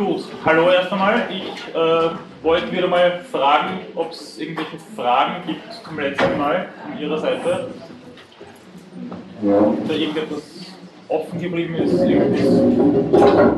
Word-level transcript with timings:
Gut, 0.00 0.24
hallo 0.46 0.70
erst 0.70 0.90
einmal. 0.90 1.28
Ich 1.28 1.74
äh, 1.74 2.10
wollte 2.42 2.72
wieder 2.72 2.86
mal 2.88 3.20
fragen, 3.30 3.80
ob 3.94 4.12
es 4.12 4.38
irgendwelche 4.38 4.78
Fragen 4.96 5.46
gibt 5.46 5.60
zum 5.84 6.00
letzten 6.00 6.38
Mal 6.38 6.70
von 6.82 6.98
Ihrer 6.98 7.18
Seite. 7.18 7.68
Ob 9.42 9.86
da 9.86 9.92
irgendetwas 9.92 10.42
offen 11.06 11.38
geblieben 11.38 11.74
ist. 11.74 12.00
Irgendwas. 12.00 13.50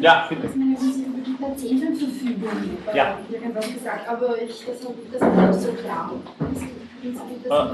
Ja, 0.00 0.26
bitte. 0.30 0.48
die 0.48 1.32
Patientenverfügung 1.44 2.78
Ja. 2.94 3.18
irgendwas 3.30 3.66
gesagt, 3.70 4.08
aber 4.08 4.40
ich, 4.40 4.64
das, 4.64 4.78
das 5.12 5.20
war 5.20 5.46
nicht 5.48 5.60
so 5.60 5.72
klar. 5.72 6.10
Ah, 7.50 7.70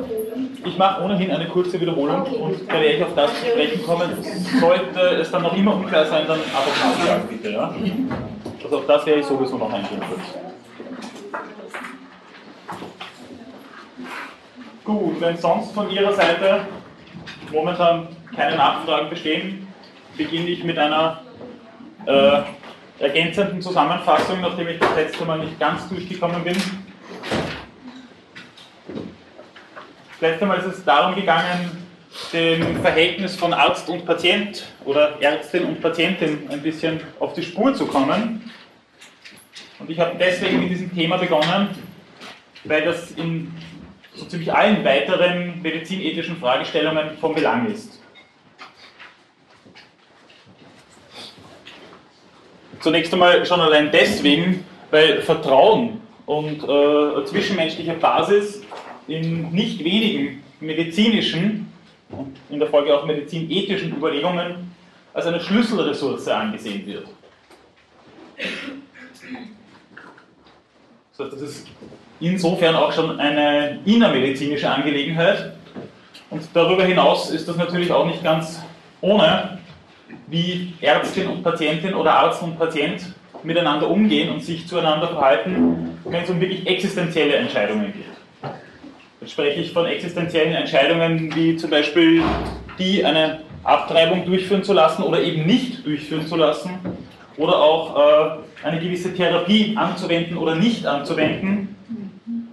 Ich 0.65 0.79
mache 0.79 1.03
ohnehin 1.03 1.31
eine 1.31 1.47
kurze 1.49 1.79
Wiederholung 1.81 2.23
und 2.23 2.69
da 2.69 2.75
werde 2.75 2.87
ich 2.87 3.03
auf 3.03 3.15
das 3.15 3.31
zu 3.41 3.47
sprechen 3.47 3.85
kommen. 3.85 4.11
Sollte 4.61 5.01
es 5.21 5.31
dann 5.31 5.43
noch 5.43 5.55
immer 5.57 5.75
unklar 5.77 6.07
sein, 6.07 6.27
dann 6.27 6.41
einfach 6.41 6.85
nachfragen, 6.85 7.29
bitte. 7.29 7.51
Ja? 7.51 7.75
Also 8.65 8.79
auf 8.79 8.87
das 8.87 9.07
werde 9.07 9.21
ich 9.21 9.27
sowieso 9.27 9.59
noch 9.59 9.73
eingehen 9.73 10.01
kurz. 10.09 10.21
Gut, 14.85 15.21
wenn 15.21 15.37
sonst 15.37 15.73
von 15.73 15.91
Ihrer 15.91 16.13
Seite 16.15 16.61
momentan 17.53 18.09
keine 18.35 18.57
Nachfragen 18.57 19.11
bestehen, 19.11 19.69
beginne 20.17 20.49
ich 20.49 20.65
mit 20.65 20.79
einer 20.79 21.21
äh, 22.07 22.41
ergänzenden 22.99 23.61
Zusammenfassung, 23.61 24.41
nachdem 24.41 24.69
ich 24.69 24.79
das 24.79 24.95
letzte 24.97 25.25
Mal 25.27 25.41
nicht 25.41 25.59
ganz 25.61 25.87
durchgekommen 25.89 26.43
bin. 26.43 26.57
Das 30.21 30.31
letzte 30.31 30.47
Mal 30.47 30.59
ist 30.59 30.79
es 30.79 30.85
darum 30.85 31.15
gegangen, 31.15 31.71
dem 32.33 32.83
Verhältnis 32.83 33.37
von 33.37 33.53
Arzt 33.53 33.89
und 33.89 34.05
Patient 34.05 34.65
oder 34.85 35.17
Ärztin 35.21 35.65
und 35.65 35.81
Patientin 35.81 36.41
ein 36.51 36.61
bisschen 36.61 37.01
auf 37.21 37.35
die 37.35 37.43
Spur 37.45 37.73
zu 37.73 37.87
kommen. 37.87 38.51
Und 39.79 39.89
ich 39.89 40.01
habe 40.01 40.17
deswegen 40.19 40.59
mit 40.59 40.71
diesem 40.71 40.93
Thema 40.93 41.19
begonnen, 41.19 41.69
weil 42.65 42.85
das 42.85 43.13
in 43.13 43.55
so 44.13 44.25
ziemlich 44.25 44.53
allen 44.53 44.85
weiteren 44.85 45.63
medizinethischen 45.63 46.37
Fragestellungen 46.39 47.17
von 47.21 47.33
Belang 47.33 47.71
ist. 47.71 48.03
Zunächst 52.81 53.13
einmal 53.13 53.47
schon 53.47 53.61
allein 53.61 53.93
deswegen, 53.93 54.65
weil 54.91 55.23
Vertrauen 55.23 56.01
und 56.27 56.65
äh, 56.65 57.25
zwischenmenschliche 57.25 57.93
Basis 57.93 58.63
in 59.09 59.51
nicht 59.51 59.83
wenigen 59.83 60.43
medizinischen 60.61 61.73
und 62.11 62.37
in 62.51 62.59
der 62.59 62.69
Folge 62.69 62.97
auch 62.97 63.05
medizinethischen 63.05 63.97
Überlegungen 63.97 64.73
als 65.13 65.27
eine 65.27 65.41
Schlüsselressource 65.41 66.29
angesehen 66.29 66.87
wird. 66.87 67.09
Das 71.17 71.27
heißt, 71.27 71.33
das 71.33 71.41
ist 71.41 71.67
insofern 72.21 72.77
auch 72.77 72.93
schon 72.93 73.19
eine 73.19 73.81
innermedizinische 73.85 74.71
Angelegenheit. 74.71 75.55
Und 76.31 76.43
darüber 76.55 76.85
hinaus 76.85 77.31
ist 77.31 77.49
das 77.49 77.57
natürlich 77.57 77.91
auch 77.91 78.07
nicht 78.07 78.23
ganz 78.23 78.63
ohne, 79.01 79.59
wie 80.27 80.75
Ärztin 80.81 81.29
und 81.29 81.43
Patientin 81.43 81.95
oder 81.95 82.15
Arzt 82.15 82.43
und 82.43 82.59
Patient 82.59 83.15
miteinander 83.43 83.89
umgehen 83.89 84.31
und 84.31 84.43
sich 84.43 84.67
zueinander 84.67 85.09
verhalten, 85.09 85.99
wenn 86.05 86.23
es 86.23 86.31
um 86.31 86.41
wirklich 86.41 86.67
existenzielle 86.67 87.37
Entscheidungen 87.37 87.93
geht. 87.93 88.18
Spreche 89.29 89.61
ich 89.61 89.73
von 89.73 89.85
existenziellen 89.87 90.55
Entscheidungen 90.55 91.35
wie 91.35 91.57
zum 91.57 91.71
Beispiel 91.71 92.23
die, 92.79 93.05
eine 93.05 93.41
Abtreibung 93.63 94.25
durchführen 94.25 94.65
zu 94.65 94.73
lassen 94.73 95.03
oder 95.03 95.21
eben 95.21 95.45
nicht 95.45 95.85
durchführen 95.85 96.27
zu 96.27 96.37
lassen 96.37 96.79
oder 97.37 97.61
auch 97.61 97.97
äh, 97.97 98.67
eine 98.67 98.81
gewisse 98.81 99.15
Therapie 99.15 99.77
anzuwenden 99.77 100.39
oder 100.39 100.55
nicht 100.55 100.87
anzuwenden, 100.87 101.77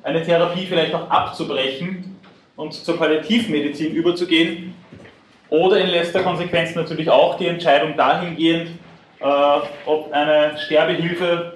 eine 0.04 0.22
Therapie 0.24 0.66
vielleicht 0.66 0.94
auch 0.94 1.10
abzubrechen 1.10 2.18
und 2.56 2.74
zur 2.74 2.98
Palliativmedizin 2.98 3.94
überzugehen 3.94 4.74
oder 5.50 5.80
in 5.80 5.88
letzter 5.88 6.24
Konsequenz 6.24 6.76
natürlich 6.76 7.10
auch 7.10 7.38
die 7.38 7.48
Entscheidung 7.48 7.96
dahingehend, 7.96 8.72
äh, 9.20 9.26
ob 9.86 10.12
eine 10.12 10.58
Sterbehilfe 10.58 11.54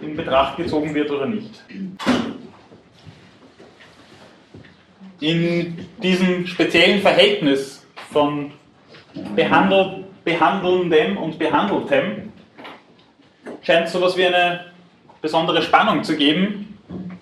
in 0.00 0.16
Betracht 0.16 0.56
gezogen 0.56 0.94
wird 0.94 1.10
oder 1.10 1.26
nicht. 1.26 1.64
In 5.20 5.86
diesem 6.02 6.46
speziellen 6.46 7.02
Verhältnis 7.02 7.86
von 8.10 8.52
Behandel, 9.36 10.04
Behandelndem 10.24 11.18
und 11.18 11.38
Behandeltem 11.38 12.32
scheint 13.60 13.88
so 13.90 13.98
etwas 13.98 14.16
wie 14.16 14.24
eine 14.24 14.64
besondere 15.20 15.60
Spannung 15.60 16.02
zu 16.02 16.16
geben 16.16 16.78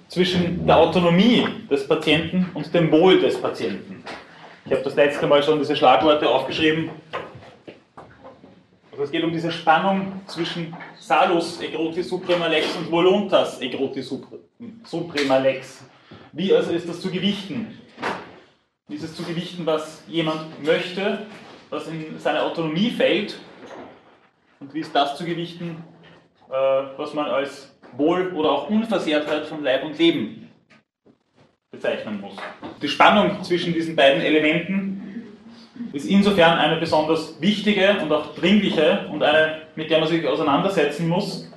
zwischen 0.07 0.65
der 0.65 0.77
Autonomie 0.77 1.45
des 1.69 1.89
Patienten 1.89 2.49
und 2.55 2.73
dem 2.73 2.93
Wohl 2.93 3.21
des 3.21 3.41
Patienten. 3.41 4.05
Ich 4.65 4.71
habe 4.71 4.83
das 4.85 4.95
letzte 4.95 5.27
Mal 5.27 5.43
schon 5.43 5.59
diese 5.59 5.75
Schlagworte 5.75 6.29
aufgeschrieben. 6.29 6.91
Also 8.93 9.03
es 9.03 9.11
geht 9.11 9.25
um 9.25 9.33
diese 9.33 9.51
Spannung 9.51 10.13
zwischen 10.27 10.77
Salus 11.01 11.61
egroti 11.61 12.05
suprema 12.05 12.47
lex 12.47 12.77
und 12.77 12.93
voluntas 12.93 13.61
egroti 13.61 14.03
suprema 14.85 15.39
lex. 15.39 15.85
Wie 16.33 16.55
also 16.55 16.71
ist 16.71 16.89
das 16.89 17.01
zu 17.01 17.11
gewichten? 17.11 17.88
Wie 18.91 18.95
ist 18.95 19.03
es 19.03 19.15
zu 19.15 19.23
gewichten, 19.23 19.67
was 19.67 20.03
jemand 20.09 20.65
möchte, 20.65 21.27
was 21.69 21.87
in 21.89 22.19
seine 22.19 22.43
Autonomie 22.43 22.91
fällt? 22.91 23.39
Und 24.61 24.73
wie 24.73 24.81
ist 24.81 24.95
das 24.95 25.19
zu 25.19 25.27
gewichten, 25.27 25.85
äh, 26.49 26.53
was 26.97 27.13
man 27.13 27.27
als 27.27 27.77
Wohl 27.99 28.33
oder 28.33 28.51
auch 28.51 28.71
Unversehrtheit 28.71 29.45
von 29.45 29.63
Leib 29.63 29.85
und 29.85 29.99
Leben 29.99 30.49
bezeichnen 31.71 32.19
muss? 32.19 32.35
Die 32.81 32.89
Spannung 32.89 33.43
zwischen 33.45 33.75
diesen 33.75 33.95
beiden 33.95 34.23
Elementen 34.23 35.35
ist 35.93 36.07
insofern 36.07 36.59
eine 36.59 36.81
besonders 36.81 37.39
wichtige 37.43 37.99
und 38.01 38.11
auch 38.11 38.35
dringliche 38.37 39.07
und 39.13 39.23
eine, 39.23 39.67
mit 39.77 39.91
der 39.91 39.99
man 40.01 40.09
sich 40.09 40.27
auseinandersetzen 40.27 41.09
muss, 41.09 41.53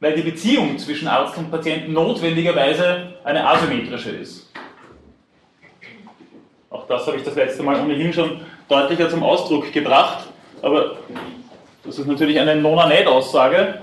weil 0.00 0.14
die 0.14 0.22
Beziehung 0.22 0.78
zwischen 0.78 1.08
Arzt 1.08 1.38
und 1.38 1.50
Patienten 1.50 1.94
notwendigerweise 1.94 3.14
eine 3.24 3.48
asymmetrische 3.48 4.10
ist. 4.10 4.48
Auch 6.70 6.86
das 6.86 7.06
habe 7.06 7.16
ich 7.16 7.22
das 7.22 7.34
letzte 7.34 7.62
Mal 7.62 7.80
ohnehin 7.80 8.12
schon 8.12 8.42
deutlicher 8.68 9.08
zum 9.08 9.22
Ausdruck 9.22 9.72
gebracht. 9.72 10.26
Aber 10.60 10.96
das 11.84 11.98
ist 11.98 12.06
natürlich 12.06 12.38
eine 12.38 12.56
Nona-Net-Aussage, 12.56 13.82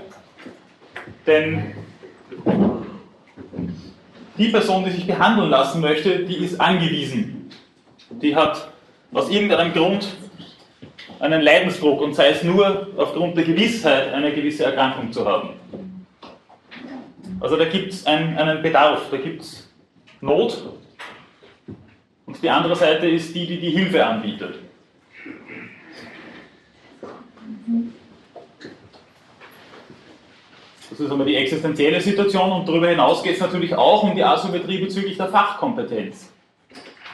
denn 1.26 1.74
die 4.38 4.48
Person, 4.48 4.84
die 4.84 4.90
sich 4.92 5.06
behandeln 5.06 5.50
lassen 5.50 5.80
möchte, 5.80 6.20
die 6.20 6.44
ist 6.44 6.60
angewiesen. 6.60 7.50
Die 8.10 8.36
hat 8.36 8.68
aus 9.12 9.30
irgendeinem 9.30 9.72
Grund 9.72 10.06
einen 11.18 11.40
Leidensdruck 11.40 12.00
und 12.02 12.14
sei 12.14 12.28
es 12.28 12.42
nur 12.44 12.88
aufgrund 12.96 13.36
der 13.36 13.44
Gewissheit, 13.44 14.12
eine 14.12 14.32
gewisse 14.32 14.64
Erkrankung 14.64 15.10
zu 15.10 15.24
haben. 15.24 15.50
Also 17.40 17.56
da 17.56 17.64
gibt 17.64 17.92
es 17.92 18.06
einen, 18.06 18.36
einen 18.38 18.62
Bedarf, 18.62 19.02
da 19.10 19.16
gibt 19.16 19.42
es 19.42 19.68
Not 20.20 20.62
und 22.26 22.42
die 22.42 22.50
andere 22.50 22.74
Seite 22.76 23.08
ist 23.08 23.34
die, 23.34 23.46
die 23.46 23.58
die 23.58 23.70
Hilfe 23.70 24.04
anbietet. 24.04 24.56
Das 30.90 31.00
ist 31.00 31.10
einmal 31.10 31.26
die 31.26 31.36
existenzielle 31.36 32.00
Situation 32.00 32.52
und 32.52 32.68
darüber 32.68 32.88
hinaus 32.88 33.22
geht 33.22 33.34
es 33.34 33.40
natürlich 33.40 33.74
auch 33.74 34.02
um 34.02 34.14
die 34.14 34.24
Asymmetrie 34.24 34.78
bezüglich 34.78 35.16
der 35.16 35.28
Fachkompetenz. 35.28 36.32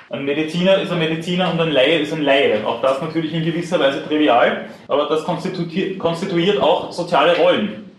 Ein 0.09 0.25
Mediziner 0.25 0.76
ist 0.81 0.93
ein 0.93 0.99
Mediziner 0.99 1.50
und 1.50 1.61
ein 1.61 1.73
Laie 1.73 2.00
ist 2.00 2.12
ein 2.12 2.23
Laie. 2.23 2.67
Auch 2.67 2.82
das 2.82 3.00
natürlich 3.00 3.32
in 3.32 3.44
gewisser 3.44 3.81
Weise 3.81 4.06
trivial, 4.06 4.69
aber 4.87 5.06
das 5.06 5.25
konstituiert, 5.25 5.99
konstituiert 5.99 6.61
auch 6.61 6.93
soziale 6.93 7.37
Rollen. 7.38 7.91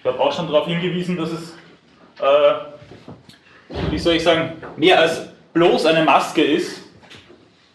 Ich 0.00 0.04
habe 0.06 0.18
auch 0.18 0.32
schon 0.32 0.46
darauf 0.46 0.66
hingewiesen, 0.66 1.16
dass 1.16 1.30
es, 1.30 1.54
äh, 2.20 2.54
wie 3.90 3.98
soll 3.98 4.14
ich 4.14 4.22
sagen, 4.22 4.54
mehr 4.76 4.98
als 4.98 5.33
bloß 5.54 5.86
eine 5.86 6.04
Maske 6.04 6.42
ist, 6.42 6.82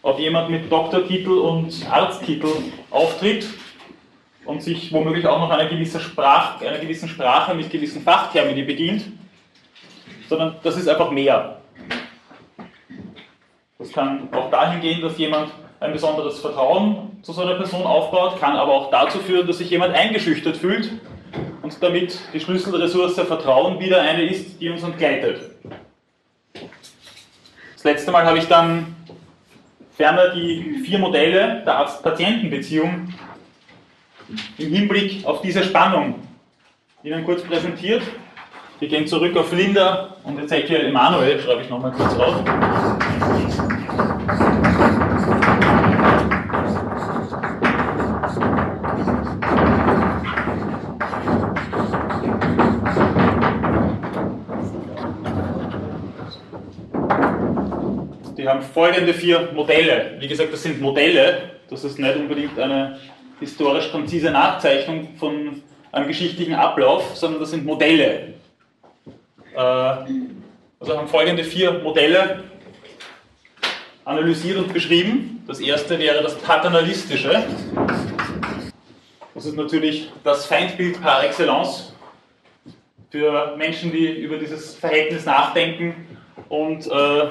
ob 0.02 0.18
jemand 0.18 0.50
mit 0.50 0.70
Doktortitel 0.70 1.30
und 1.30 1.74
Arzttitel 1.90 2.48
auftritt 2.90 3.46
und 4.44 4.62
sich 4.62 4.92
womöglich 4.92 5.26
auch 5.26 5.38
noch 5.38 5.50
einer 5.50 5.68
gewissen, 5.68 6.00
Sprach, 6.00 6.60
einer 6.60 6.78
gewissen 6.78 7.08
Sprache 7.08 7.54
mit 7.54 7.70
gewissen 7.70 8.02
Fachtermini 8.02 8.62
bedient, 8.62 9.04
sondern 10.28 10.56
das 10.62 10.76
ist 10.76 10.88
einfach 10.88 11.10
mehr. 11.10 11.60
Das 13.78 13.92
kann 13.92 14.28
auch 14.32 14.50
dahin 14.50 14.80
gehen, 14.80 15.00
dass 15.00 15.16
jemand 15.16 15.50
ein 15.80 15.92
besonderes 15.92 16.38
Vertrauen 16.40 17.18
zu 17.22 17.32
so 17.32 17.42
einer 17.42 17.54
Person 17.54 17.84
aufbaut, 17.84 18.38
kann 18.38 18.56
aber 18.56 18.72
auch 18.72 18.90
dazu 18.90 19.18
führen, 19.18 19.46
dass 19.46 19.58
sich 19.58 19.70
jemand 19.70 19.94
eingeschüchtert 19.94 20.58
fühlt 20.58 20.90
und 21.62 21.82
damit 21.82 22.18
die 22.34 22.40
Schlüsselressource 22.40 23.14
Vertrauen 23.14 23.80
wieder 23.80 24.02
eine 24.02 24.24
ist, 24.24 24.60
die 24.60 24.68
uns 24.68 24.82
entgleitet. 24.82 25.50
Das 27.80 27.84
letzte 27.84 28.10
Mal 28.10 28.26
habe 28.26 28.36
ich 28.36 28.46
dann 28.46 28.94
ferner 29.96 30.34
die 30.34 30.82
vier 30.84 30.98
Modelle 30.98 31.62
der 31.64 31.76
Arzt-Patienten-Beziehung 31.76 33.08
im 34.58 34.70
Hinblick 34.70 35.24
auf 35.24 35.40
diese 35.40 35.64
Spannung 35.64 36.16
Ihnen 37.02 37.24
kurz 37.24 37.42
präsentiert. 37.42 38.02
Wir 38.80 38.88
gehen 38.88 39.06
zurück 39.06 39.34
auf 39.34 39.50
Linda 39.54 40.14
und 40.24 40.38
Ezekiel 40.38 40.88
Emanuel, 40.88 41.40
schreibe 41.40 41.62
ich 41.62 41.70
nochmal 41.70 41.92
kurz 41.92 42.14
raus. 42.18 42.44
Die 58.40 58.48
haben 58.48 58.62
folgende 58.62 59.12
vier 59.12 59.50
Modelle. 59.52 60.16
Wie 60.18 60.26
gesagt, 60.26 60.50
das 60.50 60.62
sind 60.62 60.80
Modelle, 60.80 61.50
das 61.68 61.84
ist 61.84 61.98
nicht 61.98 62.16
unbedingt 62.16 62.58
eine 62.58 62.98
historisch 63.38 63.92
konzise 63.92 64.30
Nachzeichnung 64.30 65.08
von 65.18 65.62
einem 65.92 66.08
geschichtlichen 66.08 66.54
Ablauf, 66.54 67.14
sondern 67.16 67.40
das 67.40 67.50
sind 67.50 67.66
Modelle. 67.66 68.32
Äh, 69.54 69.58
also 69.58 70.96
haben 70.96 71.06
folgende 71.08 71.44
vier 71.44 71.72
Modelle 71.72 72.44
analysiert 74.06 74.56
und 74.56 74.72
beschrieben. 74.72 75.44
Das 75.46 75.60
erste 75.60 75.98
wäre 75.98 76.22
das 76.22 76.34
paternalistische. 76.38 77.44
Das 79.34 79.44
ist 79.44 79.54
natürlich 79.54 80.10
das 80.24 80.46
Feindbild 80.46 81.02
par 81.02 81.24
excellence 81.24 81.92
für 83.10 83.54
Menschen, 83.58 83.92
die 83.92 84.08
über 84.08 84.38
dieses 84.38 84.76
Verhältnis 84.76 85.26
nachdenken 85.26 86.06
und 86.48 86.86
äh, 86.86 87.28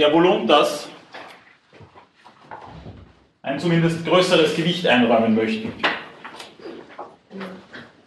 der 0.00 0.12
Voluntas 0.14 0.88
ein 3.42 3.60
zumindest 3.60 4.04
größeres 4.06 4.56
Gewicht 4.56 4.86
einräumen 4.86 5.34
möchten. 5.34 5.74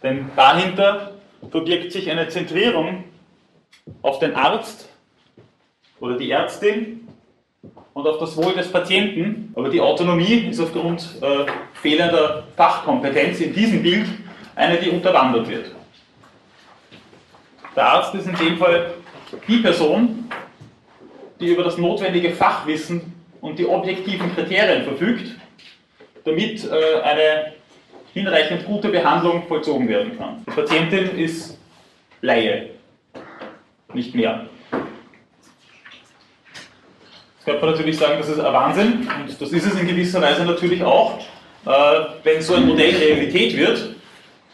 Denn 0.02 0.28
dahinter 0.34 1.12
verbirgt 1.50 1.92
sich 1.92 2.10
eine 2.10 2.28
Zentrierung 2.28 3.04
auf 4.02 4.18
den 4.18 4.34
Arzt 4.34 4.88
oder 6.00 6.18
die 6.18 6.32
Ärztin 6.32 7.06
und 7.92 8.06
auf 8.08 8.18
das 8.18 8.36
Wohl 8.36 8.54
des 8.54 8.72
Patienten, 8.72 9.52
aber 9.54 9.68
die 9.68 9.80
Autonomie 9.80 10.48
ist 10.50 10.58
aufgrund 10.58 11.22
äh, 11.22 11.46
fehlender 11.74 12.42
Fachkompetenz 12.56 13.40
in 13.40 13.54
diesem 13.54 13.82
Bild 13.82 14.08
eine, 14.56 14.78
die 14.78 14.90
unterwandert 14.90 15.48
wird. 15.48 15.70
Der 17.76 17.86
Arzt 17.86 18.14
ist 18.16 18.26
in 18.26 18.34
dem 18.34 18.58
Fall 18.58 18.94
die 19.46 19.58
Person, 19.58 20.28
die 21.44 21.52
über 21.52 21.62
das 21.62 21.78
notwendige 21.78 22.30
Fachwissen 22.30 23.12
und 23.40 23.58
die 23.58 23.66
objektiven 23.66 24.34
Kriterien 24.34 24.84
verfügt, 24.84 25.34
damit 26.24 26.64
äh, 26.64 27.00
eine 27.02 27.52
hinreichend 28.14 28.64
gute 28.64 28.88
Behandlung 28.88 29.46
vollzogen 29.46 29.88
werden 29.88 30.16
kann. 30.16 30.42
Die 30.46 30.50
Patientin 30.52 31.18
ist 31.18 31.58
Laie, 32.22 32.70
nicht 33.92 34.14
mehr. 34.14 34.46
Jetzt 37.36 37.44
könnte 37.44 37.60
man 37.60 37.70
natürlich 37.72 37.98
sagen, 37.98 38.14
das 38.18 38.30
ist 38.30 38.40
ein 38.40 38.52
Wahnsinn 38.52 38.92
und 39.20 39.40
das 39.40 39.52
ist 39.52 39.66
es 39.66 39.78
in 39.78 39.86
gewisser 39.86 40.22
Weise 40.22 40.44
natürlich 40.44 40.82
auch, 40.82 41.18
äh, 41.66 41.70
wenn 42.22 42.40
so 42.40 42.54
ein 42.54 42.66
Modell 42.66 42.96
Realität 42.96 43.54
wird 43.58 43.94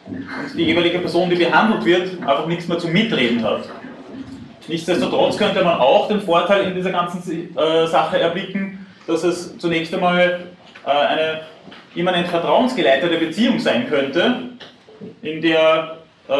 und 0.06 0.26
die 0.56 0.64
jeweilige 0.64 0.98
Person, 0.98 1.31
die 1.31 1.37
behandelt 1.37 1.84
wird, 1.84 2.20
einfach 2.22 2.46
nichts 2.46 2.66
mehr 2.66 2.78
zum 2.78 2.92
Mitreden 2.92 3.44
hat. 3.44 3.69
Nichtsdestotrotz 4.70 5.37
könnte 5.37 5.64
man 5.64 5.81
auch 5.81 6.06
den 6.06 6.20
Vorteil 6.20 6.69
in 6.69 6.76
dieser 6.76 6.93
ganzen 6.93 7.56
äh, 7.56 7.87
Sache 7.88 8.20
erblicken, 8.20 8.87
dass 9.08 9.25
es 9.25 9.58
zunächst 9.58 9.93
einmal 9.93 10.46
äh, 10.87 10.90
eine 10.90 11.40
immanent 11.96 12.28
vertrauensgeleitete 12.28 13.19
Beziehung 13.19 13.58
sein 13.58 13.88
könnte, 13.88 14.50
in 15.22 15.43
der 15.43 15.96
äh, 16.28 16.34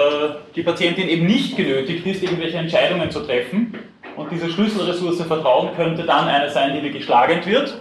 die 0.55 0.63
Patientin 0.63 1.09
eben 1.09 1.27
nicht 1.27 1.57
genötigt 1.57 2.07
ist, 2.07 2.23
irgendwelche 2.23 2.59
Entscheidungen 2.59 3.11
zu 3.11 3.19
treffen. 3.21 3.75
Und 4.17 4.31
diese 4.31 4.49
Schlüsselressource 4.49 5.23
Vertrauen 5.23 5.71
könnte 5.75 6.05
dann 6.05 6.29
eine 6.29 6.51
sein, 6.51 6.73
die 6.75 6.85
wirklich 6.85 7.09
wird. 7.09 7.79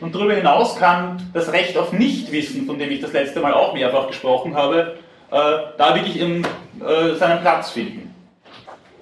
Und 0.00 0.12
darüber 0.12 0.34
hinaus 0.34 0.74
kann 0.74 1.30
das 1.32 1.52
Recht 1.52 1.78
auf 1.78 1.92
Nichtwissen, 1.92 2.66
von 2.66 2.76
dem 2.76 2.90
ich 2.90 3.00
das 3.00 3.12
letzte 3.12 3.38
Mal 3.38 3.54
auch 3.54 3.72
mehrfach 3.72 4.08
gesprochen 4.08 4.56
habe, 4.56 4.96
äh, 5.30 5.36
da 5.78 5.94
wirklich 5.94 6.18
in, 6.18 6.44
äh, 6.44 7.14
seinen 7.14 7.40
Platz 7.40 7.70
finden. 7.70 8.13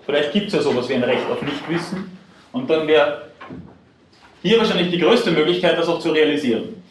Vielleicht 0.04 0.32
gibt 0.32 0.48
es 0.48 0.54
ja 0.54 0.60
sowas 0.60 0.88
wie 0.88 0.94
ein 0.94 1.04
Recht 1.04 1.28
auf 1.30 1.40
Nichtwissen. 1.42 2.18
Und 2.52 2.68
dann 2.68 2.86
wäre 2.86 3.28
hier 4.42 4.58
wahrscheinlich 4.58 4.90
die 4.90 4.98
größte 4.98 5.30
Möglichkeit, 5.30 5.78
das 5.78 5.88
auch 5.88 6.00
zu 6.00 6.10
realisieren. 6.10 6.82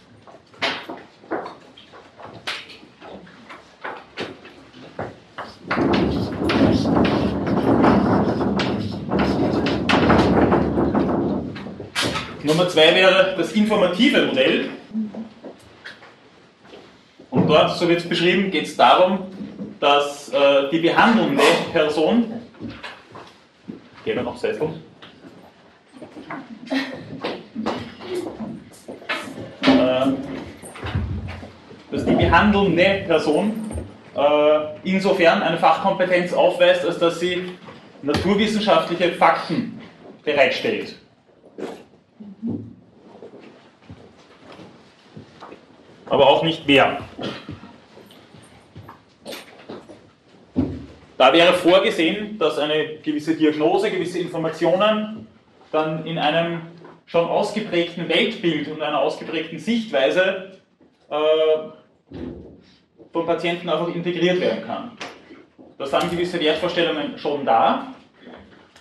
Nummer 12.44 12.68
zwei 12.70 12.96
wäre 12.96 13.36
das 13.38 13.52
informative 13.52 14.26
Modell. 14.26 14.70
Und 17.30 17.48
dort, 17.48 17.78
so 17.78 17.88
wird 17.88 18.00
es 18.00 18.10
beschrieben, 18.10 18.52
geht 18.52 18.66
es 18.66 18.76
darum, 18.76 19.20
dass 19.80 20.30
äh, 20.30 20.70
die 20.72 20.80
behandelnde 20.80 21.44
Person, 21.72 22.42
gehen 24.04 24.16
wir 24.16 24.24
noch 24.24 24.38
Sessel, 24.38 24.70
äh, 29.64 30.06
dass 31.92 32.06
die 32.06 32.16
behandelnde 32.16 33.04
Person 33.08 33.54
äh, 34.16 34.60
insofern 34.84 35.42
eine 35.42 35.58
Fachkompetenz 35.58 36.34
aufweist, 36.34 36.86
als 36.86 37.00
dass 37.00 37.20
sie 37.20 37.58
naturwissenschaftliche 38.02 39.14
Fakten 39.14 39.80
bereitstellt. 40.24 40.96
aber 46.12 46.28
auch 46.28 46.44
nicht 46.44 46.68
mehr. 46.68 46.98
Da 51.22 51.32
wäre 51.32 51.54
vorgesehen, 51.54 52.40
dass 52.40 52.58
eine 52.58 52.96
gewisse 52.96 53.36
Diagnose, 53.36 53.92
gewisse 53.92 54.18
Informationen 54.18 55.28
dann 55.72 56.04
in 56.08 56.18
einem 56.18 56.62
schon 57.06 57.26
ausgeprägten 57.26 58.10
Weltbild 58.10 58.68
und 58.70 58.82
einer 58.82 59.00
ausgeprägten 59.00 59.60
Sichtweise 59.60 60.54
äh, 61.12 62.16
vom 63.14 63.26
Patienten 63.28 63.70
einfach 63.70 63.94
integriert 63.94 64.42
werden 64.42 64.66
kann. 64.66 64.98
Da 65.78 65.86
sind 65.86 66.10
gewisse 66.10 66.40
Wertvorstellungen 66.40 67.16
schon 67.20 67.46
da 67.46 67.94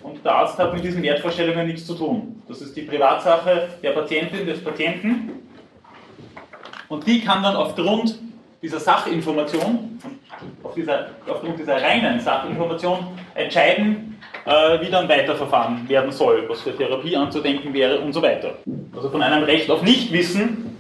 und 0.01 0.25
der 0.25 0.33
Arzt 0.33 0.57
hat 0.57 0.73
mit 0.73 0.83
diesen 0.83 1.03
Wertvorstellungen 1.03 1.67
nichts 1.67 1.85
zu 1.85 1.95
tun. 1.95 2.43
Das 2.49 2.63
ist 2.63 2.75
die 2.75 2.83
Privatsache 2.83 3.69
der 3.83 3.91
Patientin, 3.91 4.47
des 4.47 4.65
Patienten 4.65 5.43
und 6.89 7.07
die 7.07 7.21
kann 7.21 7.43
dann 7.43 7.57
aufgrund 7.57 8.19
dieser 8.63 8.79
Sachinformation, 8.79 9.99
auf 10.63 10.75
dieser, 10.75 11.09
aufgrund 11.27 11.59
dieser 11.59 11.81
reinen 11.81 12.21
Sachinformation 12.21 12.99
entscheiden, 13.35 14.19
äh, 14.45 14.81
wie 14.81 14.91
dann 14.91 15.09
weiterverfahren 15.09 15.89
werden 15.89 16.13
soll, 16.13 16.49
was 16.49 16.61
für 16.61 16.77
Therapie 16.77 17.17
anzudenken 17.17 17.73
wäre 17.73 18.01
und 18.01 18.13
so 18.13 18.21
weiter. 18.23 18.55
Also 18.95 19.09
von 19.11 19.23
einem 19.23 19.45
Recht 19.45 19.71
auf 19.71 19.83
Nichtwissen, 19.83 20.79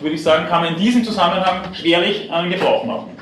würde 0.00 0.14
ich 0.14 0.22
sagen, 0.22 0.46
kann 0.48 0.64
man 0.64 0.74
in 0.74 0.80
diesem 0.80 1.04
Zusammenhang 1.04 1.74
schwerlich 1.74 2.30
einen 2.32 2.50
Gebrauch 2.50 2.84
machen. 2.84 3.16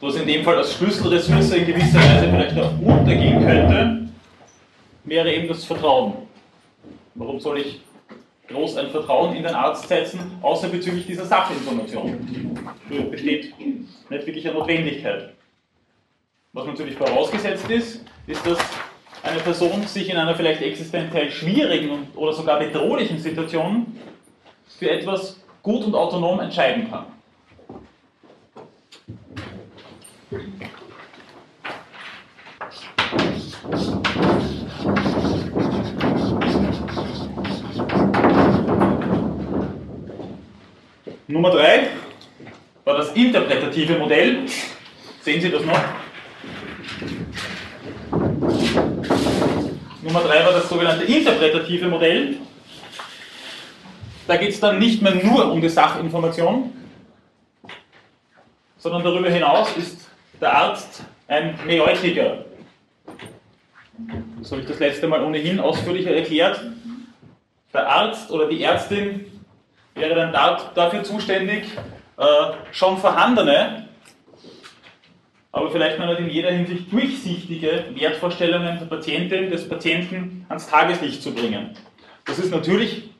Was 0.00 0.16
in 0.16 0.26
dem 0.26 0.44
Fall 0.44 0.56
als 0.56 0.74
Schlüsselressource 0.74 1.52
in 1.52 1.66
gewisser 1.66 1.98
Weise 1.98 2.28
vielleicht 2.30 2.58
auch 2.58 2.72
untergehen 2.80 3.44
könnte, 3.44 4.08
wäre 5.04 5.32
eben 5.32 5.48
das 5.48 5.64
Vertrauen. 5.64 6.14
Warum 7.14 7.38
soll 7.38 7.58
ich 7.58 7.80
groß 8.52 8.76
ein 8.76 8.90
Vertrauen 8.90 9.34
in 9.34 9.42
den 9.42 9.54
Arzt 9.54 9.88
setzen, 9.88 10.38
außer 10.42 10.68
bezüglich 10.68 11.06
dieser 11.06 11.24
Sachinformation. 11.24 12.54
Besteht 13.10 13.58
nicht 13.58 14.26
wirklich 14.26 14.48
eine 14.48 14.58
Notwendigkeit. 14.58 15.32
Was 16.52 16.66
natürlich 16.66 16.96
vorausgesetzt 16.96 17.70
ist, 17.70 18.04
ist, 18.26 18.44
dass 18.44 18.58
eine 19.22 19.40
Person 19.40 19.86
sich 19.86 20.10
in 20.10 20.16
einer 20.16 20.34
vielleicht 20.34 20.62
existenziell 20.62 21.30
schwierigen 21.30 22.08
oder 22.16 22.32
sogar 22.32 22.58
bedrohlichen 22.58 23.18
Situation 23.18 23.98
für 24.78 24.90
etwas 24.90 25.40
gut 25.62 25.84
und 25.84 25.94
autonom 25.94 26.40
entscheiden 26.40 26.90
kann. 26.90 27.06
Nummer 41.30 41.50
3 41.52 41.88
war 42.84 42.96
das 42.96 43.12
interpretative 43.12 43.98
Modell. 43.98 44.46
Sehen 45.22 45.40
Sie 45.40 45.50
das 45.50 45.64
noch? 45.64 45.80
Nummer 50.02 50.22
drei 50.22 50.44
war 50.44 50.52
das 50.52 50.68
sogenannte 50.68 51.04
interpretative 51.04 51.86
Modell. 51.86 52.38
Da 54.26 54.36
geht 54.38 54.50
es 54.50 54.58
dann 54.58 54.80
nicht 54.80 55.02
mehr 55.02 55.14
nur 55.14 55.52
um 55.52 55.60
die 55.60 55.68
Sachinformation, 55.68 56.72
sondern 58.78 59.04
darüber 59.04 59.30
hinaus 59.30 59.76
ist 59.76 60.10
der 60.40 60.52
Arzt 60.52 61.04
ein 61.28 61.56
Mäeutiker. 61.64 62.44
Das 64.40 64.50
habe 64.50 64.62
ich 64.62 64.66
das 64.66 64.80
letzte 64.80 65.06
Mal 65.06 65.22
ohnehin 65.22 65.60
ausführlicher 65.60 66.10
erklärt. 66.10 66.60
Der 67.72 67.88
Arzt 67.88 68.32
oder 68.32 68.48
die 68.48 68.62
Ärztin 68.62 69.39
wäre 69.94 70.14
dann 70.14 70.32
dafür 70.74 71.02
zuständig, 71.02 71.64
äh, 72.16 72.24
schon 72.72 72.98
vorhandene, 72.98 73.88
aber 75.52 75.70
vielleicht 75.70 75.98
noch 75.98 76.06
nicht 76.06 76.20
in 76.20 76.30
jeder 76.30 76.50
Hinsicht 76.50 76.92
durchsichtige 76.92 77.86
Wertvorstellungen 77.94 78.78
der 78.78 78.86
Patientin, 78.86 79.50
des 79.50 79.68
Patienten 79.68 80.44
ans 80.48 80.68
Tageslicht 80.68 81.22
zu 81.22 81.34
bringen. 81.34 81.76
Das 82.24 82.38
ist 82.38 82.52
natürlich 82.52 83.10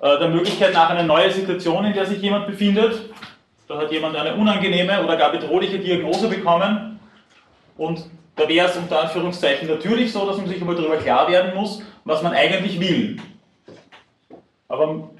äh, 0.00 0.18
der 0.18 0.28
Möglichkeit 0.28 0.74
nach 0.74 0.90
eine 0.90 1.04
neue 1.04 1.30
Situation, 1.30 1.84
in 1.84 1.94
der 1.94 2.06
sich 2.06 2.20
jemand 2.20 2.46
befindet. 2.46 3.10
Da 3.68 3.78
hat 3.78 3.90
jemand 3.90 4.16
eine 4.16 4.34
unangenehme 4.34 5.02
oder 5.02 5.16
gar 5.16 5.32
bedrohliche 5.32 5.78
Diagnose 5.78 6.28
bekommen 6.28 7.00
und 7.78 8.04
da 8.36 8.48
wäre 8.48 8.68
es 8.68 8.76
unter 8.76 9.02
Anführungszeichen 9.02 9.68
natürlich 9.68 10.12
so, 10.12 10.26
dass 10.26 10.38
man 10.38 10.46
sich 10.46 10.60
aber 10.60 10.74
darüber 10.74 10.96
klar 10.96 11.30
werden 11.30 11.54
muss, 11.54 11.82
was 12.04 12.22
man 12.22 12.32
eigentlich 12.32 12.80
will. 12.80 13.16
Aber 14.68 15.10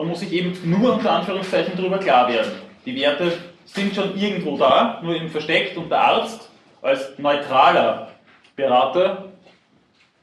man 0.00 0.08
muss 0.08 0.20
sich 0.20 0.32
eben 0.32 0.56
nur 0.64 0.94
unter 0.94 1.12
Anführungszeichen 1.12 1.74
darüber 1.76 1.98
klar 1.98 2.26
werden. 2.26 2.52
Die 2.86 2.98
Werte 2.98 3.32
sind 3.66 3.94
schon 3.94 4.18
irgendwo 4.18 4.56
da, 4.56 4.98
nur 5.02 5.14
eben 5.14 5.28
versteckt 5.28 5.76
und 5.76 5.90
der 5.90 6.00
Arzt 6.00 6.48
als 6.80 7.18
neutraler 7.18 8.10
Berater 8.56 9.28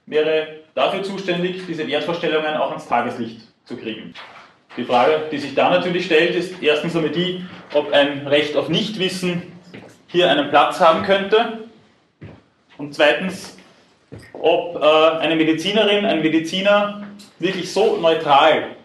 wäre 0.07 0.61
dafür 0.73 1.03
zuständig, 1.03 1.61
diese 1.67 1.87
Wertvorstellungen 1.87 2.55
auch 2.55 2.69
ans 2.71 2.87
Tageslicht 2.87 3.41
zu 3.65 3.77
kriegen. 3.77 4.15
Die 4.75 4.83
Frage, 4.83 5.25
die 5.31 5.37
sich 5.37 5.53
da 5.53 5.69
natürlich 5.69 6.05
stellt, 6.05 6.35
ist 6.35 6.61
erstens 6.61 6.95
einmal 6.95 7.11
die, 7.11 7.45
ob 7.73 7.91
ein 7.93 8.25
Recht 8.27 8.55
auf 8.55 8.69
Nichtwissen 8.69 9.43
hier 10.07 10.31
einen 10.31 10.49
Platz 10.49 10.79
haben 10.79 11.03
könnte 11.03 11.59
und 12.77 12.95
zweitens, 12.95 13.57
ob 14.33 14.81
äh, 14.81 15.17
eine 15.19 15.35
Medizinerin, 15.35 16.05
ein 16.05 16.21
Mediziner 16.21 17.03
wirklich 17.37 17.71
so 17.71 17.97
neutral 17.97 18.76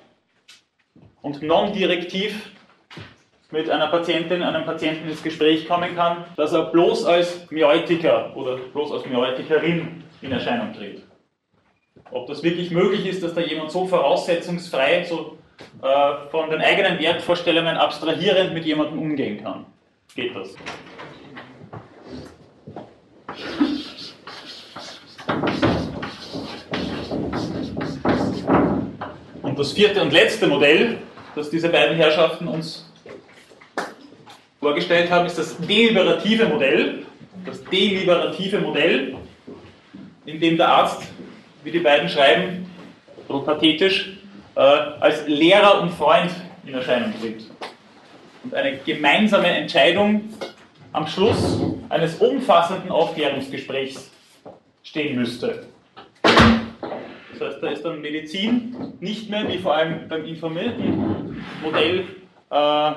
und 1.23 1.43
non-direktiv 1.43 2.51
mit 3.51 3.71
einer 3.71 3.89
Patientin, 3.89 4.43
einem 4.43 4.65
Patienten 4.65 5.09
ins 5.09 5.23
Gespräch 5.23 5.67
kommen 5.67 5.95
kann, 5.95 6.25
dass 6.37 6.53
er 6.53 6.65
bloß 6.67 7.05
als 7.05 7.51
Myeutiker 7.51 8.37
oder 8.37 8.57
bloß 8.57 8.93
als 8.93 9.07
Myotikerin 9.07 10.05
in 10.21 10.33
Erscheinung 10.33 10.73
tritt 10.73 11.03
ob 12.13 12.27
das 12.27 12.43
wirklich 12.43 12.71
möglich 12.71 13.07
ist, 13.07 13.23
dass 13.23 13.35
da 13.35 13.41
jemand 13.41 13.71
so 13.71 13.87
voraussetzungsfrei, 13.87 15.05
so 15.05 15.39
äh, 15.83 16.31
von 16.31 16.51
den 16.51 16.61
eigenen 16.61 16.99
Wertvorstellungen 16.99 17.77
abstrahierend 17.77 18.53
mit 18.53 18.65
jemandem 18.65 18.99
umgehen 18.99 19.43
kann. 19.43 19.67
Geht 20.15 20.37
das? 20.37 20.55
Und 29.43 29.59
das 29.59 29.73
vierte 29.73 30.03
und 30.03 30.13
letzte 30.13 30.47
Modell, 30.47 30.99
das 31.35 31.51
diese 31.51 31.69
beiden 31.69 31.97
Herrschaften 31.97 32.49
uns 32.49 32.91
vorgestellt 34.61 35.11
haben, 35.11 35.27
ist 35.27 35.39
das 35.39 35.57
deliberative 35.59 36.47
Modell. 36.47 37.07
Das 37.45 37.63
deliberative 37.65 38.59
Modell, 38.61 39.17
in 40.27 40.39
dem 40.39 40.57
der 40.57 40.69
Arzt 40.69 41.03
wie 41.65 41.71
die 41.71 41.81
beiden 41.81 42.09
schreiben, 42.09 42.71
so 43.29 43.41
pathetisch, 43.41 44.19
äh, 44.55 44.61
als 44.61 45.27
Lehrer 45.27 45.81
und 45.81 45.91
Freund 45.91 46.31
in 46.67 46.75
Erscheinung 46.75 47.13
tritt. 47.21 47.45
Und 48.45 48.55
eine 48.55 48.77
gemeinsame 48.79 49.49
Entscheidung 49.49 50.29
am 50.93 51.07
Schluss 51.07 51.61
eines 51.89 52.17
umfassenden 52.17 52.91
Aufklärungsgesprächs 52.91 54.11
stehen 54.83 55.17
müsste. 55.17 55.67
Heißt, 57.43 57.63
da 57.63 57.71
ist 57.71 57.85
dann 57.85 58.01
Medizin 58.01 58.95
nicht 59.01 59.31
mehr, 59.31 59.49
wie 59.49 59.59
vor 59.59 59.75
allem 59.75 60.09
beim 60.09 60.25
informierten 60.25 61.45
Modell, 61.63 62.05
äh, 62.51 62.93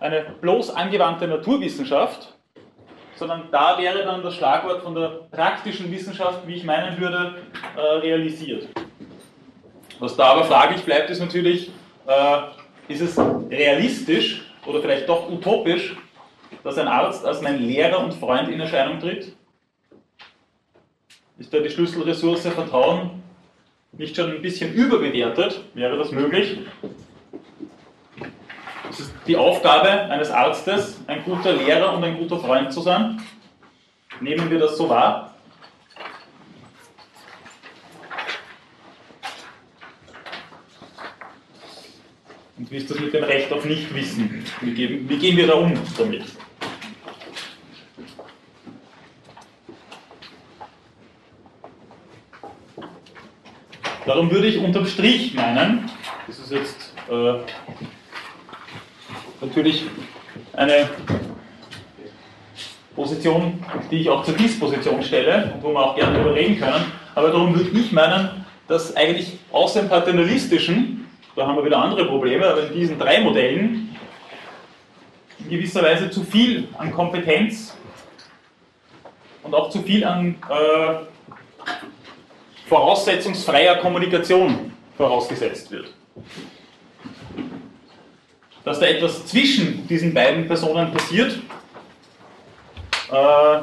eine 0.00 0.26
bloß 0.40 0.70
angewandte 0.70 1.26
Naturwissenschaft, 1.26 2.34
sondern 3.16 3.48
da 3.50 3.76
wäre 3.78 4.04
dann 4.04 4.22
das 4.22 4.36
Schlagwort 4.36 4.82
von 4.82 4.94
der 4.94 5.26
praktischen 5.30 5.90
Wissenschaft, 5.90 6.46
wie 6.46 6.54
ich 6.54 6.64
meinen 6.64 7.00
würde, 7.00 7.34
äh, 7.76 7.80
realisiert. 7.80 8.68
Was 9.98 10.16
da 10.16 10.26
aber 10.26 10.44
fraglich 10.44 10.84
bleibt, 10.84 11.10
ist 11.10 11.20
natürlich, 11.20 11.72
äh, 12.06 12.92
ist 12.92 13.00
es 13.00 13.18
realistisch 13.50 14.42
oder 14.66 14.80
vielleicht 14.80 15.08
doch 15.08 15.28
utopisch, 15.28 15.96
dass 16.62 16.78
ein 16.78 16.86
Arzt 16.86 17.24
als 17.24 17.42
mein 17.42 17.60
Lehrer 17.60 17.98
und 17.98 18.14
Freund 18.14 18.48
in 18.48 18.60
Erscheinung 18.60 19.00
tritt? 19.00 19.34
Ist 21.38 21.52
da 21.52 21.58
die 21.58 21.70
Schlüsselressource 21.70 22.46
Vertrauen 22.48 23.17
nicht 23.98 24.16
schon 24.16 24.30
ein 24.30 24.40
bisschen 24.40 24.72
überbewertet? 24.72 25.60
Wäre 25.74 25.98
das 25.98 26.12
möglich? 26.12 26.58
Es 28.88 29.00
ist 29.00 29.12
die 29.26 29.36
Aufgabe 29.36 29.88
eines 29.88 30.30
Arztes, 30.30 30.98
ein 31.06 31.22
guter 31.24 31.52
Lehrer 31.52 31.94
und 31.94 32.04
ein 32.04 32.16
guter 32.16 32.38
Freund 32.38 32.72
zu 32.72 32.80
sein. 32.80 33.20
Nehmen 34.20 34.50
wir 34.50 34.58
das 34.58 34.78
so 34.78 34.88
wahr? 34.88 35.34
Und 42.56 42.70
wie 42.70 42.76
ist 42.76 42.90
das 42.90 42.98
mit 42.98 43.12
dem 43.12 43.24
Recht 43.24 43.52
auf 43.52 43.64
Nichtwissen? 43.64 44.44
Wie 44.62 44.74
gehen, 44.74 45.36
wir 45.36 45.46
da 45.46 45.54
um 45.54 45.72
damit? 45.96 46.24
Darum 54.18 54.32
würde 54.32 54.48
ich 54.48 54.58
unterm 54.58 54.84
Strich 54.84 55.32
meinen, 55.32 55.88
das 56.26 56.40
ist 56.40 56.50
jetzt 56.50 56.92
äh, 57.08 57.34
natürlich 59.40 59.84
eine 60.54 60.88
Position, 62.96 63.64
die 63.92 64.00
ich 64.00 64.10
auch 64.10 64.24
zur 64.24 64.34
Disposition 64.34 65.04
stelle 65.04 65.52
und 65.54 65.62
wo 65.62 65.70
wir 65.70 65.78
auch 65.78 65.94
gerne 65.94 66.14
darüber 66.14 66.34
reden 66.34 66.58
können. 66.58 66.86
Aber 67.14 67.28
darum 67.28 67.54
würde 67.54 67.70
ich 67.78 67.92
meinen, 67.92 68.44
dass 68.66 68.96
eigentlich 68.96 69.38
aus 69.52 69.74
dem 69.74 69.88
Paternalistischen, 69.88 71.06
da 71.36 71.46
haben 71.46 71.54
wir 71.54 71.64
wieder 71.64 71.78
andere 71.78 72.04
Probleme, 72.06 72.44
aber 72.44 72.66
in 72.66 72.74
diesen 72.74 72.98
drei 72.98 73.20
Modellen 73.20 73.96
in 75.38 75.48
gewisser 75.48 75.84
Weise 75.84 76.10
zu 76.10 76.24
viel 76.24 76.66
an 76.76 76.90
Kompetenz 76.90 77.76
und 79.44 79.54
auch 79.54 79.70
zu 79.70 79.80
viel 79.82 80.04
an 80.04 80.34
äh, 80.50 81.17
voraussetzungsfreier 82.68 83.76
Kommunikation 83.76 84.72
vorausgesetzt 84.96 85.70
wird 85.70 85.92
dass 88.68 88.80
da 88.80 88.86
etwas 88.86 89.26
zwischen 89.26 89.86
diesen 89.88 90.12
beiden 90.12 90.46
Personen 90.46 90.92
passiert, 90.92 91.38
äh, 93.10 93.58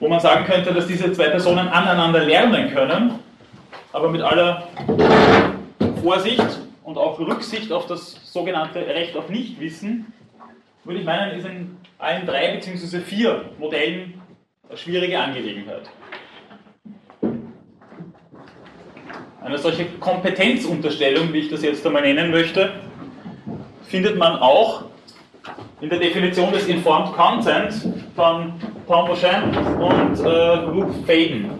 wo 0.00 0.08
man 0.08 0.18
sagen 0.18 0.44
könnte, 0.44 0.74
dass 0.74 0.88
diese 0.88 1.12
zwei 1.12 1.28
Personen 1.28 1.68
aneinander 1.68 2.24
lernen 2.24 2.74
können, 2.74 3.20
aber 3.92 4.10
mit 4.10 4.22
aller 4.22 4.66
Vorsicht 6.02 6.44
und 6.82 6.98
auch 6.98 7.18
Rücksicht 7.20 7.70
auf 7.70 7.86
das 7.86 8.32
sogenannte 8.32 8.80
Recht 8.80 9.16
auf 9.16 9.28
Nichtwissen, 9.28 10.12
würde 10.82 11.00
ich 11.00 11.06
meinen, 11.06 11.38
ist 11.38 11.46
in 11.46 11.76
allen 11.98 12.26
drei 12.26 12.56
bzw. 12.56 13.00
vier 13.00 13.44
Modellen 13.58 14.20
eine 14.68 14.76
schwierige 14.76 15.18
Angelegenheit. 15.18 15.88
Eine 19.44 19.58
solche 19.58 19.84
Kompetenzunterstellung, 20.00 21.30
wie 21.34 21.40
ich 21.40 21.50
das 21.50 21.62
jetzt 21.62 21.86
einmal 21.86 22.00
nennen 22.00 22.30
möchte, 22.30 22.72
findet 23.86 24.16
man 24.16 24.36
auch 24.36 24.84
in 25.82 25.90
der 25.90 25.98
Definition 25.98 26.50
des 26.50 26.66
Informed 26.66 27.12
Consent 27.12 27.74
von 28.16 28.54
Tom 28.88 29.06
Beauchamp 29.06 29.54
und 29.78 30.18
äh, 30.24 30.54
Luke 30.64 30.94
Fagan. 31.06 31.58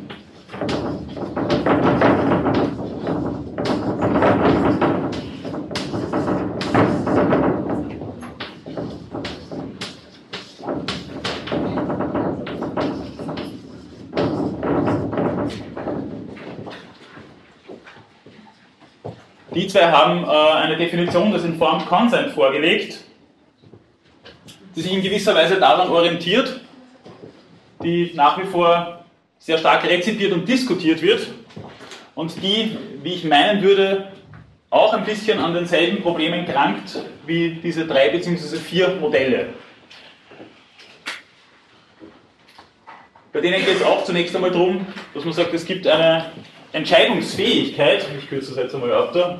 Zwei 19.74 19.90
haben 19.90 20.22
äh, 20.22 20.28
eine 20.28 20.76
Definition 20.76 21.32
des 21.32 21.44
Informed 21.44 21.86
Consent 21.86 22.30
vorgelegt, 22.30 23.00
die 24.76 24.80
sich 24.80 24.92
in 24.92 25.02
gewisser 25.02 25.34
Weise 25.34 25.58
daran 25.58 25.88
orientiert, 25.88 26.60
die 27.82 28.12
nach 28.14 28.38
wie 28.38 28.46
vor 28.46 29.04
sehr 29.40 29.58
stark 29.58 29.84
rezipiert 29.84 30.32
und 30.32 30.48
diskutiert 30.48 31.02
wird 31.02 31.26
und 32.14 32.40
die, 32.40 32.78
wie 33.02 33.14
ich 33.14 33.24
meinen 33.24 33.62
würde, 33.62 34.12
auch 34.70 34.94
ein 34.94 35.04
bisschen 35.04 35.40
an 35.40 35.54
denselben 35.54 36.02
Problemen 36.02 36.46
krankt 36.46 37.02
wie 37.26 37.58
diese 37.60 37.84
drei 37.84 38.10
bzw. 38.10 38.56
vier 38.56 38.88
Modelle. 39.00 39.48
Bei 43.32 43.40
denen 43.40 43.58
geht 43.64 43.76
es 43.76 43.82
auch 43.82 44.04
zunächst 44.04 44.36
einmal 44.36 44.52
darum, 44.52 44.86
dass 45.12 45.24
man 45.24 45.32
sagt, 45.34 45.52
es 45.52 45.64
gibt 45.64 45.84
eine 45.88 46.26
Entscheidungsfähigkeit, 46.74 48.04
ich 48.18 48.28
kürze 48.28 48.52
das 48.52 48.64
jetzt 48.64 48.74
einmal 48.74 48.92
ab 48.94 49.12
da, 49.12 49.38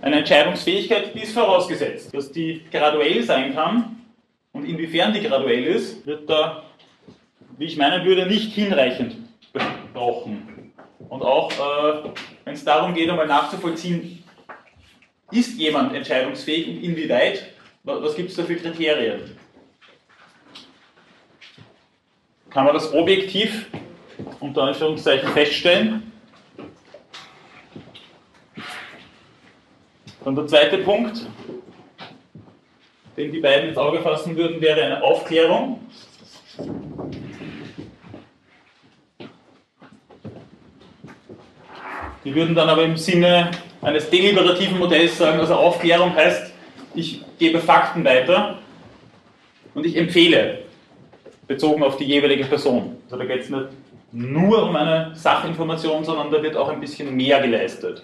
eine 0.00 0.20
Entscheidungsfähigkeit, 0.20 1.14
die 1.14 1.20
ist 1.20 1.34
vorausgesetzt. 1.34 2.14
Dass 2.14 2.32
die 2.32 2.62
graduell 2.72 3.22
sein 3.22 3.52
kann 3.52 4.00
und 4.54 4.64
inwiefern 4.64 5.12
die 5.12 5.20
graduell 5.20 5.64
ist, 5.64 6.06
wird 6.06 6.30
da, 6.30 6.62
wie 7.58 7.66
ich 7.66 7.76
meinen 7.76 8.06
würde, 8.06 8.24
nicht 8.24 8.54
hinreichend 8.54 9.16
besprochen. 9.52 10.72
Und 11.10 11.20
auch, 11.20 11.52
äh, 11.52 12.08
wenn 12.46 12.54
es 12.54 12.64
darum 12.64 12.94
geht, 12.94 13.10
einmal 13.10 13.26
nachzuvollziehen, 13.26 14.24
ist 15.30 15.58
jemand 15.58 15.94
entscheidungsfähig 15.94 16.68
und 16.68 16.82
inwieweit, 16.82 17.52
was 17.84 18.16
gibt 18.16 18.30
es 18.30 18.36
da 18.36 18.44
für 18.44 18.56
Kriterien? 18.56 19.36
Kann 22.48 22.64
man 22.64 22.72
das 22.72 22.94
objektiv 22.94 23.66
unter 24.40 24.62
Anführungszeichen 24.62 25.28
feststellen? 25.30 26.12
Dann 30.24 30.34
der 30.34 30.46
zweite 30.46 30.78
Punkt, 30.78 31.24
den 33.16 33.30
die 33.30 33.40
beiden 33.40 33.68
ins 33.68 33.78
Auge 33.78 34.00
fassen 34.00 34.36
würden, 34.36 34.60
wäre 34.60 34.82
eine 34.82 35.02
Aufklärung. 35.02 35.80
Die 42.24 42.34
würden 42.34 42.56
dann 42.56 42.68
aber 42.68 42.82
im 42.82 42.96
Sinne 42.96 43.52
eines 43.82 44.10
deliberativen 44.10 44.80
Modells 44.80 45.16
sagen, 45.16 45.38
also 45.38 45.54
Aufklärung 45.54 46.12
heißt, 46.16 46.52
ich 46.96 47.20
gebe 47.38 47.60
Fakten 47.60 48.04
weiter 48.04 48.58
und 49.74 49.86
ich 49.86 49.96
empfehle, 49.96 50.64
bezogen 51.46 51.84
auf 51.84 51.96
die 51.98 52.04
jeweilige 52.04 52.46
Person. 52.46 52.96
Also 53.04 53.16
da 53.16 53.24
geht 53.24 53.42
es 53.42 53.50
nicht 53.50 53.68
nur 54.16 54.62
um 54.62 54.74
eine 54.74 55.14
Sachinformation, 55.14 56.02
sondern 56.02 56.30
da 56.30 56.42
wird 56.42 56.56
auch 56.56 56.70
ein 56.70 56.80
bisschen 56.80 57.14
mehr 57.14 57.40
geleistet. 57.40 58.02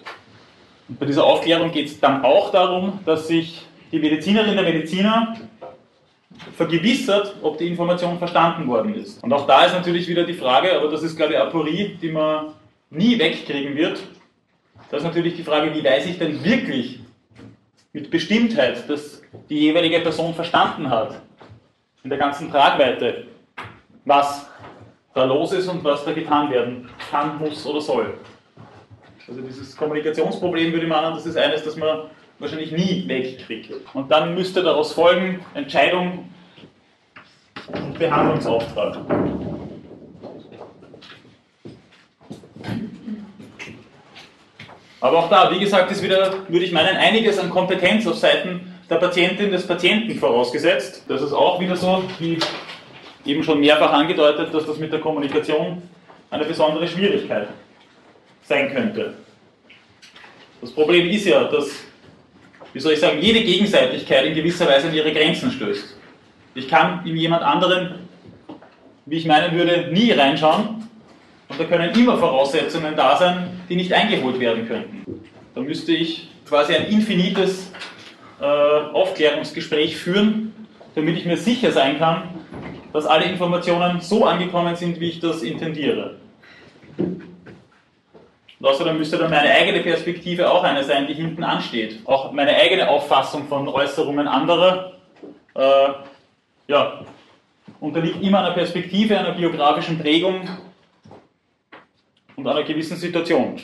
Und 0.87 0.99
bei 0.99 1.07
dieser 1.07 1.23
Aufklärung 1.23 1.71
geht 1.71 1.87
es 1.87 1.99
dann 1.99 2.23
auch 2.23 2.51
darum, 2.51 2.99
dass 3.03 3.27
sich 3.27 3.65
die 3.91 3.97
Medizinerin 3.97 4.55
der 4.55 4.63
Mediziner 4.63 5.35
vergewissert, 6.55 7.35
ob 7.41 7.57
die 7.57 7.67
Information 7.67 8.19
verstanden 8.19 8.67
worden 8.67 8.93
ist. 8.93 9.23
Und 9.23 9.33
auch 9.33 9.47
da 9.47 9.65
ist 9.65 9.73
natürlich 9.73 10.07
wieder 10.07 10.23
die 10.23 10.33
Frage, 10.33 10.75
aber 10.75 10.89
das 10.89 11.01
ist, 11.01 11.15
glaube 11.15 11.33
ich, 11.33 11.39
Aporie, 11.39 11.97
die 11.99 12.11
man 12.11 12.53
nie 12.91 13.17
wegkriegen 13.17 13.75
wird. 13.75 13.99
Da 14.91 14.97
ist 14.97 15.03
natürlich 15.03 15.35
die 15.35 15.43
Frage, 15.43 15.73
wie 15.73 15.83
weiß 15.83 16.05
ich 16.05 16.19
denn 16.19 16.43
wirklich 16.43 16.99
mit 17.91 18.11
Bestimmtheit, 18.11 18.87
dass 18.87 19.23
die 19.49 19.59
jeweilige 19.59 19.99
Person 20.01 20.35
verstanden 20.35 20.89
hat, 20.89 21.21
in 22.03 22.09
der 22.09 22.19
ganzen 22.19 22.51
Tragweite, 22.51 23.25
was 24.05 24.47
da 25.13 25.25
los 25.25 25.53
ist 25.53 25.67
und 25.67 25.83
was 25.83 26.03
da 26.05 26.11
getan 26.11 26.49
werden 26.51 26.89
kann, 27.11 27.37
muss 27.39 27.65
oder 27.65 27.81
soll. 27.81 28.13
Also 29.27 29.41
dieses 29.41 29.75
Kommunikationsproblem 29.75 30.73
würde 30.73 30.85
ich 30.85 30.91
meinen, 30.91 31.13
das 31.13 31.25
ist 31.25 31.37
eines, 31.37 31.63
das 31.63 31.75
man 31.75 32.09
wahrscheinlich 32.39 32.71
nie 32.71 33.07
wegkriegt. 33.07 33.71
Und 33.93 34.11
dann 34.11 34.35
müsste 34.35 34.63
daraus 34.63 34.93
folgen 34.93 35.45
Entscheidung 35.53 36.29
und 37.73 37.97
Behandlungsauftrag. 37.97 38.97
Aber 44.99 45.19
auch 45.19 45.29
da, 45.29 45.51
wie 45.51 45.59
gesagt, 45.59 45.91
ist 45.91 46.01
wieder, 46.01 46.33
würde 46.47 46.65
ich 46.65 46.71
meinen, 46.71 46.95
einiges 46.95 47.37
an 47.37 47.49
Kompetenz 47.49 48.07
auf 48.07 48.17
Seiten 48.17 48.73
der 48.89 48.95
Patientin, 48.95 49.51
des 49.51 49.67
Patienten 49.67 50.17
vorausgesetzt. 50.17 51.03
Das 51.07 51.21
ist 51.21 51.33
auch 51.33 51.59
wieder 51.59 51.75
so, 51.75 52.03
wie 52.19 52.39
eben 53.25 53.43
schon 53.43 53.59
mehrfach 53.59 53.91
angedeutet, 53.91 54.53
dass 54.53 54.65
das 54.65 54.77
mit 54.77 54.91
der 54.91 54.99
Kommunikation 54.99 55.81
eine 56.29 56.45
besondere 56.45 56.87
Schwierigkeit 56.87 57.47
sein 58.43 58.73
könnte. 58.73 59.13
Das 60.61 60.71
Problem 60.71 61.09
ist 61.09 61.25
ja, 61.25 61.43
dass, 61.45 61.69
wie 62.73 62.79
soll 62.79 62.93
ich 62.93 62.99
sagen, 62.99 63.19
jede 63.21 63.41
Gegenseitigkeit 63.41 64.25
in 64.25 64.33
gewisser 64.33 64.67
Weise 64.67 64.87
an 64.87 64.93
ihre 64.93 65.11
Grenzen 65.11 65.51
stößt. 65.51 65.97
Ich 66.55 66.67
kann 66.67 67.05
in 67.05 67.15
jemand 67.15 67.43
anderen, 67.43 68.07
wie 69.05 69.17
ich 69.17 69.25
meinen 69.25 69.57
würde, 69.57 69.89
nie 69.91 70.11
reinschauen 70.11 70.87
und 71.49 71.59
da 71.59 71.63
können 71.65 71.93
immer 71.93 72.17
Voraussetzungen 72.17 72.95
da 72.95 73.17
sein, 73.17 73.61
die 73.69 73.75
nicht 73.75 73.93
eingeholt 73.93 74.39
werden 74.39 74.67
könnten. 74.67 75.03
Da 75.53 75.61
müsste 75.61 75.91
ich 75.93 76.29
quasi 76.47 76.73
ein 76.73 76.87
infinites 76.87 77.71
äh, 78.39 78.45
Aufklärungsgespräch 78.45 79.97
führen, 79.97 80.53
damit 80.95 81.17
ich 81.17 81.25
mir 81.25 81.37
sicher 81.37 81.71
sein 81.71 81.99
kann, 81.99 82.23
dass 82.93 83.05
alle 83.05 83.25
Informationen 83.25 83.99
so 83.99 84.25
angekommen 84.25 84.75
sind, 84.75 84.99
wie 84.99 85.09
ich 85.09 85.19
das 85.19 85.41
intendiere. 85.41 86.15
Und 86.97 88.69
außerdem 88.69 88.97
müsste 88.97 89.17
dann 89.17 89.31
meine 89.31 89.49
eigene 89.49 89.81
Perspektive 89.81 90.49
auch 90.49 90.63
eine 90.63 90.83
sein, 90.83 91.07
die 91.07 91.15
hinten 91.15 91.43
ansteht. 91.43 91.99
Auch 92.05 92.31
meine 92.31 92.55
eigene 92.55 92.87
Auffassung 92.87 93.47
von 93.47 93.67
Äußerungen 93.67 94.27
anderer 94.27 94.93
äh, 95.55 95.89
ja, 96.67 97.01
unterliegt 97.79 98.23
immer 98.23 98.39
einer 98.39 98.53
Perspektive, 98.53 99.19
einer 99.19 99.33
biografischen 99.33 99.99
Prägung 99.99 100.47
und 102.35 102.47
einer 102.47 102.63
gewissen 102.63 102.95
Situation. 102.95 103.59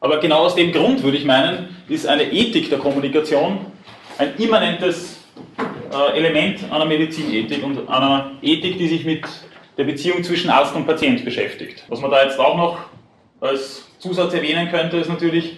Aber 0.00 0.18
genau 0.20 0.44
aus 0.44 0.54
dem 0.54 0.72
Grund, 0.72 1.02
würde 1.02 1.16
ich 1.16 1.24
meinen, 1.24 1.76
ist 1.88 2.06
eine 2.06 2.24
Ethik 2.24 2.70
der 2.70 2.78
Kommunikation 2.78 3.66
ein 4.16 4.36
immanentes 4.36 5.20
Element 5.94 6.70
einer 6.70 6.84
Medizinethik 6.84 7.62
und 7.62 7.88
einer 7.88 8.32
Ethik, 8.42 8.78
die 8.78 8.88
sich 8.88 9.04
mit 9.04 9.24
der 9.76 9.84
Beziehung 9.84 10.22
zwischen 10.22 10.50
Arzt 10.50 10.74
und 10.74 10.86
Patient 10.86 11.24
beschäftigt. 11.24 11.84
Was 11.88 12.00
man 12.00 12.10
da 12.10 12.22
jetzt 12.22 12.38
auch 12.38 12.56
noch 12.56 12.78
als 13.40 13.88
Zusatz 13.98 14.34
erwähnen 14.34 14.70
könnte, 14.70 14.98
ist 14.98 15.08
natürlich, 15.08 15.52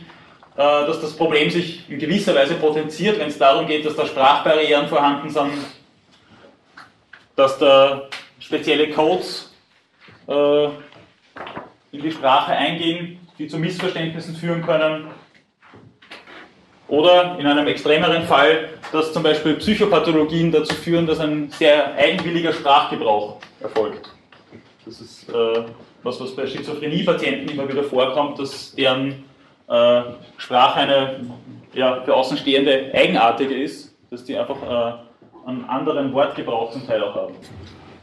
äh, 0.57 0.57
dass 0.57 1.01
das 1.01 1.17
Problem 1.17 1.51
sich 1.51 1.89
in 1.91 1.99
gewisser 1.99 2.35
Weise 2.35 2.55
potenziert, 2.55 3.19
wenn 3.19 3.29
es 3.29 3.39
darum 3.39 3.67
geht, 3.67 3.85
dass 3.85 3.97
da 3.97 4.07
Sprachbarrieren 4.07 4.89
vorhanden 4.89 5.31
sind, 5.31 5.53
dass 7.35 7.59
da 7.59 8.09
spezielle 8.39 8.91
Codes 8.91 9.55
äh, 10.29 10.65
in 11.93 12.03
die 12.03 12.13
Sprache 12.13 12.53
eingehen, 12.53 13.21
die 13.39 13.49
zu 13.49 13.59
Missverständnissen 13.59 14.35
führen 14.35 14.63
können 14.65 15.09
oder 16.89 17.37
in 17.39 17.47
einem 17.47 17.67
extremeren 17.67 18.25
Fall, 18.25 18.71
dass 18.93 19.13
zum 19.13 19.23
Beispiel 19.23 19.55
Psychopathologien 19.55 20.53
dazu 20.53 20.75
führen, 20.75 21.07
dass 21.07 21.21
ein 21.21 21.51
sehr 21.51 21.95
eigenwilliger 21.95 22.53
Sprachgebrauch 22.53 23.37
erfolgt. 23.61 24.11
Das 24.85 25.01
ist 25.01 25.29
äh, 25.29 25.65
was, 26.03 26.21
was 26.21 26.35
bei 26.37 26.47
Schizophrenie-Patienten 26.47 27.51
immer 27.51 27.69
wieder 27.69 27.83
vorkommt, 27.83 28.39
dass 28.39 28.75
deren 28.75 29.25
äh, 29.69 30.03
Sprache 30.37 30.81
eine 30.81 31.21
ja, 31.75 32.03
für 32.05 32.15
Außenstehende 32.15 32.93
eigenartige 32.95 33.55
ist, 33.55 33.95
dass 34.11 34.25
die 34.25 34.37
einfach 34.37 34.57
äh, 34.63 35.49
einen 35.49 35.65
anderen 35.65 36.13
Wortgebrauch 36.13 36.73
zum 36.73 36.87
Teil 36.87 37.03
auch 37.03 37.15
haben. 37.15 37.35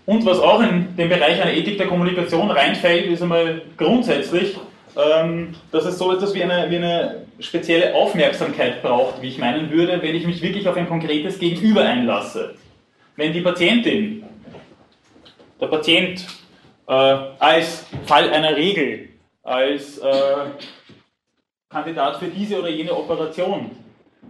Und 0.05 0.25
was 0.25 0.39
auch 0.39 0.61
in 0.61 0.95
den 0.97 1.07
Bereich 1.07 1.41
einer 1.41 1.53
Ethik 1.53 1.77
der 1.77 1.87
Kommunikation 1.87 2.51
reinfällt, 2.51 3.05
ist 3.05 3.21
einmal 3.21 3.61
grundsätzlich, 3.77 4.57
ähm, 4.95 5.55
dass 5.71 5.85
es 5.85 5.97
so 5.97 6.11
etwas 6.11 6.33
wie 6.33 6.43
eine, 6.43 6.69
wie 6.69 6.77
eine 6.77 7.25
spezielle 7.39 7.95
Aufmerksamkeit 7.95 8.81
braucht, 8.81 9.21
wie 9.21 9.29
ich 9.29 9.37
meinen 9.37 9.71
würde, 9.71 10.01
wenn 10.01 10.15
ich 10.15 10.25
mich 10.25 10.41
wirklich 10.41 10.67
auf 10.67 10.75
ein 10.75 10.87
konkretes 10.87 11.39
Gegenüber 11.39 11.81
einlasse. 11.81 12.55
Wenn 13.15 13.33
die 13.33 13.41
Patientin, 13.41 14.23
der 15.59 15.67
Patient 15.67 16.25
äh, 16.87 16.93
als 16.93 17.85
Fall 18.05 18.29
einer 18.29 18.55
Regel, 18.55 19.09
als 19.43 19.97
äh, 19.97 20.11
Kandidat 21.69 22.17
für 22.17 22.27
diese 22.27 22.59
oder 22.59 22.69
jene 22.69 22.95
Operation 22.95 23.71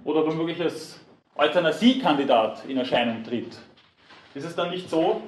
oder 0.06 0.26
womöglich 0.26 0.62
als 0.62 1.00
Euthanasiekandidat 1.36 2.64
in 2.68 2.78
Erscheinung 2.78 3.24
tritt, 3.24 3.58
ist 4.34 4.46
es 4.46 4.56
dann 4.56 4.72
nicht 4.72 4.90
so, 4.90 5.22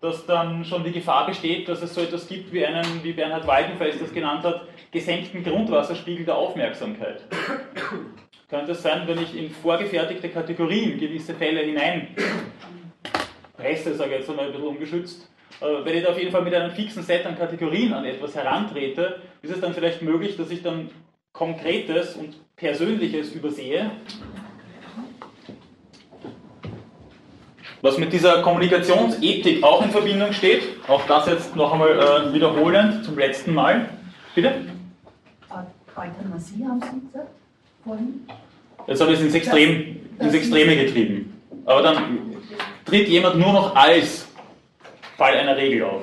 dass 0.00 0.24
dann 0.26 0.64
schon 0.64 0.82
die 0.82 0.92
Gefahr 0.92 1.26
besteht, 1.26 1.68
dass 1.68 1.82
es 1.82 1.94
so 1.94 2.00
etwas 2.00 2.26
gibt 2.26 2.52
wie 2.52 2.64
einen, 2.64 3.02
wie 3.02 3.12
Bernhard 3.12 3.46
Weidenfels 3.46 3.98
das 3.98 4.12
genannt 4.12 4.44
hat, 4.44 4.62
gesenkten 4.90 5.44
Grundwasserspiegel 5.44 6.24
der 6.24 6.36
Aufmerksamkeit. 6.36 7.22
Könnte 8.48 8.72
es 8.72 8.82
sein, 8.82 9.02
wenn 9.06 9.22
ich 9.22 9.36
in 9.36 9.50
vorgefertigte 9.50 10.28
Kategorien 10.28 10.98
gewisse 10.98 11.34
Fälle 11.34 11.60
hinein 11.60 12.08
presse, 13.56 13.94
sage 13.94 14.12
ich 14.12 14.18
jetzt 14.20 14.30
einmal 14.30 14.46
ein 14.46 14.52
bisschen 14.52 14.68
ungeschützt, 14.68 15.30
äh, 15.60 15.84
wenn 15.84 15.96
ich 15.96 16.02
da 16.02 16.10
auf 16.10 16.18
jeden 16.18 16.32
Fall 16.32 16.42
mit 16.42 16.54
einem 16.54 16.70
fixen 16.72 17.02
Set 17.02 17.26
an 17.26 17.36
Kategorien 17.36 17.92
an 17.92 18.04
etwas 18.04 18.34
herantrete, 18.34 19.20
ist 19.42 19.52
es 19.52 19.60
dann 19.60 19.74
vielleicht 19.74 20.02
möglich, 20.02 20.36
dass 20.36 20.50
ich 20.50 20.62
dann 20.62 20.90
Konkretes 21.32 22.16
und 22.16 22.34
Persönliches 22.56 23.32
übersehe 23.32 23.90
Was 27.82 27.96
mit 27.96 28.12
dieser 28.12 28.42
Kommunikationsethik 28.42 29.62
auch 29.62 29.82
in 29.82 29.90
Verbindung 29.90 30.32
steht, 30.32 30.62
auch 30.86 31.06
das 31.06 31.26
jetzt 31.26 31.56
noch 31.56 31.72
einmal 31.72 31.98
äh, 31.98 32.34
wiederholend 32.34 33.04
zum 33.04 33.18
letzten 33.18 33.54
Mal. 33.54 33.88
Bitte? 34.34 34.52
Euthanasie 36.00 36.64
haben 36.64 36.80
Sie 36.80 37.06
gesagt 37.06 37.30
vorhin? 37.84 38.26
Jetzt 38.86 39.00
habe 39.00 39.12
ich 39.12 39.18
es 39.18 39.24
ins, 39.24 39.34
Extrem, 39.34 40.00
ins 40.18 40.34
Extreme 40.34 40.76
getrieben. 40.76 41.42
Aber 41.66 41.82
dann 41.82 42.36
tritt 42.84 43.08
jemand 43.08 43.38
nur 43.38 43.52
noch 43.52 43.74
als 43.74 44.26
Fall 45.16 45.34
einer 45.34 45.56
Regel 45.56 45.84
auf. 45.84 46.02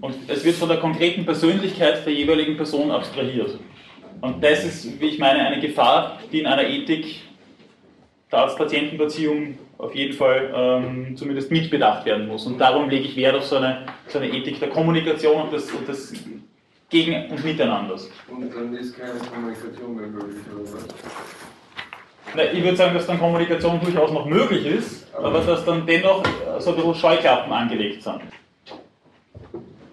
Und 0.00 0.14
es 0.28 0.44
wird 0.44 0.56
von 0.56 0.68
der 0.68 0.78
konkreten 0.78 1.24
Persönlichkeit 1.24 2.04
der 2.04 2.12
jeweiligen 2.12 2.56
Person 2.56 2.90
abstrahiert. 2.90 3.58
Und 4.20 4.44
das 4.44 4.64
ist, 4.64 5.00
wie 5.00 5.06
ich 5.06 5.18
meine, 5.18 5.40
eine 5.40 5.60
Gefahr, 5.60 6.18
die 6.30 6.40
in 6.40 6.46
einer 6.46 6.64
Ethik 6.64 7.22
der 8.30 8.40
Arzt-Patienten-Beziehung 8.40 9.58
auf 9.80 9.94
jeden 9.94 10.12
Fall 10.12 10.52
ähm, 10.54 11.16
zumindest 11.16 11.50
mitbedacht 11.50 12.04
werden 12.04 12.28
muss. 12.28 12.46
Und 12.46 12.58
darum 12.58 12.90
lege 12.90 13.06
ich 13.06 13.16
Wert 13.16 13.36
auf 13.36 13.44
so 13.44 13.56
eine, 13.56 13.86
so 14.08 14.18
eine 14.18 14.28
Ethik 14.28 14.60
der 14.60 14.68
Kommunikation 14.68 15.42
und 15.42 15.52
des, 15.52 15.70
und 15.72 15.88
des 15.88 16.12
Gegen- 16.90 17.30
und 17.30 17.44
Miteinanders. 17.44 18.10
Und 18.28 18.54
dann 18.54 18.74
ist 18.76 18.98
keine 18.98 19.18
Kommunikation 19.18 19.96
mehr 19.96 20.06
möglich, 20.08 20.42
oder 20.52 20.64
was? 20.64 20.86
Na, 22.34 22.42
ich 22.52 22.62
würde 22.62 22.76
sagen, 22.76 22.94
dass 22.94 23.06
dann 23.06 23.18
Kommunikation 23.18 23.80
durchaus 23.80 24.12
noch 24.12 24.26
möglich 24.26 24.66
ist, 24.66 25.06
aber 25.14 25.40
dass 25.40 25.64
dann 25.64 25.86
dennoch 25.86 26.22
so 26.58 26.70
ein 26.70 26.76
bisschen 26.76 26.94
Scheuklappen 26.94 27.52
angelegt 27.52 28.02
sind. 28.02 28.20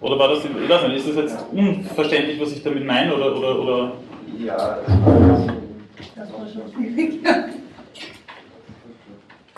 Oder 0.00 0.18
war 0.18 0.28
das, 0.28 0.44
ich 0.44 0.68
weiß 0.68 0.82
nicht, 0.88 0.98
ist 0.98 1.08
das 1.08 1.16
jetzt 1.16 1.38
unverständlich, 1.52 2.40
was 2.40 2.52
ich 2.52 2.62
damit 2.62 2.84
meine, 2.84 3.14
oder, 3.14 3.36
oder, 3.36 3.58
oder 3.58 3.92
Ja, 4.38 4.78
das 4.86 5.00
war 5.04 5.46
Das 6.14 6.32
war 6.32 6.46
schon 6.48 6.72
schwierig. 6.72 7.20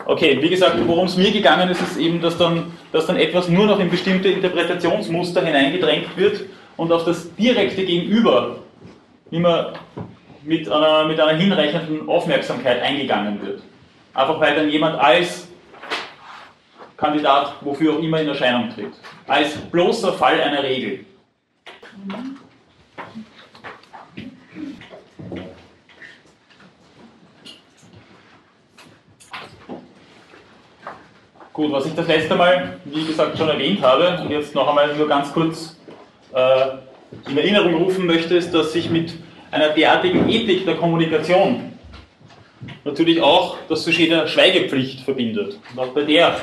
Okay, 0.05 0.41
wie 0.41 0.49
gesagt, 0.49 0.75
worum 0.87 1.05
es 1.05 1.15
mir 1.15 1.31
gegangen 1.31 1.69
ist, 1.69 1.81
ist 1.81 1.97
eben, 1.97 2.21
dass 2.21 2.37
dann, 2.37 2.71
dass 2.91 3.05
dann 3.05 3.17
etwas 3.17 3.47
nur 3.49 3.65
noch 3.65 3.79
in 3.79 3.89
bestimmte 3.89 4.29
Interpretationsmuster 4.29 5.45
hineingedrängt 5.45 6.17
wird 6.17 6.41
und 6.77 6.91
auf 6.91 7.05
das 7.05 7.33
direkte 7.35 7.85
Gegenüber 7.85 8.57
immer 9.29 9.73
mit 10.43 10.69
einer, 10.69 11.05
mit 11.05 11.19
einer 11.19 11.37
hinreichenden 11.37 12.07
Aufmerksamkeit 12.09 12.81
eingegangen 12.81 13.41
wird. 13.41 13.61
Einfach 14.13 14.39
weil 14.39 14.55
dann 14.55 14.69
jemand 14.69 14.99
als 14.99 15.47
Kandidat, 16.97 17.55
wofür 17.61 17.93
auch 17.93 17.99
immer 17.99 18.21
in 18.21 18.27
Erscheinung 18.27 18.69
tritt. 18.73 18.93
Als 19.27 19.55
bloßer 19.55 20.13
Fall 20.13 20.41
einer 20.41 20.63
Regel. 20.63 21.05
Gut, 31.53 31.69
was 31.69 31.85
ich 31.85 31.93
das 31.93 32.07
letzte 32.07 32.35
Mal, 32.35 32.79
wie 32.85 33.05
gesagt, 33.05 33.37
schon 33.37 33.49
erwähnt 33.49 33.81
habe 33.81 34.21
und 34.21 34.31
jetzt 34.31 34.55
noch 34.55 34.69
einmal 34.69 34.95
nur 34.95 35.07
ganz 35.07 35.33
kurz 35.33 35.77
äh, 36.33 37.29
in 37.29 37.37
Erinnerung 37.37 37.75
rufen 37.75 38.05
möchte, 38.05 38.35
ist, 38.35 38.53
dass 38.53 38.71
sich 38.71 38.89
mit 38.89 39.13
einer 39.51 39.69
derartigen 39.69 40.29
Ethik 40.29 40.63
der 40.63 40.75
Kommunikation 40.75 41.73
natürlich 42.85 43.21
auch 43.21 43.57
das 43.67 43.83
Sujet 43.83 44.11
der 44.11 44.27
Schweigepflicht 44.27 45.01
verbindet. 45.01 45.59
Und 45.71 45.79
auch 45.79 45.89
bei 45.89 46.03
der 46.03 46.37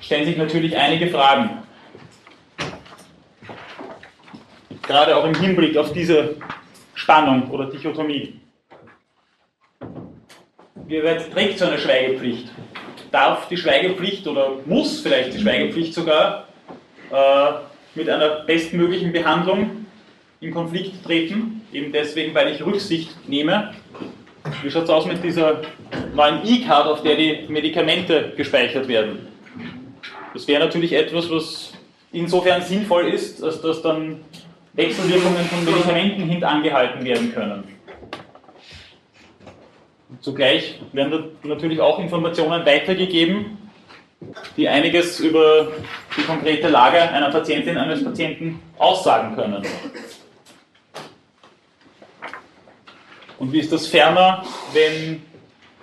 stellen 0.00 0.24
sich 0.24 0.36
natürlich 0.36 0.76
einige 0.76 1.08
Fragen. 1.08 1.62
Gerade 4.82 5.16
auch 5.16 5.24
im 5.24 5.34
Hinblick 5.34 5.76
auf 5.76 5.92
diese 5.92 6.36
Spannung 6.94 7.50
oder 7.50 7.66
Dichotomie. 7.66 8.38
Wie 10.86 11.02
weit 11.02 11.32
trägt 11.32 11.58
so 11.58 11.64
eine 11.64 11.78
Schweigepflicht? 11.78 12.50
Darf 13.14 13.46
die 13.46 13.56
Schweigepflicht 13.56 14.26
oder 14.26 14.54
muss 14.66 14.98
vielleicht 14.98 15.34
die 15.34 15.38
Schweigepflicht 15.38 15.94
sogar 15.94 16.48
äh, 17.12 17.52
mit 17.94 18.10
einer 18.10 18.40
bestmöglichen 18.40 19.12
Behandlung 19.12 19.86
in 20.40 20.50
Konflikt 20.50 21.04
treten? 21.04 21.60
Eben 21.72 21.92
deswegen, 21.92 22.34
weil 22.34 22.52
ich 22.52 22.66
Rücksicht 22.66 23.10
nehme. 23.28 23.72
Wie 24.64 24.68
schaut 24.68 24.82
es 24.82 24.90
aus 24.90 25.06
mit 25.06 25.22
dieser 25.22 25.60
neuen 26.12 26.44
E-Card, 26.44 26.88
auf 26.88 27.04
der 27.04 27.14
die 27.14 27.44
Medikamente 27.46 28.32
gespeichert 28.36 28.88
werden? 28.88 29.28
Das 30.32 30.48
wäre 30.48 30.64
natürlich 30.64 30.92
etwas, 30.92 31.30
was 31.30 31.72
insofern 32.10 32.62
sinnvoll 32.62 33.06
ist, 33.14 33.44
als 33.44 33.62
dass 33.62 33.80
dann 33.80 34.22
Wechselwirkungen 34.72 35.44
von 35.44 35.64
Medikamenten 35.64 36.28
hintangehalten 36.28 37.04
werden 37.04 37.32
können. 37.32 37.73
Zugleich 40.20 40.80
werden 40.92 41.30
natürlich 41.42 41.80
auch 41.80 41.98
Informationen 41.98 42.64
weitergegeben, 42.64 43.58
die 44.56 44.68
einiges 44.68 45.20
über 45.20 45.72
die 46.16 46.22
konkrete 46.22 46.68
Lage 46.68 47.00
einer 47.00 47.30
Patientin, 47.30 47.76
eines 47.76 48.04
Patienten 48.04 48.60
aussagen 48.78 49.34
können. 49.34 49.62
Und 53.38 53.52
wie 53.52 53.60
ist 53.60 53.72
das 53.72 53.86
ferner, 53.86 54.44
wenn 54.72 55.22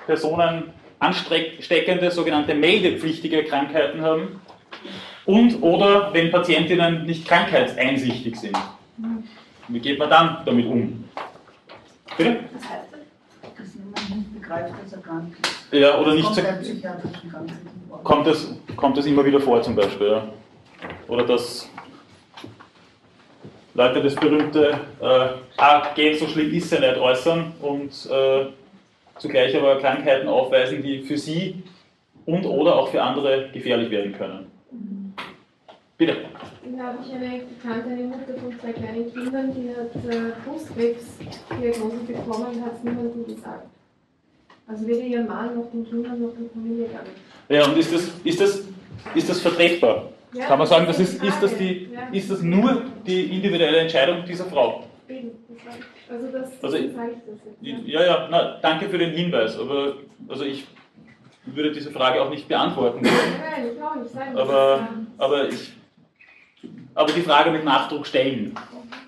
Personen 0.06 0.72
ansteckende, 1.00 2.12
sogenannte 2.12 2.54
meldepflichtige 2.54 3.44
Krankheiten 3.44 4.02
haben 4.02 4.42
und 5.26 5.62
oder 5.62 6.14
wenn 6.14 6.32
Patientinnen 6.32 7.06
nicht 7.06 7.28
krankheitseinsichtig 7.28 8.36
sind? 8.36 8.58
Wie 9.68 9.80
geht 9.80 10.00
man 10.00 10.10
dann 10.10 10.38
damit 10.46 10.66
um? 10.66 11.10
Bitte? 12.18 12.40
Das 12.54 12.70
heißt, 12.70 12.91
begreift, 14.52 14.84
dass 14.84 14.94
er 14.94 15.00
krank 15.00 15.34
ist. 15.42 15.74
Ja, 15.74 15.98
oder 15.98 16.14
nicht 16.14 16.24
Kommt 16.26 16.36
zu, 16.36 16.44
psychiatrischen 16.44 17.32
Krankheiten 17.32 17.70
vor. 17.88 18.04
kommt, 18.04 18.28
das, 18.28 18.54
kommt 18.76 18.98
das 18.98 19.06
immer 19.06 19.26
wieder 19.26 19.40
vor 19.40 19.62
zum 19.62 19.76
Beispiel. 19.76 20.08
Ja? 20.08 20.28
Oder 21.08 21.26
dass 21.26 21.70
Leute 23.74 24.02
das 24.02 24.16
berühmte 24.16 24.80
äh, 25.00 25.28
ah, 25.58 25.94
geht, 25.96 26.20
so 26.20 26.28
schlimm 26.28 26.54
ist 26.54 26.74
er 26.74 26.82
nicht 26.82 26.98
äußern 27.02 27.54
und 27.62 27.92
äh, 28.12 28.48
zugleich 29.18 29.56
aber 29.56 29.80
Krankheiten 29.80 30.28
aufweisen, 30.28 30.84
die 30.84 31.04
für 31.04 31.18
sie 31.18 31.64
und 32.26 32.46
oder 32.46 32.76
auch 32.76 32.90
für 32.90 33.02
andere 33.02 33.50
gefährlich 33.54 33.90
werden 33.90 34.14
können. 34.14 34.52
Bitte. 35.98 36.18
Da 36.78 36.84
habe 36.84 36.98
ich 37.06 37.14
eine 37.14 37.44
Bekannte, 37.44 37.90
eine 37.90 38.04
Mutter 38.04 38.34
von 38.40 38.60
zwei 38.60 38.72
kleinen 38.72 39.14
Kindern, 39.14 39.54
die 39.54 39.70
hat 39.70 39.96
äh, 40.12 40.32
Brustkrebsdiagnose 40.44 41.98
bekommen 42.08 42.56
und 42.56 42.66
hat 42.66 42.74
es 42.76 42.84
niemandem 42.84 43.26
gesagt. 43.26 43.68
Also 44.72 44.88
weder 44.88 45.02
ihrem 45.02 45.28
Mann 45.28 45.56
noch 45.56 45.70
den 45.72 45.86
Kindern 45.88 46.22
noch 46.22 46.30
der 46.32 46.50
Familie 46.54 46.84
nicht. 46.88 46.96
Ja, 47.50 47.66
und 47.66 47.78
ist 47.78 47.94
das, 47.94 48.10
ist 48.24 48.40
das, 48.40 48.62
ist 49.14 49.30
das 49.30 49.42
vertretbar? 49.42 50.10
Ja, 50.34 50.46
Kann 50.46 50.60
man 50.60 50.68
sagen, 50.68 50.86
das 50.88 50.98
ist, 51.00 51.22
ist 51.22 51.44
das 51.44 51.58
die, 51.58 51.90
ist 52.14 52.32
das 52.32 52.42
nur 52.42 52.84
die 53.06 53.36
individuelle 53.36 53.80
Entscheidung 53.80 54.24
dieser 54.26 54.46
Frau? 54.46 54.86
Also 56.10 56.28
das, 56.32 56.64
Also 56.64 56.78
ich- 56.78 56.92
das 56.94 57.06
jetzt. 57.62 57.86
Ja. 57.86 58.00
Ja, 58.02 58.06
ja, 58.06 58.28
na, 58.32 58.60
danke 58.62 58.88
für 58.90 58.98
den 58.98 59.12
Hinweis, 59.12 59.60
aber 59.60 59.96
also 60.30 60.46
ich 60.46 60.66
würde 61.46 61.72
diese 61.74 61.92
Frage 61.92 62.22
auch 62.22 62.30
nicht 62.30 62.48
beantworten 62.48 63.02
können. 63.02 63.16
Nein, 63.40 63.72
ich 63.76 63.82
auch 63.84 63.96
nicht 63.96 64.12
sagen. 64.14 64.38
Aber, 64.38 64.88
aber, 65.18 65.50
ich, 65.50 65.74
aber 66.96 67.12
die 67.12 67.22
Frage 67.22 67.52
mit 67.52 67.66
Nachdruck 67.66 68.06
stellen. 68.08 68.54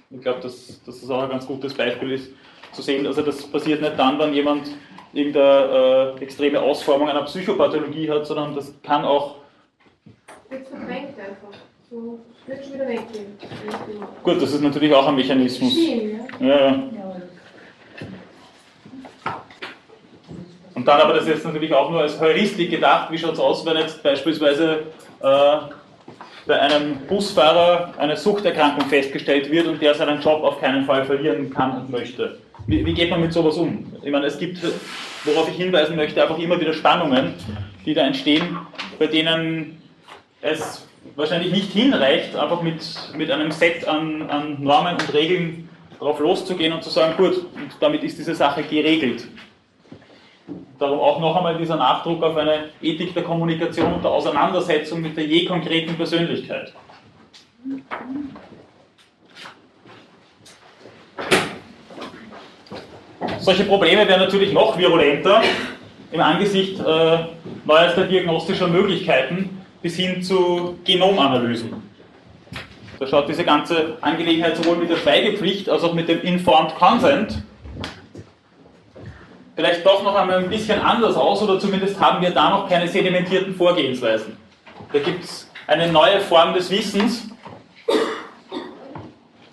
Ich 0.10 0.22
glaube, 0.22 0.42
dass, 0.42 0.84
dass 0.84 1.00
das 1.00 1.10
auch 1.10 1.24
ein 1.24 1.30
ganz 1.30 1.48
gutes 1.48 1.74
Beispiel 1.74 2.12
ist, 2.12 2.32
zu 2.74 2.82
sehen, 2.82 3.06
also 3.08 3.22
das 3.22 3.44
passiert 3.48 3.82
nicht 3.82 3.98
dann, 3.98 4.18
wenn 4.20 4.34
jemand 4.34 4.68
irgendeine 5.14 6.16
äh, 6.20 6.24
extreme 6.24 6.60
Ausformung 6.62 7.10
einer 7.10 7.24
Psychopathologie 7.24 8.10
hat, 8.10 8.26
sondern 8.26 8.56
das 8.56 8.74
kann 8.84 9.06
auch, 9.06 9.36
wird 10.50 10.68
verdrängt 10.68 11.18
einfach. 11.20 11.58
So, 11.90 12.20
wird 12.48 12.64
schon 12.64 12.74
wieder 12.74 12.88
weggehen. 12.88 13.38
gut, 14.24 14.42
das 14.42 14.54
ist 14.54 14.62
natürlich 14.62 14.94
auch 14.94 15.08
ein 15.08 15.16
Mechanismus. 15.16 15.72
Schienen, 15.72 16.20
ja. 16.40 16.48
Ja, 16.48 16.84
Und 20.76 20.88
dann 20.88 21.00
aber 21.02 21.14
das 21.14 21.28
jetzt 21.28 21.46
natürlich 21.46 21.74
auch 21.74 21.90
nur 21.90 22.02
als 22.02 22.20
Heuristik 22.20 22.72
gedacht, 22.72 23.12
wie 23.12 23.18
schaut 23.18 23.34
es 23.34 23.40
aus, 23.40 23.66
wenn 23.66 23.78
jetzt 23.78 24.02
beispielsweise 24.02 24.84
äh, 25.22 25.58
bei 26.46 26.60
einem 26.60 26.98
Busfahrer 27.08 27.94
eine 27.98 28.18
Suchterkrankung 28.18 28.90
festgestellt 28.90 29.50
wird 29.50 29.68
und 29.68 29.82
der 29.82 29.94
seinen 29.96 30.20
Job 30.20 30.44
auf 30.44 30.60
keinen 30.60 30.86
Fall 30.86 31.06
verlieren 31.06 31.50
kann 31.50 31.78
und 31.78 31.90
möchte. 31.90 32.40
Wie, 32.68 32.86
wie 32.86 32.94
geht 32.94 33.10
man 33.10 33.22
mit 33.22 33.34
sowas 33.34 33.58
um? 33.58 33.92
Ich 34.02 34.12
meine, 34.12 34.28
es 34.28 34.38
gibt, 34.38 34.60
worauf 35.26 35.50
ich 35.50 35.56
hinweisen 35.56 35.96
möchte, 35.96 36.22
einfach 36.22 36.38
immer 36.38 36.60
wieder 36.60 36.74
Spannungen, 36.74 37.34
die 37.86 37.94
da 37.94 38.06
entstehen, 38.06 38.58
bei 38.98 39.08
denen 39.08 39.82
es 40.42 40.88
wahrscheinlich 41.16 41.52
nicht 41.52 41.72
hinreicht, 41.72 42.36
einfach 42.36 42.62
mit, 42.62 42.82
mit 43.18 43.30
einem 43.32 43.52
Set 43.52 43.88
an, 43.88 44.30
an 44.30 44.64
Normen 44.64 44.94
und 44.94 45.14
Regeln 45.14 45.70
darauf 46.00 46.20
loszugehen 46.20 46.74
und 46.74 46.84
zu 46.84 46.90
sagen, 46.90 47.16
gut, 47.18 47.38
und 47.38 47.72
damit 47.80 48.04
ist 48.04 48.18
diese 48.18 48.36
Sache 48.36 48.64
geregelt. 48.64 49.28
Darum 50.80 51.00
auch 51.00 51.20
noch 51.20 51.36
einmal 51.36 51.58
dieser 51.58 51.78
Nachdruck 51.78 52.22
auf 52.24 52.36
eine 52.36 52.70
Ethik 52.82 53.14
der 53.14 53.24
Kommunikation 53.24 53.94
und 53.94 54.04
der 54.04 54.12
Auseinandersetzung 54.12 55.02
mit 55.02 55.16
der 55.16 55.26
je 55.26 55.46
konkreten 55.46 55.96
Persönlichkeit. 55.96 56.74
Solche 63.40 63.64
Probleme 63.64 64.08
wären 64.08 64.20
natürlich 64.20 64.54
noch 64.54 64.78
virulenter, 64.78 65.42
im 66.12 66.22
Angesicht 66.22 66.80
äh, 66.80 67.18
neuester 67.66 68.06
diagnostischer 68.06 68.68
Möglichkeiten 68.68 69.62
bis 69.82 69.96
hin 69.96 70.22
zu 70.22 70.78
Genomanalysen. 70.86 71.74
Da 73.00 73.08
schaut 73.08 73.28
diese 73.28 73.44
ganze 73.44 73.98
Angelegenheit 74.02 74.56
sowohl 74.56 74.78
mit 74.78 74.90
der 74.90 74.98
Schweigepflicht 74.98 75.68
als 75.70 75.84
auch 75.84 75.94
mit 75.94 76.08
dem 76.08 76.22
Informed 76.22 76.76
Consent 76.76 77.44
vielleicht 79.56 79.86
doch 79.86 80.04
noch 80.04 80.16
einmal 80.16 80.40
ein 80.40 80.50
bisschen 80.50 80.80
anders 80.80 81.16
aus 81.16 81.42
oder 81.42 81.60
zumindest 81.60 82.00
haben 82.00 82.22
wir 82.22 82.32
da 82.32 82.50
noch 82.50 82.70
keine 82.70 82.88
sedimentierten 82.88 83.56
Vorgehensweisen. 83.56 84.38
Da 84.92 85.00
gibt 85.00 85.24
es 85.24 85.50
eine 85.68 85.92
neue 85.92 86.20
Form 86.20 86.54
des 86.54 86.70
Wissens 86.70 87.30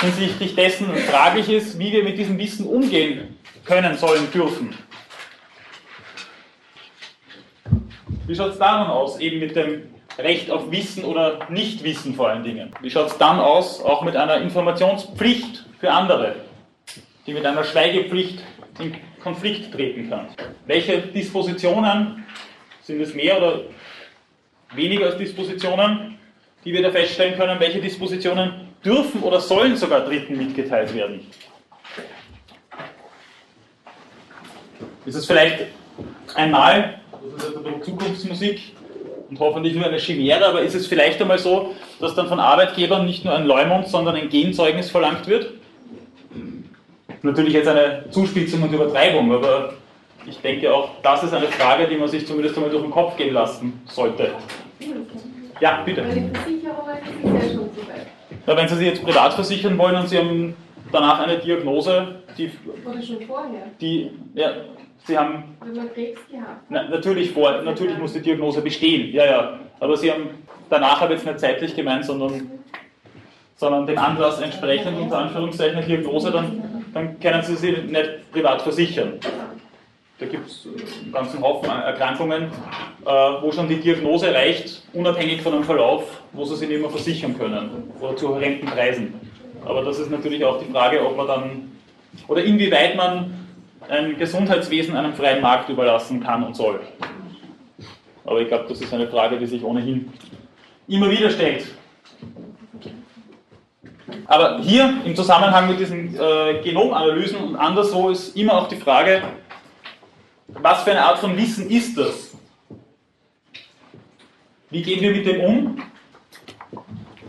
hinsichtlich 0.01 0.55
dessen 0.55 0.95
fraglich 0.95 1.49
ist, 1.51 1.79
wie 1.79 1.93
wir 1.93 2.05
mit 2.05 2.19
diesem 2.19 2.39
Wissen 2.39 2.67
umgehen 2.67 3.37
können, 3.65 3.97
sollen, 3.97 4.31
dürfen. 4.33 4.75
Wie 8.27 8.35
schaut 8.35 8.53
es 8.53 8.59
da 8.59 8.79
nun 8.79 8.89
aus, 8.89 9.19
eben 9.19 9.41
mit 9.41 9.57
dem 9.57 9.83
Recht 10.19 10.51
auf 10.51 10.71
Wissen 10.71 11.05
oder 11.05 11.41
Nichtwissen 11.49 12.15
vor 12.15 12.29
allen 12.29 12.45
Dingen? 12.45 12.73
Wie 12.81 12.91
schaut 12.91 13.09
es 13.09 13.19
dann 13.19 13.41
aus, 13.41 13.83
auch 13.83 14.03
mit 14.03 14.17
einer 14.17 14.37
Informationspflicht 14.37 15.65
für 15.79 15.91
andere, 15.91 16.37
die 17.27 17.33
mit 17.33 17.45
einer 17.45 17.65
Schweigepflicht 17.65 18.41
in 18.79 18.97
Konflikt 19.23 19.73
treten 19.73 20.09
kann? 20.09 20.29
Welche 20.67 20.99
Dispositionen, 20.99 22.25
sind 22.83 23.01
es 23.01 23.15
mehr 23.15 23.37
oder 23.37 23.63
weniger 24.75 25.07
als 25.07 25.17
Dispositionen, 25.17 26.19
die 26.65 26.73
wir 26.73 26.83
da 26.83 26.91
feststellen 26.91 27.37
können, 27.37 27.59
welche 27.59 27.81
Dispositionen 27.81 28.69
dürfen 28.85 29.23
oder 29.23 29.41
sollen 29.41 29.77
sogar 29.77 30.05
Dritten 30.05 30.37
mitgeteilt 30.37 30.95
werden? 30.95 31.27
Ist 35.11 35.17
es 35.17 35.27
vielleicht 35.27 35.67
einmal 36.37 37.01
das 37.37 37.49
ist 37.49 37.57
ein 37.67 37.83
Zukunftsmusik 37.83 38.61
und 39.29 39.41
hoffentlich 39.41 39.75
nur 39.75 39.87
eine 39.87 39.99
Chimäre, 39.99 40.47
aber 40.47 40.61
ist 40.63 40.75
es 40.75 40.87
vielleicht 40.87 41.21
einmal 41.21 41.39
so, 41.41 41.75
dass 41.99 42.15
dann 42.15 42.29
von 42.29 42.39
Arbeitgebern 42.39 43.07
nicht 43.07 43.25
nur 43.25 43.35
ein 43.35 43.45
Leumund, 43.45 43.89
sondern 43.89 44.15
ein 44.15 44.29
Genzeugnis 44.29 44.89
verlangt 44.89 45.27
wird? 45.27 45.55
Natürlich 47.23 47.55
jetzt 47.55 47.67
eine 47.67 48.05
Zuspitzung 48.11 48.63
und 48.63 48.73
Übertreibung, 48.73 49.33
aber 49.33 49.75
ich 50.29 50.39
denke 50.39 50.73
auch, 50.73 50.91
das 51.03 51.25
ist 51.25 51.35
eine 51.35 51.49
Frage, 51.49 51.89
die 51.89 51.97
man 51.97 52.07
sich 52.07 52.25
zumindest 52.25 52.57
einmal 52.57 52.71
durch 52.71 52.83
den 52.83 52.93
Kopf 52.93 53.17
gehen 53.17 53.35
lassen 53.35 53.83
sollte. 53.87 54.31
Ja, 55.59 55.83
bitte. 55.85 56.05
Ja, 58.47 58.57
wenn 58.57 58.69
Sie 58.69 58.77
sich 58.77 58.87
jetzt 58.87 59.03
privat 59.03 59.35
versichern 59.35 59.77
wollen 59.77 59.97
und 59.97 60.09
Sie 60.09 60.19
haben 60.19 60.55
danach 60.93 61.19
eine 61.19 61.39
Diagnose, 61.39 62.21
die, 62.39 62.51
Oder 62.85 63.03
schon 63.03 63.21
vorher. 63.23 63.67
die 63.81 64.11
ja, 64.35 64.53
Sie 65.07 65.19
haben 65.19 65.57
Wenn 65.65 65.77
man 65.77 65.93
Krebs 65.93 66.21
gehabt. 66.31 66.65
Na, 66.69 66.89
natürlich, 66.89 67.31
vor, 67.31 67.63
natürlich 67.63 67.99
muss 67.99 68.13
die 68.13 68.23
Diagnose 68.23 68.61
bestehen, 68.61 69.13
ja, 69.13 69.25
ja. 69.25 69.59
Aber 69.81 69.97
Sie 69.97 70.11
haben 70.11 70.29
danach 70.71 71.01
habe 71.01 71.15
ich 71.15 71.21
jetzt 71.21 71.27
nicht 71.27 71.41
zeitlich 71.41 71.77
gemeint, 71.77 72.05
sondern, 72.05 72.51
sondern 73.57 73.87
dem 73.87 73.99
Anlass 73.99 74.41
entsprechend, 74.41 74.99
unter 74.99 75.19
Anführungszeichen, 75.19 75.77
eine 75.79 75.87
Diagnose, 75.87 76.31
dann, 76.31 76.85
dann 76.95 77.21
können 77.21 77.43
Sie 77.43 77.57
sie 77.57 77.73
nicht 77.73 78.33
privat 78.33 78.63
versichern. 78.63 79.15
Da 80.19 80.27
gibt 80.27 80.49
es 80.49 80.67
einen 81.03 81.13
ganzen 81.13 81.43
Haufen 81.43 81.71
Erkrankungen, 81.71 82.45
äh, 82.45 83.09
wo 83.09 83.51
schon 83.53 83.69
die 83.69 83.81
Diagnose 83.81 84.33
reicht, 84.35 84.83
unabhängig 84.93 85.41
von 85.41 85.53
dem 85.53 85.65
Verlauf, 85.65 86.21
wo 86.33 86.45
Sie 86.45 86.57
sich 86.57 86.69
nicht 86.69 86.81
mehr 86.81 86.91
versichern 86.91 87.37
können 87.37 87.91
oder 88.01 88.17
zu 88.17 88.29
horrenden 88.29 88.69
Preisen. 88.69 89.15
Aber 89.65 89.83
das 89.83 89.99
ist 89.99 90.11
natürlich 90.11 90.45
auch 90.45 90.59
die 90.59 90.71
Frage, 90.71 91.05
ob 91.05 91.17
man 91.17 91.27
dann 91.27 91.71
oder 92.29 92.43
inwieweit 92.43 92.97
man 92.97 93.40
ein 93.91 94.17
Gesundheitswesen 94.17 94.97
einem 94.97 95.13
freien 95.13 95.43
Markt 95.43 95.69
überlassen 95.69 96.23
kann 96.23 96.45
und 96.45 96.55
soll. 96.55 96.81
Aber 98.25 98.41
ich 98.41 98.49
glaube, 98.49 98.67
das 98.69 98.81
ist 98.81 98.93
eine 98.95 99.09
Frage, 99.09 99.39
die 99.39 99.47
sich 99.47 99.65
ohnehin 99.65 100.13
immer 100.87 101.11
wieder 101.11 101.31
stellt. 101.31 101.67
Aber 104.27 104.61
hier 104.61 104.95
im 105.05 105.17
Zusammenhang 105.17 105.69
mit 105.69 105.81
diesen 105.81 106.15
äh, 106.15 106.61
Genomanalysen 106.63 107.39
und 107.39 107.57
anderswo 107.57 108.11
ist 108.11 108.37
immer 108.37 108.55
auch 108.55 108.69
die 108.69 108.77
Frage, 108.77 109.23
was 110.49 110.83
für 110.83 110.93
eine 110.93 111.05
Art 111.05 111.19
von 111.19 111.37
Wissen 111.37 111.69
ist 111.69 111.97
das? 111.99 112.37
Wie 114.71 114.83
gehen 114.83 115.01
wir 115.01 115.11
mit 115.13 115.27
dem 115.27 115.41
um? 115.41 115.83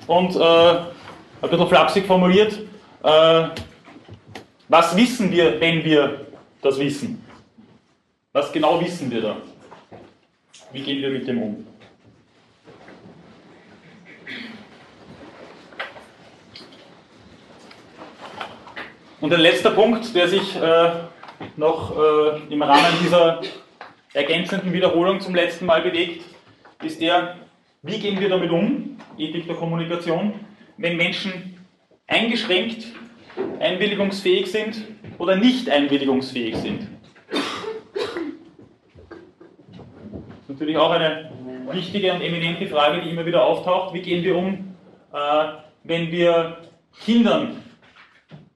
Und 0.06 0.36
äh, 0.36 0.40
ein 0.40 1.50
bisschen 1.50 1.68
flapsig 1.68 2.06
formuliert, 2.06 2.60
äh, 3.04 3.44
was 4.70 4.96
wissen 4.96 5.32
wir, 5.32 5.60
wenn 5.60 5.84
wir 5.84 6.28
das 6.62 6.80
Wissen? 6.80 7.24
Was 8.34 8.52
genau 8.52 8.80
wissen 8.80 9.12
wir 9.12 9.22
da? 9.22 9.38
Wie 10.72 10.82
gehen 10.82 11.02
wir 11.02 11.10
mit 11.10 11.28
dem 11.28 11.42
um? 11.42 11.68
Und 19.20 19.34
ein 19.34 19.40
letzter 19.40 19.72
Punkt, 19.72 20.16
der 20.16 20.28
sich 20.28 20.56
äh, 20.56 20.92
noch 21.56 21.96
äh, 21.96 22.54
im 22.54 22.62
Rahmen 22.62 22.98
dieser 23.04 23.42
ergänzenden 24.14 24.74
Wiederholung 24.74 25.20
zum 25.20 25.36
letzten 25.36 25.66
Mal 25.66 25.82
bewegt, 25.82 26.26
ist 26.84 27.00
der, 27.02 27.36
wie 27.84 28.00
gehen 28.00 28.20
wir 28.20 28.30
damit 28.30 28.50
um, 28.50 28.98
Ethik 29.18 29.46
der 29.46 29.56
Kommunikation, 29.56 30.34
wenn 30.78 30.98
Menschen 30.98 31.60
eingeschränkt 32.08 32.88
einwilligungsfähig 33.60 34.52
sind 34.52 34.84
oder 35.18 35.36
nicht 35.36 35.70
einwilligungsfähig 35.70 36.56
sind. 36.56 36.88
Das 37.30 37.40
ist 40.48 40.50
natürlich 40.50 40.78
auch 40.78 40.92
eine 40.92 41.32
wichtige 41.72 42.14
und 42.14 42.22
eminente 42.22 42.68
Frage, 42.68 43.02
die 43.02 43.10
immer 43.10 43.26
wieder 43.26 43.44
auftaucht. 43.44 43.94
Wie 43.94 44.02
gehen 44.02 44.24
wir 44.24 44.36
um, 44.36 44.76
äh, 45.14 45.18
wenn 45.84 46.12
wir 46.12 46.58
Kindern 47.04 47.64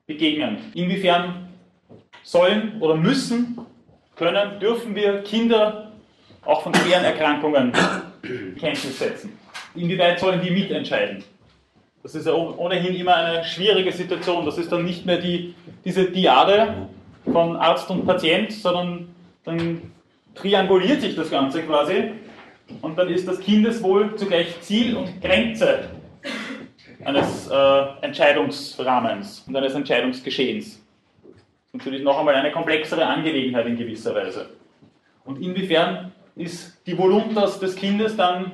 begegnen? 0.05 0.57
Inwiefern 0.73 1.49
sollen 2.23 2.81
oder 2.81 2.95
müssen, 2.95 3.59
können, 4.15 4.59
dürfen 4.59 4.95
wir 4.95 5.23
Kinder 5.23 5.91
auch 6.43 6.61
von 6.61 6.73
schweren 6.73 7.03
Erkrankungen 7.03 7.71
Kenntnis 8.59 8.99
setzen? 8.99 9.37
Inwieweit 9.75 10.19
sollen 10.19 10.41
die 10.41 10.51
mitentscheiden? 10.51 11.23
Das 12.05 12.13
ist 12.13 12.27
ja 12.27 12.33
ohnehin 12.33 12.93
immer 12.93 13.15
eine 13.15 13.43
schwierige 13.43 13.91
Situation. 13.91 14.45
Das 14.45 14.59
ist 14.59 14.71
dann 14.71 14.85
nicht 14.85 15.07
mehr 15.07 15.17
die, 15.17 15.55
diese 15.83 16.05
Diade 16.05 16.87
von 17.31 17.55
Arzt 17.55 17.89
und 17.89 18.05
Patient, 18.05 18.51
sondern 18.51 19.07
dann 19.43 19.81
trianguliert 20.35 21.01
sich 21.01 21.15
das 21.15 21.31
Ganze 21.31 21.63
quasi 21.63 22.11
und 22.83 22.95
dann 22.95 23.09
ist 23.09 23.27
das 23.27 23.39
Kindeswohl 23.39 24.15
zugleich 24.17 24.61
Ziel 24.61 24.95
und 24.95 25.19
Grenze 25.19 25.89
eines 27.03 27.49
äh, 27.49 27.83
Entscheidungsrahmens 28.01 29.43
und 29.47 29.55
eines 29.55 29.73
Entscheidungsgeschehens. 29.73 30.79
Das 31.23 31.31
ist 31.33 31.73
natürlich 31.73 32.03
noch 32.03 32.19
einmal 32.19 32.35
eine 32.35 32.51
komplexere 32.51 33.03
Angelegenheit 33.03 33.65
in 33.65 33.77
gewisser 33.77 34.13
Weise. 34.13 34.51
Und 35.23 35.41
inwiefern 35.41 36.11
ist 36.35 36.85
die 36.85 36.95
Voluntas 36.95 37.59
des 37.59 37.75
Kindes 37.75 38.15
dann 38.15 38.51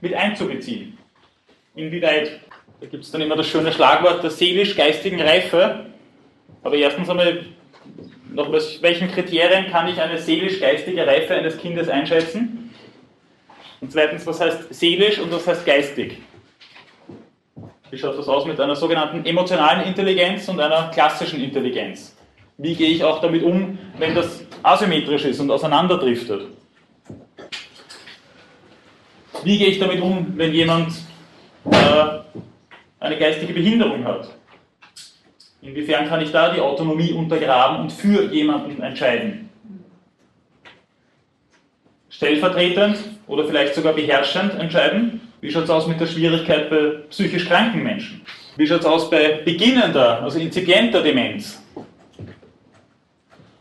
mit 0.00 0.14
einzubeziehen? 0.14 0.98
Inwieweit 1.76 2.40
da 2.80 2.86
gibt 2.86 3.04
es 3.04 3.10
dann 3.10 3.20
immer 3.20 3.36
das 3.36 3.48
schöne 3.48 3.72
Schlagwort 3.72 4.22
der 4.22 4.30
seelisch-geistigen 4.30 5.20
Reife. 5.20 5.86
Aber 6.62 6.76
erstens 6.76 7.08
einmal, 7.08 7.44
nach 8.32 8.50
welchen 8.80 9.10
Kriterien 9.10 9.70
kann 9.70 9.88
ich 9.88 10.00
eine 10.00 10.18
seelisch-geistige 10.18 11.06
Reife 11.06 11.34
eines 11.34 11.58
Kindes 11.58 11.88
einschätzen? 11.88 12.72
Und 13.80 13.92
zweitens, 13.92 14.26
was 14.26 14.40
heißt 14.40 14.74
seelisch 14.74 15.18
und 15.18 15.32
was 15.32 15.46
heißt 15.46 15.66
geistig? 15.66 16.18
Wie 17.90 17.98
schaut 17.98 18.18
das 18.18 18.28
aus 18.28 18.44
mit 18.44 18.60
einer 18.60 18.76
sogenannten 18.76 19.24
emotionalen 19.24 19.86
Intelligenz 19.86 20.48
und 20.48 20.60
einer 20.60 20.90
klassischen 20.90 21.42
Intelligenz? 21.42 22.16
Wie 22.58 22.74
gehe 22.74 22.90
ich 22.90 23.02
auch 23.02 23.20
damit 23.20 23.42
um, 23.42 23.78
wenn 23.98 24.14
das 24.14 24.44
asymmetrisch 24.62 25.24
ist 25.24 25.40
und 25.40 25.50
auseinanderdriftet? 25.50 26.48
Wie 29.44 29.58
gehe 29.58 29.68
ich 29.68 29.78
damit 29.78 30.00
um, 30.00 30.32
wenn 30.36 30.52
jemand 30.52 30.92
äh, 31.70 32.18
eine 33.00 33.18
geistige 33.18 33.52
Behinderung 33.52 34.04
hat. 34.04 34.28
Inwiefern 35.60 36.08
kann 36.08 36.20
ich 36.20 36.30
da 36.30 36.52
die 36.52 36.60
Autonomie 36.60 37.12
untergraben 37.12 37.80
und 37.80 37.92
für 37.92 38.32
jemanden 38.32 38.80
entscheiden? 38.82 39.48
Stellvertretend 42.10 42.98
oder 43.26 43.44
vielleicht 43.44 43.74
sogar 43.74 43.92
beherrschend 43.92 44.54
entscheiden? 44.54 45.20
Wie 45.40 45.50
schaut 45.50 45.64
es 45.64 45.70
aus 45.70 45.86
mit 45.86 46.00
der 46.00 46.06
Schwierigkeit 46.06 46.70
bei 46.70 47.02
psychisch 47.10 47.46
kranken 47.46 47.82
Menschen? 47.82 48.22
Wie 48.56 48.66
schaut 48.66 48.80
es 48.80 48.86
aus 48.86 49.10
bei 49.10 49.40
beginnender, 49.44 50.22
also 50.22 50.38
inzipienter 50.38 51.02
Demenz? 51.02 51.62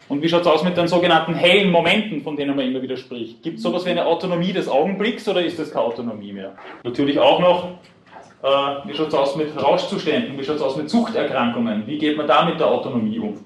Und 0.09 0.21
wie 0.21 0.29
schaut 0.29 0.41
es 0.41 0.47
aus 0.47 0.63
mit 0.63 0.77
den 0.77 0.87
sogenannten 0.87 1.35
hellen 1.35 1.69
Momenten, 1.69 2.23
von 2.23 2.35
denen 2.37 2.55
man 2.55 2.65
immer 2.65 2.81
wieder 2.81 2.97
spricht? 2.97 3.43
Gibt 3.43 3.57
es 3.57 3.63
sowas 3.63 3.85
wie 3.85 3.89
eine 3.89 4.05
Autonomie 4.05 4.53
des 4.53 4.69
Augenblicks 4.69 5.27
oder 5.27 5.43
ist 5.43 5.59
das 5.59 5.71
keine 5.71 5.85
Autonomie 5.85 6.31
mehr? 6.31 6.55
Natürlich 6.83 7.19
auch 7.19 7.39
noch 7.39 7.77
äh, 8.43 8.47
wie 8.47 8.93
schaut 8.93 9.07
es 9.07 9.13
aus 9.13 9.35
mit 9.35 9.55
Rauschzuständen? 9.55 10.37
Wie 10.37 10.43
schaut 10.43 10.57
es 10.57 10.61
aus 10.61 10.77
mit 10.77 10.89
Suchterkrankungen? 10.89 11.87
Wie 11.87 11.97
geht 11.97 12.17
man 12.17 12.27
da 12.27 12.45
mit 12.45 12.59
der 12.59 12.67
Autonomie 12.67 13.19
um? 13.19 13.43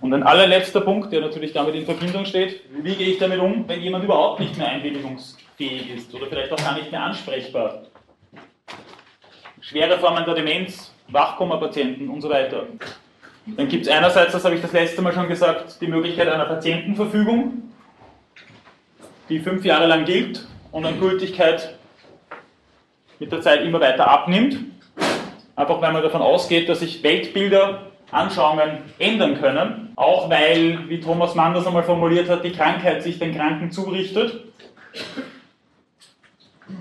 Und 0.00 0.12
ein 0.12 0.22
allerletzter 0.24 0.80
Punkt, 0.80 1.12
der 1.12 1.20
natürlich 1.20 1.52
damit 1.52 1.76
in 1.76 1.84
Verbindung 1.84 2.24
steht, 2.24 2.62
wie 2.82 2.94
gehe 2.94 3.10
ich 3.12 3.18
damit 3.18 3.38
um, 3.38 3.66
wenn 3.68 3.80
jemand 3.80 4.04
überhaupt 4.04 4.40
nicht 4.40 4.58
mehr 4.58 4.68
einwilligungsfähig 4.68 5.94
ist 5.94 6.12
oder 6.12 6.26
vielleicht 6.26 6.52
auch 6.52 6.56
gar 6.56 6.74
nicht 6.74 6.90
mehr 6.90 7.02
ansprechbar? 7.02 7.84
Schwere 9.60 9.98
Formen 9.98 10.24
der 10.24 10.34
Demenz, 10.34 10.92
Wachkoma-Patienten 11.08 12.08
und 12.08 12.20
so 12.20 12.28
weiter. 12.28 12.66
Dann 13.46 13.68
gibt 13.68 13.86
es 13.86 13.92
einerseits, 13.92 14.32
das 14.32 14.44
habe 14.44 14.56
ich 14.56 14.60
das 14.60 14.72
letzte 14.72 15.02
Mal 15.02 15.12
schon 15.12 15.28
gesagt, 15.28 15.80
die 15.80 15.86
Möglichkeit 15.86 16.28
einer 16.28 16.46
Patientenverfügung, 16.46 17.62
die 19.28 19.38
fünf 19.38 19.64
Jahre 19.64 19.86
lang 19.86 20.04
gilt 20.04 20.46
und 20.72 20.84
an 20.84 20.98
Gültigkeit 20.98 21.76
mit 23.20 23.30
der 23.30 23.40
Zeit 23.40 23.62
immer 23.62 23.80
weiter 23.80 24.08
abnimmt. 24.08 24.58
Einfach 25.54 25.80
weil 25.80 25.92
man 25.92 26.02
davon 26.02 26.22
ausgeht, 26.22 26.68
dass 26.68 26.80
sich 26.80 27.02
Weltbilder 27.02 27.92
Anschauungen 28.10 28.78
ändern 28.98 29.40
können, 29.40 29.92
auch 29.96 30.28
weil, 30.28 30.88
wie 30.88 31.00
Thomas 31.00 31.34
Mann 31.34 31.54
das 31.54 31.66
einmal 31.66 31.82
formuliert 31.82 32.28
hat, 32.28 32.44
die 32.44 32.52
Krankheit 32.52 33.02
sich 33.02 33.18
den 33.18 33.34
Kranken 33.34 33.70
zurichtet. 33.70 34.44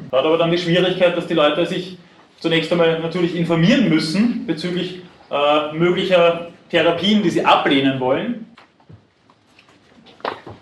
Da 0.10 0.18
hat 0.18 0.26
aber 0.26 0.38
dann 0.38 0.52
die 0.52 0.58
Schwierigkeit, 0.58 1.16
dass 1.16 1.28
die 1.28 1.34
Leute 1.34 1.66
sich 1.66 1.98
zunächst 2.40 2.72
einmal 2.72 3.00
natürlich 3.00 3.36
informieren 3.36 3.88
müssen 3.88 4.46
bezüglich 4.46 5.02
äh, 5.30 5.72
möglicher 5.74 6.50
Therapien, 6.70 7.24
die 7.24 7.30
sie 7.30 7.46
ablehnen 7.46 8.00
wollen. 8.00 8.51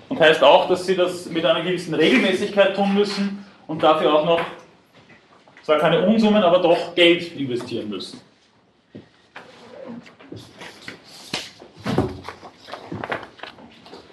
Und 0.09 0.19
heißt 0.19 0.43
auch, 0.43 0.67
dass 0.67 0.85
sie 0.85 0.95
das 0.95 1.27
mit 1.27 1.45
einer 1.45 1.61
gewissen 1.61 1.93
Regelmäßigkeit 1.93 2.75
tun 2.75 2.93
müssen 2.95 3.45
und 3.67 3.81
dafür 3.83 4.13
auch 4.13 4.25
noch 4.25 4.41
zwar 5.63 5.77
keine 5.77 6.05
Unsummen, 6.05 6.41
aber 6.41 6.59
doch 6.59 6.95
Geld 6.95 7.35
investieren 7.37 7.89
müssen. 7.89 8.19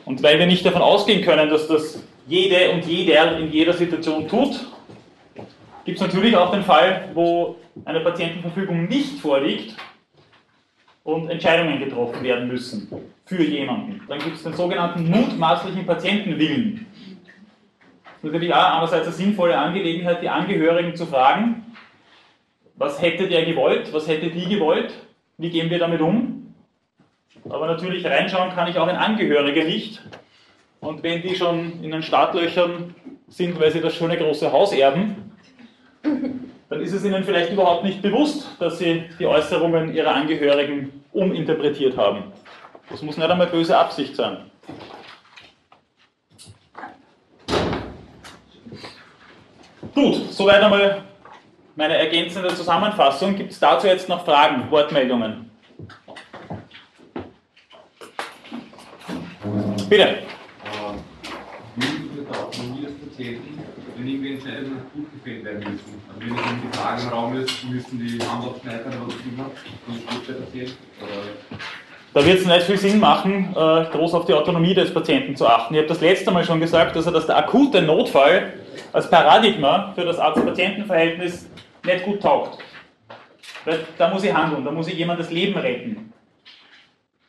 Und 0.04 0.22
weil 0.22 0.38
wir 0.38 0.46
nicht 0.46 0.64
davon 0.64 0.82
ausgehen 0.82 1.24
können, 1.24 1.48
dass 1.48 1.66
das 1.66 2.02
jede 2.28 2.70
und 2.70 2.84
jeder 2.84 3.38
in 3.38 3.50
jeder 3.50 3.72
Situation 3.72 4.28
tut, 4.28 4.66
gibt 5.84 5.98
es 5.98 6.06
natürlich 6.06 6.36
auch 6.36 6.50
den 6.50 6.62
Fall, 6.62 7.08
wo 7.14 7.56
eine 7.84 8.00
Patientenverfügung 8.00 8.86
nicht 8.86 9.18
vorliegt 9.18 9.74
und 11.06 11.30
Entscheidungen 11.30 11.78
getroffen 11.78 12.22
werden 12.24 12.48
müssen 12.48 12.90
für 13.24 13.42
jemanden. 13.42 14.02
Dann 14.08 14.18
gibt 14.18 14.36
es 14.36 14.42
den 14.42 14.54
sogenannten 14.54 15.08
mutmaßlichen 15.08 15.86
Patientenwillen. 15.86 16.84
Das 18.02 18.16
ist 18.16 18.24
natürlich 18.24 18.52
auch 18.52 18.64
andererseits 18.64 19.06
eine 19.06 19.14
sinnvolle 19.14 19.56
Angelegenheit, 19.56 20.20
die 20.20 20.28
Angehörigen 20.28 20.96
zu 20.96 21.06
fragen, 21.06 21.64
was 22.74 23.00
hätte 23.00 23.28
der 23.28 23.44
gewollt, 23.44 23.92
was 23.92 24.08
hätte 24.08 24.30
die 24.30 24.46
gewollt, 24.46 24.92
wie 25.38 25.48
gehen 25.48 25.70
wir 25.70 25.78
damit 25.78 26.00
um? 26.00 26.52
Aber 27.48 27.68
natürlich 27.68 28.04
reinschauen 28.04 28.50
kann 28.50 28.68
ich 28.68 28.76
auch 28.76 28.88
ein 28.88 28.96
Angehöriger 28.96 29.62
nicht. 29.62 30.02
Und 30.80 31.04
wenn 31.04 31.22
die 31.22 31.36
schon 31.36 31.84
in 31.84 31.92
den 31.92 32.02
Startlöchern 32.02 32.96
sind, 33.28 33.60
weil 33.60 33.70
sie 33.70 33.80
das 33.80 33.94
schöne 33.94 34.16
große 34.16 34.50
Haus 34.50 34.72
erben, 34.72 35.30
dann 36.68 36.80
ist 36.80 36.92
es 36.92 37.04
ihnen 37.04 37.24
vielleicht 37.24 37.52
überhaupt 37.52 37.84
nicht 37.84 38.02
bewusst, 38.02 38.48
dass 38.58 38.78
sie 38.78 39.04
die 39.18 39.26
Äußerungen 39.26 39.94
ihrer 39.94 40.14
Angehörigen 40.14 41.04
uminterpretiert 41.12 41.96
haben. 41.96 42.24
Das 42.90 43.02
muss 43.02 43.16
nicht 43.16 43.28
einmal 43.28 43.46
böse 43.46 43.76
Absicht 43.76 44.16
sein. 44.16 44.50
Gut, 49.94 50.30
soweit 50.30 50.62
einmal 50.62 51.02
meine 51.74 51.96
ergänzende 51.96 52.54
Zusammenfassung. 52.54 53.36
Gibt 53.36 53.52
es 53.52 53.58
dazu 53.58 53.86
jetzt 53.86 54.08
noch 54.08 54.24
Fragen, 54.24 54.70
Wortmeldungen? 54.70 55.50
Bitte. 59.88 60.02
Äh, 60.02 60.18
wie 61.76 61.86
mit 62.18 62.28
der 62.28 62.44
Autonomie 62.44 62.82
des 62.82 62.92
Patienten, 62.98 63.55
irgendwie 64.08 64.34
Entscheidungen 64.34 64.80
gut 64.94 65.06
gefällt 65.12 65.44
werden 65.44 65.58
müssen? 65.58 66.02
Also 66.08 66.20
wenn 66.20 66.34
es 66.34 66.40
irgendwie 66.46 66.78
Frage 66.78 67.02
im 67.02 67.08
Raum 67.08 67.36
ist, 67.36 67.64
müssen 67.64 67.98
die 67.98 68.18
Hand 68.24 68.44
oder 68.44 68.54
was 68.54 68.94
auch 68.94 69.08
immer, 69.32 69.50
gut 69.86 70.44
passiert? 70.44 70.76
Oder 71.00 71.58
da 72.14 72.24
wird 72.24 72.38
es 72.38 72.46
nicht 72.46 72.62
viel 72.62 72.78
Sinn 72.78 72.98
machen, 72.98 73.54
äh, 73.54 73.84
groß 73.92 74.14
auf 74.14 74.24
die 74.24 74.32
Autonomie 74.32 74.72
des 74.72 74.94
Patienten 74.94 75.36
zu 75.36 75.46
achten. 75.46 75.74
Ich 75.74 75.80
habe 75.80 75.88
das 75.88 76.00
letzte 76.00 76.30
Mal 76.30 76.44
schon 76.44 76.60
gesagt, 76.60 76.96
also 76.96 77.10
dass 77.10 77.26
der 77.26 77.36
akute 77.36 77.82
Notfall 77.82 78.54
als 78.94 79.10
Paradigma 79.10 79.92
für 79.94 80.06
das 80.06 80.18
Arzt-Patienten-Verhältnis 80.18 81.46
nicht 81.84 82.04
gut 82.04 82.22
taugt. 82.22 82.58
Da 83.98 84.08
muss 84.08 84.24
ich 84.24 84.32
handeln, 84.32 84.64
da 84.64 84.70
muss 84.70 84.88
ich 84.88 84.94
jemand 84.94 85.20
das 85.20 85.30
Leben 85.30 85.58
retten. 85.58 86.10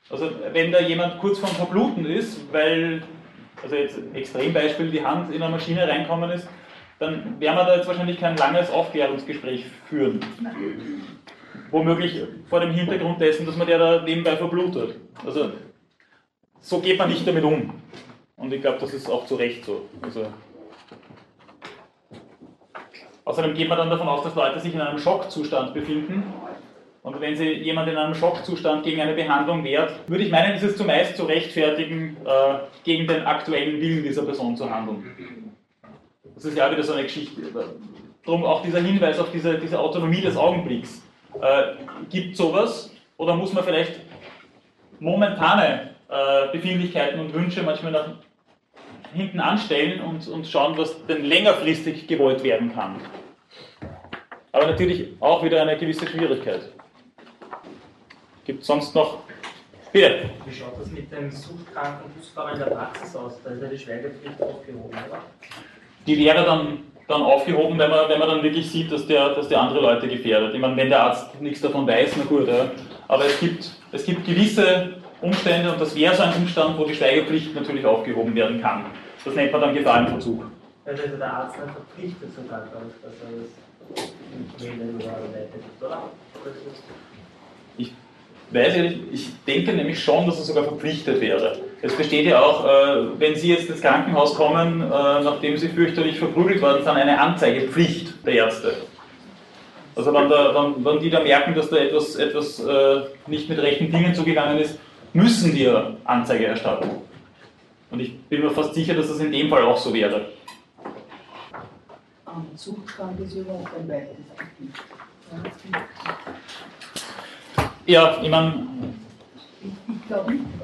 Also 0.10 0.32
wenn 0.54 0.72
da 0.72 0.80
jemand 0.80 1.20
kurz 1.20 1.40
vorm 1.40 1.54
Verbluten 1.54 2.06
ist, 2.06 2.40
weil, 2.54 3.02
also 3.62 3.76
jetzt 3.76 4.00
Extrembeispiel, 4.14 4.90
die 4.90 5.04
Hand 5.04 5.34
in 5.36 5.42
eine 5.44 5.52
Maschine 5.52 5.86
reinkommen 5.86 6.32
ist, 6.32 6.48
dann 7.00 7.40
werden 7.40 7.56
wir 7.56 7.66
da 7.66 7.76
jetzt 7.76 7.88
wahrscheinlich 7.88 8.20
kein 8.20 8.38
langes 8.38 8.70
Aufklärungsgespräch 8.72 9.66
führen. 9.88 10.20
Womöglich 11.72 12.24
vor 12.50 12.60
dem 12.60 12.72
Hintergrund 12.72 13.22
dessen, 13.22 13.46
dass 13.46 13.56
man 13.56 13.68
der 13.68 13.78
da 13.78 14.02
nebenbei 14.02 14.36
verblutet. 14.36 14.96
Also 15.26 15.52
so 16.60 16.80
geht 16.80 16.98
man 16.98 17.10
nicht 17.10 17.28
damit 17.28 17.44
um. 17.44 17.74
Und 18.36 18.54
ich 18.54 18.62
glaube, 18.62 18.80
das 18.80 18.94
ist 18.94 19.10
auch 19.10 19.26
zu 19.26 19.36
Recht 19.36 19.66
so. 19.66 19.88
Also, 20.02 20.28
außerdem 23.26 23.54
geht 23.54 23.68
man 23.68 23.78
dann 23.78 23.90
davon 23.90 24.08
aus, 24.08 24.24
dass 24.24 24.36
Leute 24.36 24.60
sich 24.60 24.74
in 24.74 24.82
einem 24.82 25.00
Schockzustand 25.00 25.74
befinden 25.74 26.24
und 27.08 27.22
wenn 27.22 27.38
sich 27.38 27.60
jemand 27.60 27.88
in 27.88 27.96
einem 27.96 28.14
Schockzustand 28.14 28.84
gegen 28.84 29.00
eine 29.00 29.14
Behandlung 29.14 29.64
wehrt, 29.64 29.94
würde 30.10 30.26
ich 30.26 30.30
meinen, 30.30 30.56
ist 30.56 30.64
es 30.64 30.76
zumeist 30.76 31.16
zu 31.16 31.24
rechtfertigen, 31.24 32.18
äh, 32.26 32.56
gegen 32.84 33.08
den 33.08 33.26
aktuellen 33.26 33.80
Willen 33.80 34.04
dieser 34.04 34.24
Person 34.24 34.58
zu 34.58 34.70
handeln. 34.70 35.06
Das 36.38 36.46
ist 36.46 36.56
ja 36.56 36.70
wieder 36.70 36.84
so 36.84 36.94
eine 36.94 37.02
Geschichte. 37.02 37.42
Darum 38.24 38.44
auch 38.46 38.62
dieser 38.62 38.80
Hinweis 38.80 39.18
auf 39.18 39.32
diese, 39.32 39.58
diese 39.58 39.80
Autonomie 39.80 40.22
des 40.22 40.38
Augenblicks. 40.38 41.02
Äh, 41.42 41.74
gibt 42.12 42.38
sowas 42.38 42.92
oder 43.18 43.36
muss 43.36 43.54
man 43.54 43.64
vielleicht 43.64 44.02
momentane 45.00 45.96
äh, 46.08 46.52
Befindlichkeiten 46.52 47.20
und 47.20 47.34
Wünsche 47.34 47.64
manchmal 47.64 47.92
nach 47.92 48.10
hinten 49.14 49.40
anstellen 49.40 50.02
und, 50.02 50.28
und 50.28 50.46
schauen, 50.46 50.78
was 50.78 51.08
denn 51.08 51.26
längerfristig 51.26 52.08
gewollt 52.08 52.44
werden 52.44 52.72
kann? 52.72 53.02
Aber 54.52 54.68
natürlich 54.68 55.14
auch 55.20 55.44
wieder 55.44 55.64
eine 55.64 55.76
gewisse 55.76 56.06
Schwierigkeit. 56.06 56.70
Gibt 58.46 58.62
es 58.62 58.68
sonst 58.68 58.94
noch? 58.94 59.24
Bitte. 59.92 60.30
Wie 60.46 60.54
schaut 60.54 60.80
das 60.80 60.92
mit 60.92 61.12
dem 61.12 61.32
suchtkranken 61.32 62.12
Busfahrer 62.12 62.54
in 62.54 62.60
der 62.60 62.66
Praxis 62.68 63.16
aus? 63.16 63.42
Da 63.44 63.50
ist 63.50 63.62
ja 63.64 63.68
die 63.70 63.80
Schweigepflicht 63.80 64.40
aufgehoben, 64.40 64.90
oder? 64.90 65.24
Die 66.08 66.18
wäre 66.18 66.44
dann, 66.46 66.80
dann 67.08 67.22
aufgehoben, 67.22 67.78
wenn 67.78 67.90
man, 67.90 68.10
wenn 68.10 68.20
man 68.20 68.30
dann 68.30 68.44
wirklich 68.44 68.72
sieht, 68.72 68.92
dass 68.92 69.06
der, 69.06 69.36
dass 69.36 69.50
der 69.50 69.62
andere 69.62 69.82
Leute 69.82 70.08
gefährdet. 70.08 70.54
Ich 70.54 70.60
meine, 70.60 70.76
wenn 70.78 70.90
der 70.90 71.04
Arzt 71.04 71.42
nichts 71.42 71.62
davon 71.62 71.86
weiß, 71.86 72.12
na 72.18 72.24
gut. 72.24 72.48
Ja. 72.48 72.66
Aber 73.08 73.26
es 73.26 73.40
gibt, 73.40 73.70
es 73.92 74.06
gibt 74.06 74.26
gewisse 74.26 74.96
Umstände 75.22 75.72
und 75.72 75.82
das 75.82 75.96
wäre 75.96 76.16
so 76.16 76.24
ein 76.24 76.34
Umstand, 76.34 76.78
wo 76.78 76.86
die 76.86 76.96
Schweigepflicht 76.96 77.54
natürlich 77.56 77.86
aufgehoben 77.86 78.34
werden 78.36 78.62
kann. 78.62 78.86
Das 79.24 79.36
nennt 79.36 79.52
man 79.52 79.62
dann 79.62 79.74
Gefahrenverzug. 79.74 80.46
Also 80.86 81.04
der 81.20 81.34
Arzt 81.34 81.58
dann 81.60 81.70
verpflichtet 81.70 82.30
sogar, 82.34 82.60
dass 82.60 82.72
er 82.72 83.96
das 83.96 84.64
wählen 84.64 84.96
oder 84.96 85.06
leitet, 85.34 85.64
oder? 85.82 86.04
Weiß 88.52 88.76
ich 88.76 88.82
nicht, 88.82 89.00
ich 89.12 89.44
denke 89.46 89.74
nämlich 89.74 90.02
schon, 90.02 90.26
dass 90.26 90.40
es 90.40 90.48
sogar 90.48 90.64
verpflichtet 90.64 91.20
wäre. 91.20 91.60
Es 91.82 91.94
besteht 91.94 92.26
ja 92.26 92.42
auch, 92.42 92.66
äh, 92.66 93.20
wenn 93.20 93.36
Sie 93.36 93.50
jetzt 93.50 93.70
ins 93.70 93.82
Krankenhaus 93.82 94.36
kommen, 94.36 94.82
äh, 94.82 94.86
nachdem 94.86 95.58
Sie 95.58 95.68
fürchterlich 95.68 96.18
verprügelt 96.18 96.62
worden 96.62 96.84
sind, 96.84 96.96
eine 96.96 97.20
Anzeigepflicht 97.20 98.26
der 98.26 98.34
Ärzte. 98.34 98.74
Also 99.96 100.14
wenn, 100.14 100.30
da, 100.30 100.54
wenn, 100.56 100.86
wenn 100.86 101.00
die 101.00 101.10
da 101.10 101.22
merken, 101.22 101.56
dass 101.56 101.70
da 101.70 101.78
etwas, 101.78 102.16
etwas 102.16 102.60
äh, 102.60 103.02
nicht 103.28 103.50
mit 103.50 103.60
rechten 103.60 103.92
Dingen 103.92 104.16
zugegangen 104.16 104.60
ist, 104.60 104.80
müssen 105.14 105.54
die 105.54 105.68
Anzeige 106.06 106.46
erstatten. 106.46 106.90
Und 107.90 108.00
ich 108.00 108.20
bin 108.24 108.42
mir 108.42 108.52
fast 108.52 108.74
sicher, 108.74 108.94
dass 108.94 109.08
das 109.08 109.20
in 109.20 109.32
dem 109.32 109.50
Fall 109.50 109.64
auch 109.64 109.78
so 109.78 109.94
wäre. 109.94 110.30
Am 112.26 112.46
Zuchtstand 112.56 113.20
ist 113.20 113.36
überhaupt 113.36 113.70
ein 113.78 113.88
weites 113.88 114.18
Gebiet. 114.38 114.76
Ja, 117.88 118.18
ich 118.22 118.30
meine. 118.30 118.68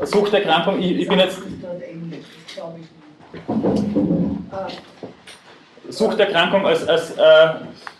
Suchterkrankung, 0.03 0.81
ich, 0.81 0.91
ich 0.99 1.07
bin 1.07 1.19
jetzt, 1.19 1.41
Suchterkrankung 5.89 6.65
als, 6.65 6.87
als 6.87 7.11
äh, 7.11 7.49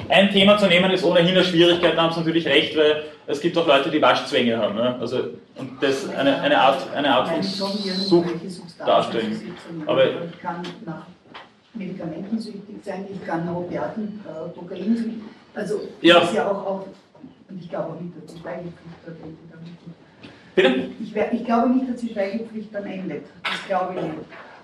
ein 0.10 0.30
Thema 0.32 0.58
zu 0.58 0.68
nehmen, 0.68 0.92
ist 0.92 1.04
ohnehin 1.04 1.30
eine 1.30 1.44
Schwierigkeit, 1.44 1.98
da 1.98 2.04
haben 2.04 2.14
Sie 2.14 2.20
natürlich 2.20 2.46
recht, 2.46 2.78
weil 2.78 3.04
es 3.28 3.40
gibt 3.40 3.58
auch 3.58 3.68
Leute, 3.68 3.90
die 3.90 4.02
Waschzwänge 4.02 4.58
haben. 4.58 4.76
Ne? 4.76 4.98
Also, 5.00 5.18
und 5.56 5.82
das 5.82 6.10
eine, 6.10 6.42
eine, 6.42 6.60
Art, 6.60 6.94
eine 6.94 7.14
Art 7.14 7.30
von 7.30 7.44
Sucht 7.44 8.30
darstellen. 8.80 9.56
Aber 9.86 10.06
ich 10.06 10.42
kann 10.42 10.62
nach 10.86 11.04
Medikamenten 11.74 12.40
süchtig 12.40 12.76
sein, 12.84 13.06
ich 13.12 13.26
kann 13.26 13.46
nach 13.46 13.56
Opiaten, 13.56 14.22
äh, 14.26 14.58
Kokain 14.58 15.22
Also 15.56 15.82
Ja. 16.02 16.20
das 16.20 16.30
ist 16.30 16.36
ja 16.36 16.48
auch, 16.48 16.66
auch 16.66 16.86
und 17.54 17.62
ich 17.62 17.70
glaube 17.70 17.94
auch 17.94 18.02
nicht, 18.02 18.14
dass 18.18 18.34
die 18.34 18.42
Schweigepflicht 18.42 18.98
dort 19.06 19.18
damit 19.20 19.74
Bitte? 20.56 20.90
Ich, 21.02 21.40
ich 21.40 21.46
glaube 21.46 21.70
nicht, 21.70 21.90
dass 21.90 22.02
die 22.02 22.10
Schweigepflicht 22.10 22.70
dann 22.74 22.86
endet. 22.86 23.26
Das 23.44 23.68
glaube 23.68 23.96
ich 23.96 24.02
nicht. 24.04 24.16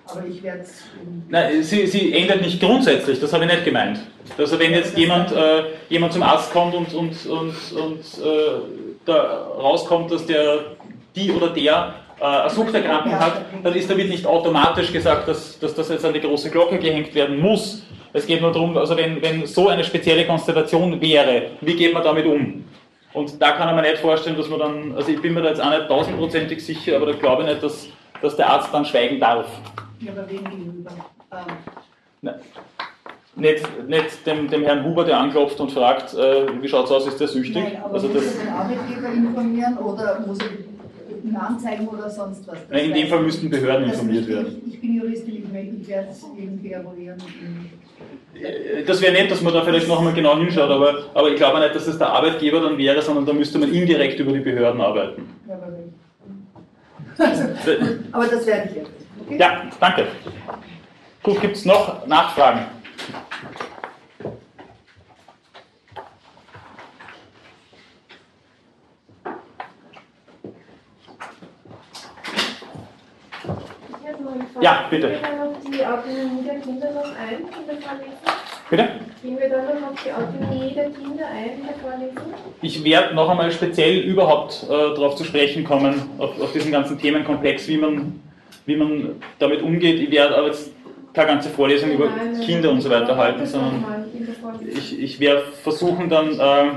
Aber 0.06 0.26
ich 0.26 0.42
werde 0.42 0.62
es. 0.62 0.84
Nein, 1.30 1.64
sie, 1.64 1.86
sie 1.86 2.14
ändert 2.14 2.42
nicht 2.42 2.60
grundsätzlich, 2.60 3.20
das 3.20 3.32
habe 3.32 3.46
ich 3.46 3.52
nicht 3.52 3.66
gemeint. 3.66 4.00
Also 4.38 4.58
wenn 4.58 4.72
jetzt 4.72 4.98
jemand, 4.98 5.32
äh, 5.32 5.64
jemand 5.90 6.14
zum 6.14 6.24
Arzt 6.24 6.52
kommt 6.52 6.74
und, 6.74 6.94
und, 6.94 7.26
und, 7.28 7.72
und 7.74 8.00
äh, 8.00 8.62
da 9.06 9.48
rauskommt, 9.58 10.12
dass 10.12 10.26
der 10.26 10.76
die 11.16 11.32
oder 11.32 11.50
der 11.50 11.94
äh, 12.20 12.24
eine 12.24 12.49
Suchterkrankung 12.49 13.20
hat, 13.20 13.45
dann 13.63 13.74
ist 13.74 13.89
damit 13.89 14.09
nicht 14.09 14.26
automatisch 14.26 14.91
gesagt, 14.91 15.28
dass, 15.28 15.59
dass 15.59 15.74
das 15.76 15.89
jetzt 15.89 16.05
an 16.05 16.13
die 16.13 16.22
große 16.22 16.49
Glocke 16.49 16.78
gehängt 16.78 17.13
werden 17.15 17.39
muss. 17.39 17.84
Es 18.11 18.26
geht 18.26 18.41
nur 18.41 18.51
darum, 18.51 18.76
also 18.78 18.97
wenn, 18.97 19.22
wenn 19.22 19.45
so 19.45 19.70
eine 19.70 19.84
spezielle 19.84 20.26
Konstellation 20.26 20.99
wäre, 20.99 21.51
wie 21.61 21.76
geht 21.76 21.93
man 21.93 22.03
damit 22.03 22.26
um? 22.26 22.65
Und 23.13 23.41
da 23.41 23.51
kann 23.51 23.67
man 23.67 23.76
mir 23.76 23.89
nicht 23.89 23.99
vorstellen, 23.99 24.38
dass 24.38 24.49
man 24.49 24.59
dann, 24.59 24.95
also 24.95 25.11
ich 25.11 25.22
bin 25.22 25.34
mir 25.34 25.41
da 25.41 25.49
jetzt 25.49 25.61
auch 25.61 25.70
nicht 25.70 25.88
tausendprozentig 25.88 26.63
sicher, 26.63 26.95
aber 26.95 27.07
da 27.07 27.11
glaube 27.13 27.43
ich 27.43 27.49
nicht, 27.49 27.63
dass, 27.63 27.88
dass 28.22 28.36
der 28.36 28.49
Arzt 28.49 28.70
dann 28.74 28.86
schweigen 28.86 29.20
darf. 29.20 29.47
Ja, 29.99 30.11
aber 30.11 30.30
wem 30.30 30.43
gegenüber? 30.43 30.91
Ähm, 31.32 31.38
Nein. 32.22 32.36
Nicht, 33.36 33.88
nicht 33.88 34.26
dem, 34.28 34.49
dem 34.49 34.63
Herrn 34.63 34.84
Huber, 34.84 35.05
der 35.05 35.17
anklopft 35.17 35.59
und 35.61 35.72
fragt, 35.72 36.13
äh, 36.13 36.47
wie 36.61 36.67
schaut 36.67 36.86
es 36.86 36.91
aus, 36.91 37.07
ist 37.07 37.20
der 37.20 37.28
süchtig? 37.28 37.63
Nein, 37.63 37.82
aber 37.84 37.93
Also 37.93 38.07
muss 38.09 38.17
das, 38.17 38.36
er 38.36 38.43
den 38.43 38.53
Arbeitgeber 38.53 39.07
informieren 39.13 39.78
oder 39.78 40.20
muss 40.26 40.39
er 40.39 40.47
ihn 41.24 41.36
anzeigen 41.36 41.88
oder 41.88 42.09
sonst 42.09 42.47
was? 42.47 42.57
Das 42.70 42.82
in 42.82 42.93
dem 42.93 43.07
Fall 43.07 43.22
müssten 43.22 43.49
Behörden 43.49 43.86
informiert 43.86 44.28
werden. 44.28 44.61
Ich, 44.65 44.74
ich 44.76 44.82
bin 44.82 44.95
Juristin, 44.95 45.36
ich, 45.36 45.82
ich 45.82 45.88
werde 45.88 46.09
es 46.09 46.24
irgendwie 46.38 46.72
eruieren. 46.72 47.17
Das 48.86 49.01
wäre 49.01 49.13
nett, 49.13 49.32
dass 49.32 49.41
man 49.41 49.53
da 49.53 49.63
vielleicht 49.63 49.88
noch 49.88 49.99
einmal 49.99 50.13
genau 50.13 50.38
hinschaut, 50.38 50.70
aber, 50.70 51.05
aber 51.13 51.30
ich 51.30 51.36
glaube 51.36 51.59
nicht, 51.59 51.76
dass 51.76 51.88
es 51.88 51.97
der 51.97 52.09
Arbeitgeber 52.09 52.61
dann 52.61 52.78
wäre, 52.78 53.01
sondern 53.01 53.26
da 53.26 53.34
müsste 53.34 53.57
man 53.59 53.74
indirekt 53.74 54.20
über 54.20 54.32
die 54.32 54.39
Behörden 54.39 54.80
arbeiten. 54.82 55.28
Ja, 55.47 55.55
aber 55.55 57.26
Also, 57.26 57.43
aber 58.11 58.28
das 58.28 58.45
werde 58.45 58.70
ich 58.70 58.76
jetzt. 58.78 58.91
Okay? 59.26 59.38
Ja, 59.38 59.63
danke. 59.80 60.07
Gut, 61.24 61.41
gibt 61.41 61.57
es 61.57 61.65
noch 61.65 62.05
Nachfragen? 62.07 62.65
Ich 74.30 74.36
hätte 74.36 74.36
noch 74.36 74.36
eine 74.36 74.46
Frage. 74.54 74.66
Ja, 74.66 74.88
bitte. 74.90 75.08
Gehen 75.10 75.22
wir 75.22 75.30
dann 75.30 75.48
auf 75.48 75.58
die 75.66 75.86
Autonomie 75.86 76.44
der 76.46 76.60
Kinder 76.60 76.92
noch 76.92 77.04
ein 77.04 77.40
in 77.40 77.68
der 77.68 77.78
Vorlesung? 77.78 78.20
Bitte? 78.70 78.90
Gehen 79.24 79.40
wir 79.40 79.50
dann 79.50 79.66
noch 79.66 79.90
auf 79.90 80.04
die 80.04 80.12
Autonomie 80.12 80.74
der 80.74 80.90
Kinder 80.90 81.26
ein 81.28 81.60
in 81.60 81.66
der 81.66 81.76
Vorlesung? 81.76 82.34
Ich 82.62 82.84
werde 82.84 83.16
noch 83.16 83.30
einmal 83.30 83.52
speziell 83.52 84.00
überhaupt 84.00 84.64
äh, 84.64 84.68
darauf 84.68 85.16
zu 85.16 85.24
sprechen 85.24 85.64
kommen, 85.64 86.10
auf, 86.18 86.40
auf 86.42 86.52
diesen 86.54 86.72
ganzen 86.72 87.00
Themenkomplex, 87.00 87.68
wie 87.68 87.78
man, 87.78 88.22
wie 88.66 88.76
man 88.76 89.22
damit 89.40 89.62
umgeht. 89.62 90.00
Ich 90.00 90.12
werde 90.12 90.38
aber 90.38 90.48
jetzt 90.48 90.72
keine 91.14 91.32
ganze 91.32 91.50
Vorlesung 91.50 91.92
über 91.92 92.10
Kinder 92.46 92.70
und 92.70 92.82
so 92.82 92.90
weiter 92.90 93.18
halten, 93.18 93.46
sondern 93.46 94.06
ich, 94.62 95.00
ich 95.00 95.20
werde 95.20 95.44
versuchen 95.64 96.10
dann 96.10 96.40
äh, 96.40 96.68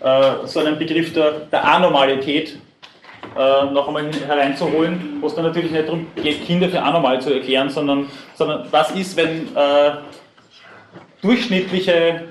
äh, 0.00 0.46
so 0.46 0.60
einen 0.60 0.78
Begriff 0.78 1.12
der, 1.12 1.32
der 1.52 1.64
Anormalität 1.64 2.58
äh, 3.36 3.72
noch 3.72 3.86
einmal 3.86 4.10
hereinzuholen, 4.12 5.18
wo 5.20 5.26
es 5.26 5.34
dann 5.34 5.44
natürlich 5.44 5.70
nicht 5.70 5.86
darum 5.86 6.06
geht, 6.16 6.44
Kinder 6.44 6.68
für 6.68 6.82
anormal 6.82 7.20
zu 7.20 7.32
erklären, 7.32 7.70
sondern, 7.70 8.08
sondern 8.34 8.66
was 8.70 8.90
ist, 8.92 9.16
wenn 9.16 9.54
äh, 9.56 9.92
durchschnittliche 11.22 12.24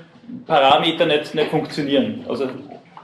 Parameter 0.46 1.06
nicht, 1.06 1.34
nicht 1.34 1.50
funktionieren. 1.50 2.24
Also 2.28 2.48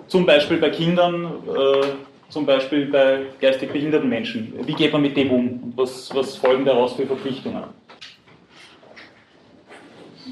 zum 0.09 0.27
Beispiel 0.27 0.59
bei 0.59 0.71
Kindern, 0.71 1.25
äh, 1.25 1.87
zum 2.29 2.45
Beispiel 2.45 2.87
bei 2.87 3.21
geistig 3.41 3.73
behinderten 3.73 4.09
Menschen. 4.09 4.53
Wie 4.65 4.75
geht 4.75 4.93
man 4.93 5.03
mit 5.03 5.17
dem 5.17 5.31
um? 5.31 5.73
Was, 5.77 6.15
was 6.15 6.37
folgen 6.37 6.65
daraus 6.65 6.95
für 6.95 7.07
Verpflichtungen? 7.07 7.65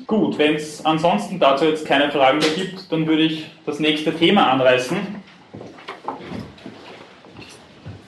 Gut, 0.06 0.36
wenn 0.38 0.56
es 0.56 0.84
ansonsten 0.84 1.38
dazu 1.38 1.64
jetzt 1.64 1.86
keine 1.86 2.10
Fragen 2.10 2.38
mehr 2.38 2.50
gibt, 2.50 2.92
dann 2.92 3.06
würde 3.06 3.22
ich 3.22 3.46
das 3.64 3.80
nächste 3.80 4.12
Thema 4.12 4.50
anreißen 4.50 5.23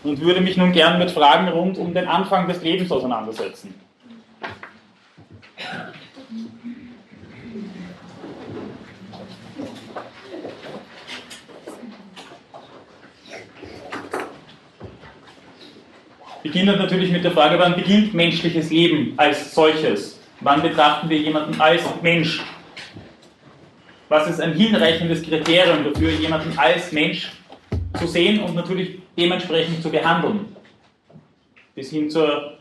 und 0.06 0.20
würde 0.20 0.40
mich 0.40 0.56
nun 0.56 0.72
gern 0.72 0.98
mit 0.98 1.10
Fragen 1.10 1.48
rund 1.48 1.78
um 1.78 1.92
den 1.92 2.06
Anfang 2.06 2.46
des 2.46 2.62
Lebens 2.62 2.90
auseinandersetzen. 2.90 3.74
Beginnt 16.42 16.78
natürlich 16.78 17.10
mit 17.10 17.24
der 17.24 17.32
Frage, 17.32 17.58
wann 17.58 17.74
beginnt 17.74 18.14
menschliches 18.14 18.70
Leben 18.70 19.14
als 19.16 19.52
solches? 19.52 20.20
Wann 20.40 20.62
betrachten 20.62 21.08
wir 21.08 21.18
jemanden 21.18 21.60
als 21.60 21.82
Mensch? 22.02 22.40
Was 24.08 24.28
ist 24.28 24.40
ein 24.40 24.52
hinreichendes 24.52 25.22
Kriterium 25.22 25.82
dafür, 25.82 26.10
jemanden 26.12 26.56
als 26.56 26.92
Mensch 26.92 27.32
zu 27.98 28.06
sehen 28.06 28.40
und 28.44 28.54
natürlich 28.54 29.00
dementsprechend 29.16 29.82
zu 29.82 29.90
behandeln? 29.90 30.56
Bis 31.74 31.90
hin 31.90 32.10
zur 32.10 32.58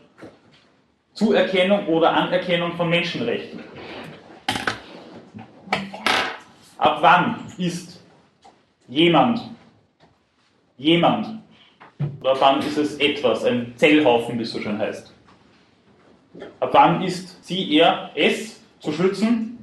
Zuerkennung 1.14 1.86
oder 1.86 2.12
Anerkennung 2.12 2.72
von 2.76 2.90
Menschenrechten. 2.90 3.60
Ab 6.78 6.98
wann 7.00 7.46
ist 7.56 8.02
jemand 8.88 9.40
jemand? 10.76 11.40
Oder 12.20 12.32
ab 12.32 12.36
wann 12.40 12.58
ist 12.60 12.76
es 12.76 12.98
etwas, 12.98 13.44
ein 13.44 13.72
Zellhaufen, 13.76 14.38
wie 14.38 14.42
es 14.42 14.52
so 14.52 14.60
schön 14.60 14.78
heißt? 14.78 15.12
Ab 16.60 16.70
wann 16.72 17.02
ist 17.02 17.44
sie, 17.44 17.76
er, 17.76 18.10
es 18.14 18.60
zu 18.80 18.92
schützen? 18.92 19.58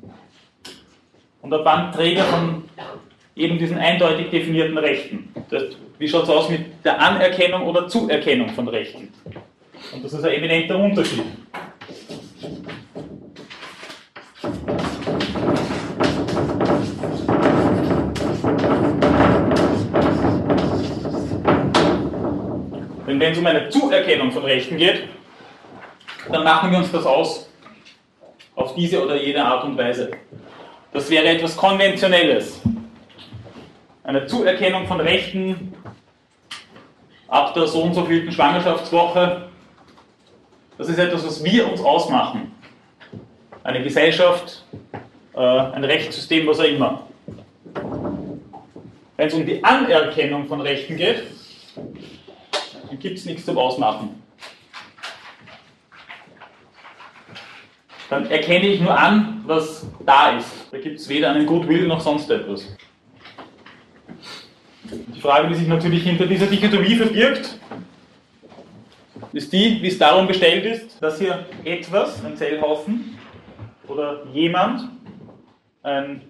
Und 1.41 1.53
ab 1.53 1.61
wann 1.63 1.91
Träger 1.91 2.23
von 2.23 2.63
eben 3.35 3.57
diesen 3.57 3.77
eindeutig 3.77 4.29
definierten 4.29 4.77
Rechten? 4.77 5.33
Das, 5.49 5.63
wie 5.97 6.07
schaut 6.07 6.23
es 6.23 6.29
aus 6.29 6.49
mit 6.49 6.83
der 6.83 6.99
Anerkennung 6.99 7.63
oder 7.63 7.87
Zuerkennung 7.87 8.49
von 8.49 8.67
Rechten? 8.67 9.11
Und 9.93 10.03
das 10.03 10.13
ist 10.13 10.23
ein 10.23 10.33
eminenter 10.33 10.77
Unterschied. 10.77 11.23
Denn 23.07 23.19
wenn 23.19 23.31
es 23.31 23.37
um 23.37 23.45
eine 23.45 23.69
Zuerkennung 23.69 24.31
von 24.31 24.43
Rechten 24.43 24.77
geht, 24.77 25.03
dann 26.31 26.43
machen 26.43 26.71
wir 26.71 26.79
uns 26.79 26.91
das 26.91 27.05
aus 27.05 27.49
auf 28.55 28.75
diese 28.75 29.03
oder 29.03 29.15
jene 29.15 29.43
Art 29.43 29.63
und 29.65 29.77
Weise. 29.77 30.11
Das 30.91 31.09
wäre 31.09 31.25
etwas 31.27 31.57
Konventionelles. 31.57 32.61
Eine 34.05 34.27
Zuerkennung 34.27 34.85
von 34.85 34.99
Rechten 34.99 35.73
ab 37.29 37.53
der 37.53 37.67
so 37.67 37.83
und 37.83 37.93
so 37.93 38.03
vielten 38.03 38.33
Schwangerschaftswoche, 38.33 39.47
das 40.77 40.89
ist 40.89 40.99
etwas, 40.99 41.25
was 41.25 41.41
wir 41.41 41.71
uns 41.71 41.79
ausmachen. 41.79 42.51
Eine 43.63 43.81
Gesellschaft, 43.81 44.65
äh, 45.33 45.39
ein 45.39 45.85
Rechtssystem, 45.85 46.45
was 46.45 46.59
auch 46.59 46.65
immer. 46.65 47.07
Wenn 49.15 49.27
es 49.27 49.33
um 49.33 49.45
die 49.45 49.63
Anerkennung 49.63 50.47
von 50.47 50.59
Rechten 50.59 50.97
geht, 50.97 51.23
dann 51.75 52.99
gibt 52.99 53.19
es 53.19 53.25
nichts 53.25 53.45
zum 53.45 53.57
Ausmachen. 53.57 54.21
Dann 58.09 58.29
erkenne 58.29 58.67
ich 58.67 58.81
nur 58.81 58.99
an, 58.99 59.43
was 59.45 59.87
da 60.05 60.37
ist. 60.37 60.51
Da 60.71 60.77
gibt 60.77 60.99
es 60.99 61.07
weder 61.07 61.31
einen 61.31 61.45
Goodwill 61.45 61.87
noch 61.87 62.01
sonst 62.01 62.29
etwas. 62.29 62.67
Die 64.93 65.21
Frage, 65.21 65.47
die 65.47 65.55
sich 65.55 65.67
natürlich 65.67 66.03
hinter 66.03 66.25
dieser 66.25 66.45
Dichotomie 66.45 66.95
verbirgt, 66.95 67.57
ist 69.31 69.51
die, 69.51 69.81
wie 69.81 69.87
es 69.87 69.97
darum 69.97 70.27
bestellt 70.27 70.65
ist, 70.65 71.01
dass 71.01 71.19
hier 71.19 71.45
etwas, 71.63 72.23
ein 72.23 72.37
Zellhaufen 72.37 73.17
oder 73.87 74.23
jemand, 74.31 74.89
ein 75.81 76.21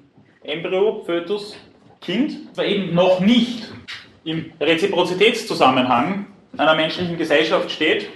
Embryo, 0.44 1.04
Fötus, 1.06 1.56
Kind, 2.00 2.38
aber 2.54 2.66
eben 2.66 2.94
noch 2.94 3.20
nicht 3.20 3.72
im 4.24 4.52
Reziprozitätszusammenhang 4.60 6.28
einer 6.58 6.76
menschlichen 6.76 7.18
Gesellschaft 7.18 7.72
steht, 7.72 8.10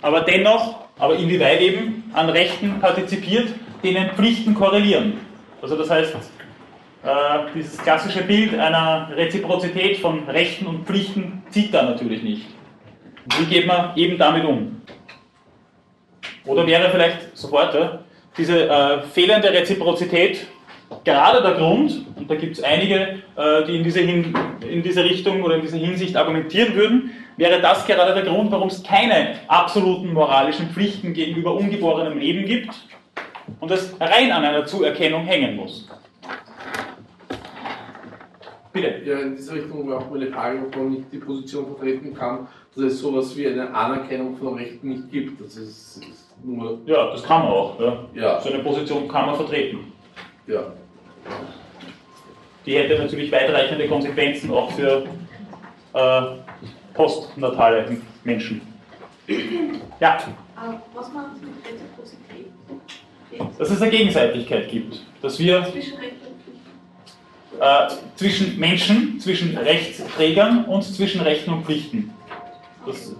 aber 0.00 0.22
dennoch, 0.22 0.86
aber 0.98 1.16
inwieweit 1.16 1.60
eben 1.60 2.04
an 2.14 2.30
Rechten 2.30 2.80
partizipiert, 2.80 3.48
denen 3.82 4.10
Pflichten 4.10 4.54
korrelieren. 4.54 5.14
Also 5.60 5.76
das 5.76 5.90
heißt, 5.90 6.14
dieses 7.54 7.78
klassische 7.78 8.22
Bild 8.22 8.58
einer 8.58 9.10
Reziprozität 9.14 9.98
von 9.98 10.28
Rechten 10.28 10.66
und 10.66 10.86
Pflichten 10.86 11.42
zieht 11.50 11.72
da 11.72 11.82
natürlich 11.82 12.22
nicht. 12.22 12.46
Wie 13.38 13.44
geht 13.46 13.66
man 13.66 13.96
eben 13.96 14.18
damit 14.18 14.44
um? 14.44 14.80
Oder 16.44 16.66
wäre 16.66 16.90
vielleicht 16.90 17.36
sofort 17.36 17.74
ja, 17.74 18.00
diese 18.36 18.68
äh, 18.68 19.02
fehlende 19.02 19.52
Reziprozität 19.52 20.46
gerade 21.04 21.42
der 21.42 21.54
Grund, 21.54 22.06
und 22.16 22.30
da 22.30 22.34
gibt 22.36 22.56
es 22.56 22.62
einige, 22.62 23.18
äh, 23.36 23.64
die 23.66 23.76
in 23.76 23.82
diese, 23.82 24.00
Hin 24.00 24.34
in 24.68 24.82
diese 24.82 25.02
Richtung 25.04 25.42
oder 25.42 25.56
in 25.56 25.62
diese 25.62 25.76
Hinsicht 25.76 26.16
argumentieren 26.16 26.74
würden, 26.74 27.10
wäre 27.36 27.60
das 27.60 27.86
gerade 27.86 28.14
der 28.14 28.22
Grund, 28.22 28.50
warum 28.50 28.68
es 28.68 28.82
keine 28.82 29.34
absoluten 29.48 30.12
moralischen 30.12 30.70
Pflichten 30.70 31.12
gegenüber 31.12 31.54
ungeborenem 31.54 32.18
Leben 32.18 32.44
gibt 32.44 32.70
und 33.60 33.70
es 33.70 33.94
rein 34.00 34.30
an 34.32 34.44
einer 34.44 34.66
Zuerkennung 34.66 35.24
hängen 35.24 35.56
muss. 35.56 35.88
Bitte. 38.76 39.02
Ja, 39.10 39.18
in 39.20 39.36
dieser 39.36 39.54
Richtung 39.54 39.88
wäre 39.88 39.98
auch 39.98 40.10
meine 40.10 40.26
Frage, 40.26 40.58
ob 40.66 40.76
man 40.76 40.90
nicht 40.90 41.04
die 41.10 41.18
Position 41.18 41.66
vertreten 41.66 42.14
kann, 42.14 42.46
dass 42.74 42.84
es 42.84 43.00
sowas 43.00 43.34
wie 43.36 43.46
eine 43.46 43.74
Anerkennung 43.74 44.36
von 44.36 44.54
Rechten 44.54 44.88
nicht 44.88 45.10
gibt. 45.10 45.40
Das 45.40 45.56
ist, 45.56 45.96
ist 45.96 46.34
nur. 46.44 46.78
Ja, 46.84 47.10
das 47.10 47.22
kann 47.22 47.42
man 47.42 47.52
auch. 47.52 47.80
Ja. 47.80 47.98
Ja. 48.14 48.40
So 48.40 48.50
eine 48.50 48.62
Position 48.62 49.08
kann 49.08 49.26
man 49.26 49.36
vertreten. 49.36 49.92
Ja. 50.46 50.72
Die 52.66 52.76
hätte 52.76 52.98
natürlich 53.02 53.32
weitreichende 53.32 53.88
Konsequenzen 53.88 54.50
auch 54.50 54.70
für 54.72 55.04
äh, 55.94 56.22
postnatale 56.92 57.96
Menschen. 58.24 58.60
Ja, 60.00 60.18
Aber 60.54 60.82
was 60.94 61.12
man 61.12 61.26
mit 61.40 61.50
Reziprozität? 61.64 62.46
dass 63.58 63.70
es 63.70 63.82
eine 63.82 63.90
Gegenseitigkeit 63.90 64.68
gibt. 64.68 65.02
Dass 65.22 65.38
wir 65.38 65.64
Zwischen 65.64 65.98
Recht 65.98 66.12
und 66.12 66.20
Pflicht. 66.20 66.25
Äh, 67.60 67.88
zwischen 68.16 68.58
Menschen, 68.58 69.18
zwischen 69.20 69.56
Rechtsträgern 69.56 70.64
und 70.66 70.82
zwischen 70.82 71.20
Rechten 71.20 71.52
und 71.52 71.64
Pflichten. 71.64 72.12
Das, 72.86 73.14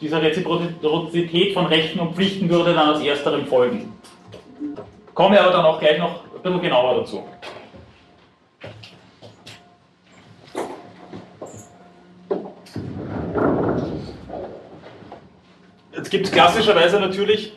diese 0.00 0.20
Reziprozität 0.20 1.54
von 1.54 1.66
Rechten 1.66 1.98
und 1.98 2.14
Pflichten 2.14 2.48
würde 2.48 2.74
dann 2.74 2.90
als 2.90 3.00
ersterem 3.00 3.46
folgen. 3.46 3.92
Komme 5.14 5.40
aber 5.40 5.52
dann 5.52 5.64
auch 5.64 5.78
gleich 5.78 5.98
noch 5.98 6.24
ein 6.24 6.42
bisschen 6.42 6.60
genauer 6.60 7.00
dazu. 7.00 7.24
Jetzt 15.96 16.10
gibt 16.10 16.26
es 16.26 16.32
klassischerweise 16.32 17.00
natürlich, 17.00 17.52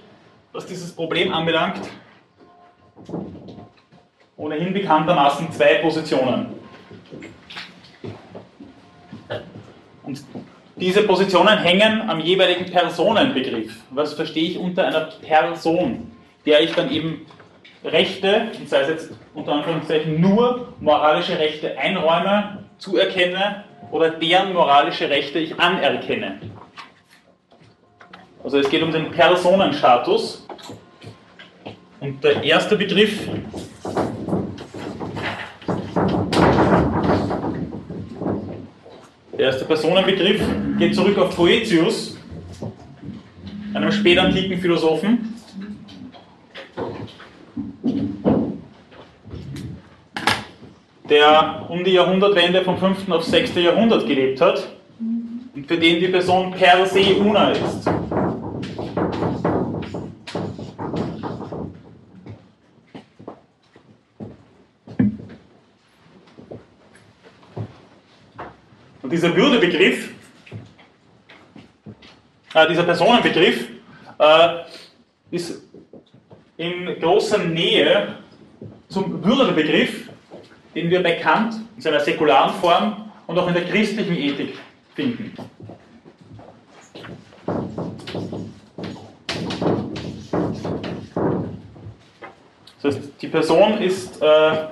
was 0.53 0.65
dieses 0.65 0.93
Problem 0.93 1.33
anbelangt, 1.33 1.81
ohnehin 4.37 4.73
bekanntermaßen 4.73 5.51
zwei 5.51 5.75
Positionen. 5.75 6.47
Und 10.03 10.23
diese 10.75 11.03
Positionen 11.03 11.57
hängen 11.57 12.07
am 12.07 12.19
jeweiligen 12.19 12.71
Personenbegriff. 12.71 13.81
Was 13.89 14.13
verstehe 14.13 14.51
ich 14.51 14.57
unter 14.57 14.87
einer 14.87 15.09
Person, 15.21 16.11
der 16.45 16.61
ich 16.61 16.73
dann 16.73 16.91
eben 16.91 17.25
Rechte, 17.83 18.51
und 18.59 18.69
sei 18.69 18.81
es 18.81 18.87
jetzt 18.87 19.11
unter 19.33 19.53
Anführungszeichen 19.53 20.19
nur 20.21 20.73
moralische 20.79 21.37
Rechte 21.37 21.77
einräume, 21.77 22.63
zuerkenne 22.77 23.63
oder 23.91 24.11
deren 24.11 24.53
moralische 24.53 25.09
Rechte 25.09 25.39
ich 25.39 25.59
anerkenne. 25.59 26.39
Also 28.43 28.59
es 28.59 28.69
geht 28.69 28.83
um 28.83 28.91
den 28.91 29.11
Personenstatus. 29.11 30.47
Und 31.99 32.23
der 32.23 32.43
erste 32.43 32.77
Begriff 32.77 33.27
Der 39.37 39.45
erste 39.45 39.65
Personenbegriff 39.65 40.41
geht 40.79 40.95
zurück 40.95 41.17
auf 41.19 41.35
Boetius, 41.35 42.17
einem 43.73 43.91
spätantiken 43.91 44.59
Philosophen. 44.59 45.33
der 51.09 51.65
um 51.69 51.85
die 51.85 51.91
Jahrhundertwende 51.91 52.63
vom 52.63 52.77
5. 52.77 53.09
auf 53.11 53.23
6. 53.23 53.55
Jahrhundert 53.55 54.05
gelebt 54.07 54.41
hat 54.41 54.67
und 55.55 55.65
für 55.65 55.77
den 55.77 56.01
die 56.01 56.07
Person 56.07 56.51
per 56.51 56.85
se 56.85 57.15
una 57.15 57.51
ist. 57.51 57.89
Und 69.07 69.13
dieser 69.13 69.33
Würdebegriff, 69.33 70.09
äh, 72.53 72.67
dieser 72.67 72.83
Personenbegriff, 72.83 73.69
äh, 74.19 74.63
ist 75.31 75.61
in 76.57 76.99
großer 76.99 77.37
Nähe 77.37 78.15
zum 78.89 79.23
Würdebegriff, 79.23 80.09
den 80.75 80.89
wir 80.89 81.01
bei 81.01 81.13
Kant 81.13 81.55
in 81.77 81.81
seiner 81.81 82.01
säkularen 82.01 82.53
Form 82.55 83.09
und 83.27 83.39
auch 83.39 83.47
in 83.47 83.53
der 83.53 83.63
christlichen 83.63 84.17
Ethik 84.17 84.55
finden. 84.93 85.31
Das 92.81 92.93
heißt, 92.93 93.11
die 93.21 93.27
Person 93.29 93.77
ist 93.77 94.21
äh, 94.21 94.67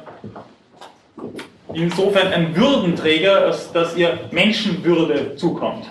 insofern 1.76 2.28
ein 2.28 2.56
Würdenträger, 2.56 3.46
als 3.46 3.72
dass 3.72 3.96
ihr 3.96 4.20
Menschenwürde 4.32 5.36
zukommt. 5.36 5.86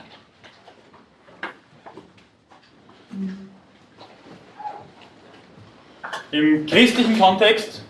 Im 6.30 6.66
christlichen 6.66 7.18
Kontext 7.18 7.84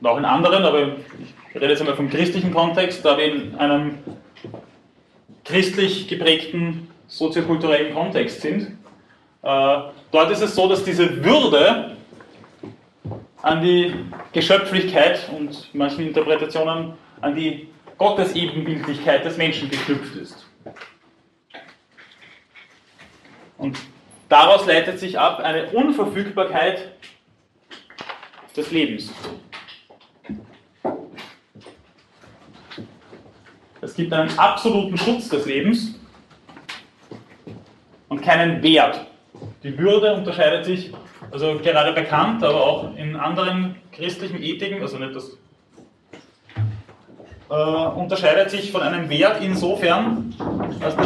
und 0.00 0.06
auch 0.06 0.18
in 0.18 0.24
anderen, 0.24 0.64
aber 0.64 0.96
ich 1.52 1.54
rede 1.54 1.68
jetzt 1.68 1.80
einmal 1.80 1.96
vom 1.96 2.10
christlichen 2.10 2.52
Kontext, 2.52 3.04
da 3.04 3.16
wir 3.16 3.26
in 3.26 3.54
einem 3.56 3.98
christlich 5.44 6.08
geprägten 6.08 6.88
soziokulturellen 7.06 7.94
Kontext 7.94 8.40
sind. 8.40 8.78
Äh, 9.42 9.78
dort 10.10 10.30
ist 10.30 10.42
es 10.42 10.54
so, 10.54 10.68
dass 10.68 10.84
diese 10.84 11.24
Würde 11.24 11.96
an 13.42 13.62
die 13.62 13.94
Geschöpflichkeit 14.32 15.28
und 15.30 15.72
manchen 15.74 16.08
Interpretationen 16.08 16.94
an 17.20 17.34
die 17.34 17.68
Gottesebenbildlichkeit 17.96 19.24
des 19.24 19.36
Menschen 19.36 19.70
geknüpft 19.70 20.16
ist. 20.16 20.46
Und 23.56 23.76
daraus 24.28 24.66
leitet 24.66 25.00
sich 25.00 25.18
ab 25.18 25.40
eine 25.40 25.70
Unverfügbarkeit 25.70 26.92
des 28.56 28.70
Lebens. 28.70 29.12
Es 33.80 33.94
gibt 33.94 34.12
einen 34.12 34.36
absoluten 34.38 34.96
Schutz 34.96 35.28
des 35.28 35.46
Lebens 35.46 35.94
und 38.08 38.22
keinen 38.22 38.62
Wert. 38.62 39.06
Die 39.62 39.76
Würde 39.76 40.14
unterscheidet 40.14 40.64
sich, 40.64 40.92
also 41.30 41.58
gerade 41.58 41.92
bekannt, 41.92 42.42
aber 42.42 42.60
auch 42.60 42.96
in 42.96 43.16
anderen 43.16 43.76
christlichen 43.92 44.42
Ethiken, 44.42 44.80
also 44.80 44.98
nicht 44.98 45.14
das, 45.14 45.36
äh, 47.50 47.54
unterscheidet 47.98 48.50
sich 48.50 48.70
von 48.70 48.82
einem 48.82 49.08
Wert 49.08 49.42
insofern, 49.42 50.34
dass 50.80 50.96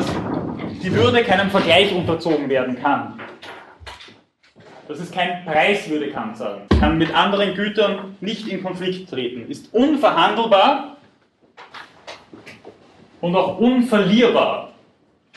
die 0.83 0.93
Würde 0.93 1.23
keinem 1.23 1.51
Vergleich 1.51 1.95
unterzogen 1.95 2.49
werden 2.49 2.81
kann. 2.81 3.21
Das 4.89 4.99
ist 4.99 5.15
kein 5.15 5.45
Preis, 5.45 5.89
würde 5.89 6.11
Kant 6.11 6.37
sagen. 6.37 6.63
Kann 6.81 6.99
mit 6.99 7.15
anderen 7.15 7.55
Gütern 7.55 8.17
nicht 8.21 8.49
in 8.49 8.63
Konflikt 8.63 9.09
treten, 9.09 9.51
ist 9.51 9.73
unverhandelbar 9.73 10.97
und 13.21 13.37
auch 13.37 13.59
unverlierbar. 13.59 14.73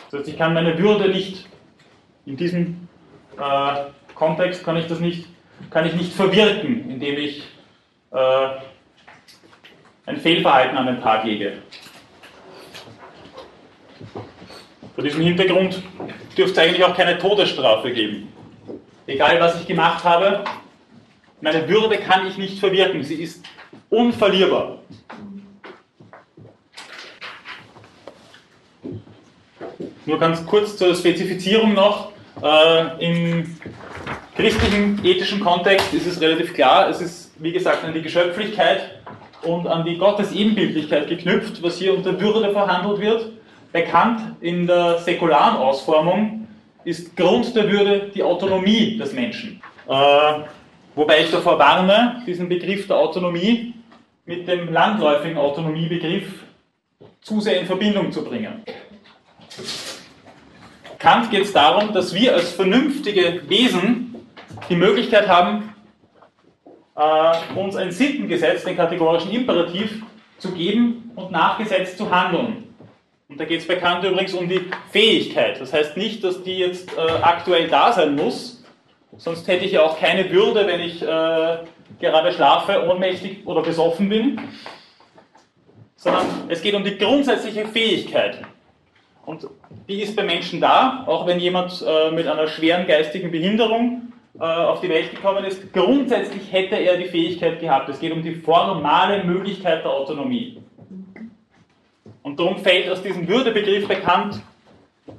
Das 0.09 0.19
heißt, 0.19 0.29
ich 0.29 0.37
kann 0.37 0.53
meine 0.53 0.77
Würde 0.77 1.09
nicht 1.09 1.47
in 2.25 2.35
diesem 2.35 2.87
äh, 3.37 3.75
Kontext 4.15 4.63
kann 4.63 4.77
ich 4.77 4.87
das 4.87 4.99
nicht, 4.99 5.27
kann 5.69 5.85
ich 5.85 5.93
nicht 5.93 6.13
verwirken, 6.13 6.89
indem 6.89 7.17
ich 7.17 7.43
äh, 8.11 8.47
ein 10.05 10.17
Fehlverhalten 10.17 10.77
an 10.77 10.87
den 10.87 11.01
Tag 11.01 11.25
lege. 11.25 11.53
Vor 14.95 15.03
diesem 15.03 15.21
Hintergrund 15.21 15.81
dürfte 16.37 16.53
es 16.53 16.57
eigentlich 16.57 16.83
auch 16.83 16.95
keine 16.95 17.17
Todesstrafe 17.17 17.91
geben. 17.91 18.31
Egal 19.07 19.39
was 19.39 19.59
ich 19.59 19.67
gemacht 19.67 20.03
habe, 20.03 20.43
meine 21.41 21.67
Würde 21.67 21.97
kann 21.97 22.25
ich 22.27 22.37
nicht 22.37 22.59
verwirken. 22.59 23.03
Sie 23.03 23.15
ist 23.15 23.45
unverlierbar. 23.89 24.79
Nur 30.05 30.19
ganz 30.19 30.45
kurz 30.45 30.77
zur 30.77 30.95
Spezifizierung 30.95 31.73
noch. 31.73 32.11
Äh, 32.41 33.05
Im 33.05 33.57
christlichen 34.35 35.03
ethischen 35.03 35.39
Kontext 35.39 35.93
ist 35.93 36.05
es 36.05 36.21
relativ 36.21 36.53
klar, 36.53 36.89
es 36.89 37.01
ist 37.01 37.31
wie 37.39 37.51
gesagt 37.51 37.83
an 37.83 37.93
die 37.93 38.01
Geschöpflichkeit 38.01 39.01
und 39.43 39.67
an 39.67 39.85
die 39.85 39.97
Gottesebenbildlichkeit 39.97 41.07
geknüpft, 41.07 41.61
was 41.61 41.77
hier 41.77 41.93
unter 41.93 42.19
Würde 42.19 42.51
verhandelt 42.51 42.99
wird. 42.99 43.31
Bekannt 43.71 44.21
in 44.41 44.67
der 44.67 44.99
säkularen 44.99 45.57
Ausformung 45.57 46.47
ist 46.83 47.15
Grund 47.17 47.55
der 47.55 47.69
Würde 47.69 48.11
die 48.13 48.23
Autonomie 48.23 48.97
des 48.97 49.11
Menschen. 49.13 49.61
Äh, 49.87 50.43
Wobei 50.95 51.23
ich 51.23 51.31
davor 51.31 51.59
warne, 51.59 52.23
diesen 52.25 52.47
Begriff 52.47 52.87
der 52.87 52.95
Autonomie 52.95 53.73
mit 54.25 54.47
dem 54.47 54.71
landläufigen 54.71 55.37
Autonomiebegriff 55.37 56.45
zu 57.21 57.41
sehr 57.41 57.59
in 57.59 57.65
Verbindung 57.65 58.13
zu 58.13 58.23
bringen. 58.23 58.63
Kant 61.05 61.29
geht 61.29 61.43
es 61.43 61.53
darum, 61.53 61.93
dass 61.93 62.15
wir 62.15 62.33
als 62.33 62.53
vernünftige 62.53 63.47
Wesen 63.47 64.15
die 64.69 64.75
Möglichkeit 64.75 65.27
haben, 65.27 65.75
äh, 66.95 67.59
uns 67.59 67.75
ein 67.75 67.91
Sittengesetz, 67.91 68.63
den 68.63 68.75
kategorischen 68.75 69.29
Imperativ, 69.29 70.01
zu 70.39 70.51
geben 70.51 71.11
und 71.15 71.29
nachgesetzt 71.29 71.99
zu 71.99 72.09
handeln. 72.09 72.73
Und 73.29 73.39
da 73.39 73.45
geht 73.45 73.59
es 73.59 73.67
bei 73.67 73.75
Kant 73.75 74.03
übrigens 74.03 74.33
um 74.33 74.49
die 74.49 74.61
Fähigkeit. 74.89 75.61
Das 75.61 75.73
heißt 75.73 75.95
nicht, 75.95 76.23
dass 76.23 76.41
die 76.41 76.57
jetzt 76.57 76.89
äh, 76.97 77.01
aktuell 77.21 77.67
da 77.67 77.93
sein 77.93 78.15
muss, 78.15 78.63
sonst 79.15 79.47
hätte 79.47 79.65
ich 79.65 79.73
ja 79.73 79.83
auch 79.83 79.99
keine 79.99 80.31
Würde, 80.31 80.65
wenn 80.65 80.79
ich 80.79 81.03
äh, 81.03 81.57
gerade 81.99 82.31
schlafe, 82.33 82.83
ohnmächtig 82.83 83.45
oder 83.45 83.61
besoffen 83.61 84.09
bin, 84.09 84.41
sondern 85.97 86.25
es 86.47 86.63
geht 86.63 86.73
um 86.73 86.83
die 86.83 86.97
grundsätzliche 86.97 87.67
Fähigkeit. 87.67 88.39
Und 89.25 89.47
die 89.87 90.01
ist 90.01 90.15
bei 90.15 90.23
Menschen 90.23 90.61
da, 90.61 91.03
auch 91.07 91.25
wenn 91.25 91.39
jemand 91.39 91.83
äh, 91.85 92.11
mit 92.11 92.27
einer 92.27 92.47
schweren 92.47 92.85
geistigen 92.85 93.31
Behinderung 93.31 94.13
äh, 94.39 94.43
auf 94.43 94.81
die 94.81 94.89
Welt 94.89 95.11
gekommen 95.11 95.43
ist. 95.45 95.73
Grundsätzlich 95.73 96.51
hätte 96.51 96.75
er 96.75 96.97
die 96.97 97.05
Fähigkeit 97.05 97.59
gehabt. 97.59 97.89
Es 97.89 97.99
geht 97.99 98.11
um 98.11 98.21
die 98.21 98.35
formale 98.35 99.23
Möglichkeit 99.23 99.83
der 99.83 99.91
Autonomie. 99.91 100.61
Und 102.21 102.39
darum 102.39 102.57
fällt 102.57 102.89
aus 102.89 103.01
diesem 103.01 103.27
Würdebegriff 103.27 103.87
bekannt 103.87 104.41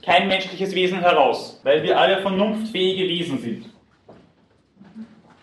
kein 0.02 0.28
menschliches 0.28 0.74
Wesen 0.74 1.00
heraus, 1.00 1.60
weil 1.62 1.82
wir 1.82 1.98
alle 1.98 2.20
vernunftfähige 2.20 3.08
Wesen 3.08 3.38
sind. 3.38 3.70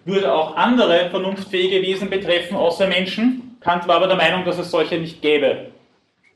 Würde 0.05 0.33
auch 0.33 0.55
andere 0.55 1.09
vernunftfähige 1.09 1.81
Wesen 1.81 2.09
betreffen, 2.09 2.57
außer 2.57 2.87
Menschen. 2.87 3.57
Kant 3.61 3.87
war 3.87 3.97
aber 3.97 4.07
der 4.07 4.17
Meinung, 4.17 4.43
dass 4.43 4.57
es 4.57 4.69
solche 4.69 4.97
nicht 4.97 5.21
gäbe. 5.21 5.72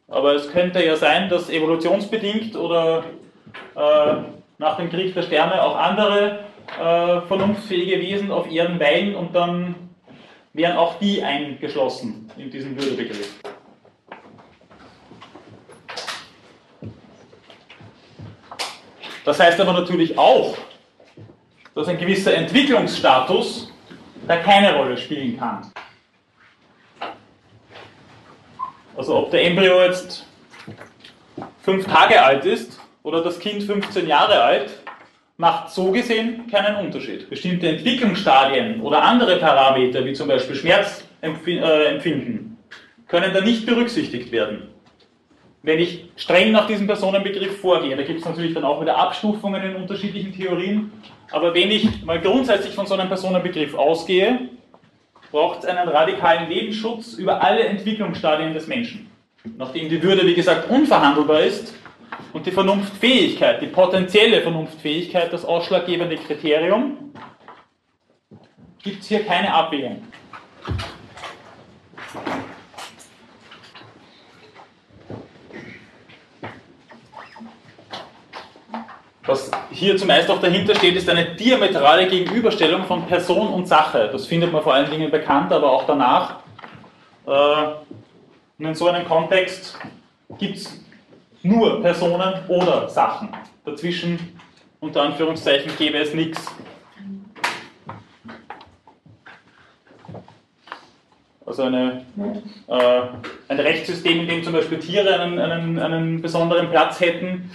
Aber 0.07 0.35
es 0.35 0.49
könnte 0.51 0.83
ja 0.83 0.95
sein, 0.95 1.29
dass 1.29 1.49
evolutionsbedingt 1.49 2.55
oder 2.55 3.03
äh, 3.75 4.15
nach 4.57 4.77
dem 4.77 4.89
Krieg 4.89 5.13
der 5.13 5.23
Sterne 5.23 5.61
auch 5.61 5.75
andere 5.75 6.39
äh, 6.79 7.21
vernunftfähige 7.27 7.99
Wesen 7.99 8.31
auf 8.31 8.49
Erden 8.49 8.79
weilen 8.79 9.15
und 9.15 9.35
dann 9.35 9.75
wären 10.53 10.77
auch 10.77 10.97
die 10.99 11.21
eingeschlossen 11.21 12.31
in 12.37 12.49
diesen 12.49 12.75
Würdebegriff. 12.75 13.35
Das 19.25 19.39
heißt 19.41 19.59
aber 19.59 19.73
natürlich 19.73 20.17
auch, 20.17 20.57
dass 21.75 21.89
ein 21.89 21.97
gewisser 21.97 22.33
Entwicklungsstatus 22.33 23.73
da 24.25 24.37
keine 24.37 24.77
Rolle 24.77 24.97
spielen 24.97 25.37
kann. 25.37 25.69
Also 28.97 29.15
ob 29.15 29.29
der 29.29 29.45
Embryo 29.45 29.83
jetzt 29.83 30.25
fünf 31.61 31.85
Tage 31.85 32.19
alt 32.19 32.45
ist 32.45 32.79
oder 33.03 33.23
das 33.23 33.39
Kind 33.39 33.61
15 33.61 34.07
Jahre 34.07 34.41
alt, 34.41 34.71
macht 35.37 35.69
so 35.69 35.91
gesehen 35.91 36.47
keinen 36.49 36.77
Unterschied. 36.77 37.29
Bestimmte 37.29 37.69
Entwicklungsstadien 37.69 38.81
oder 38.81 39.03
andere 39.03 39.37
Parameter, 39.37 40.03
wie 40.03 40.13
zum 40.13 40.27
Beispiel 40.27 40.55
Schmerzempfinden, 40.55 42.57
können 43.07 43.33
da 43.33 43.41
nicht 43.41 43.67
berücksichtigt 43.67 44.31
werden. 44.31 44.69
Wenn 45.61 45.77
ich 45.77 46.09
streng 46.15 46.51
nach 46.51 46.65
diesem 46.65 46.87
Personenbegriff 46.87 47.61
vorgehe, 47.61 47.95
da 47.95 48.01
gibt 48.01 48.21
es 48.21 48.25
natürlich 48.25 48.55
dann 48.55 48.63
auch 48.63 48.81
wieder 48.81 48.97
Abstufungen 48.97 49.61
in 49.61 49.75
unterschiedlichen 49.75 50.33
Theorien, 50.33 50.91
aber 51.31 51.53
wenn 51.53 51.69
ich 51.69 52.03
mal 52.03 52.19
grundsätzlich 52.19 52.73
von 52.73 52.87
so 52.87 52.95
einem 52.95 53.09
Personenbegriff 53.09 53.75
ausgehe, 53.75 54.49
braucht 55.37 55.59
es 55.59 55.65
einen 55.65 55.87
radikalen 55.87 56.49
Lebensschutz 56.49 57.13
über 57.13 57.43
alle 57.43 57.63
Entwicklungsstadien 57.63 58.55
des 58.55 58.65
Menschen. 58.65 59.11
Nachdem 59.59 59.87
die 59.87 60.01
Würde, 60.01 60.25
wie 60.25 60.33
gesagt, 60.33 60.67
unverhandelbar 60.67 61.41
ist, 61.41 61.75
und 62.33 62.43
die 62.47 62.51
Vernunftfähigkeit, 62.51 63.61
die 63.61 63.67
potenzielle 63.67 64.41
Vernunftfähigkeit, 64.41 65.31
das 65.31 65.45
ausschlaggebende 65.45 66.15
Kriterium, 66.15 67.13
gibt 68.81 69.01
es 69.01 69.09
hier 69.09 69.23
keine 69.25 69.53
Abwägung. 69.53 70.01
Was 79.27 79.51
hier 79.71 79.97
zumeist 79.97 80.29
auch 80.29 80.39
dahinter 80.39 80.73
steht, 80.73 80.95
ist 80.95 81.09
eine 81.09 81.35
diametrale 81.35 82.07
Gegenüberstellung 82.07 82.85
von 82.85 83.05
Person 83.05 83.49
und 83.49 83.67
Sache. 83.67 84.09
Das 84.09 84.25
findet 84.25 84.53
man 84.53 84.63
vor 84.63 84.73
allen 84.73 84.89
Dingen 84.89 85.11
bekannt, 85.11 85.51
aber 85.51 85.69
auch 85.69 85.85
danach. 85.85 86.37
Äh, 87.25 87.29
und 88.57 88.65
in 88.65 88.73
so 88.73 88.87
einem 88.87 89.05
Kontext 89.05 89.77
gibt 90.39 90.55
es 90.55 90.81
nur 91.43 91.81
Personen 91.81 92.35
oder 92.47 92.87
Sachen. 92.87 93.27
Dazwischen, 93.65 94.39
unter 94.79 95.01
Anführungszeichen, 95.01 95.73
gäbe 95.77 95.97
es 95.97 96.13
nichts. 96.13 96.45
Also 101.45 101.63
eine, 101.63 102.05
äh, 102.67 103.01
ein 103.49 103.59
Rechtssystem, 103.59 104.21
in 104.21 104.27
dem 104.29 104.43
zum 104.43 104.53
Beispiel 104.53 104.79
Tiere 104.79 105.19
einen, 105.19 105.37
einen, 105.37 105.79
einen 105.79 106.21
besonderen 106.21 106.69
Platz 106.69 107.01
hätten, 107.01 107.51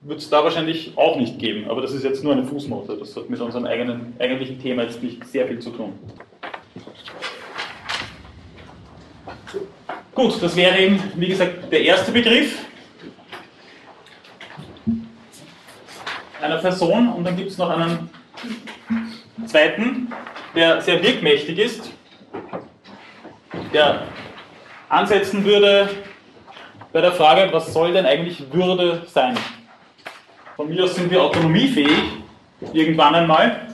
wird 0.00 0.20
es 0.20 0.30
da 0.30 0.44
wahrscheinlich 0.44 0.92
auch 0.96 1.16
nicht 1.16 1.38
geben. 1.38 1.68
Aber 1.68 1.82
das 1.82 1.92
ist 1.92 2.04
jetzt 2.04 2.22
nur 2.22 2.32
eine 2.32 2.44
Fußnote. 2.44 2.96
Das 2.96 3.16
hat 3.16 3.28
mit 3.28 3.40
unserem 3.40 3.66
eigenen, 3.66 4.14
eigentlichen 4.18 4.60
Thema 4.60 4.84
jetzt 4.84 5.02
nicht 5.02 5.24
sehr 5.26 5.46
viel 5.46 5.58
zu 5.58 5.70
tun. 5.70 5.98
Gut, 10.14 10.42
das 10.42 10.56
wäre 10.56 10.78
eben, 10.78 11.02
wie 11.16 11.28
gesagt, 11.28 11.72
der 11.72 11.82
erste 11.82 12.12
Begriff. 12.12 12.68
einer 16.40 16.58
Person 16.58 17.12
und 17.12 17.24
dann 17.24 17.36
gibt 17.36 17.50
es 17.50 17.58
noch 17.58 17.70
einen 17.70 18.10
zweiten, 19.46 20.12
der 20.54 20.80
sehr 20.80 21.02
wirkmächtig 21.02 21.58
ist, 21.58 21.90
der 23.72 24.02
ansetzen 24.88 25.44
würde 25.44 25.90
bei 26.92 27.00
der 27.00 27.12
Frage, 27.12 27.52
was 27.52 27.72
soll 27.72 27.92
denn 27.92 28.06
eigentlich 28.06 28.52
Würde 28.52 29.02
sein? 29.06 29.36
Von 30.58 30.68
mir 30.68 30.82
aus 30.82 30.96
sind 30.96 31.08
wir 31.08 31.22
autonomiefähig, 31.22 32.02
irgendwann 32.72 33.14
einmal, 33.14 33.68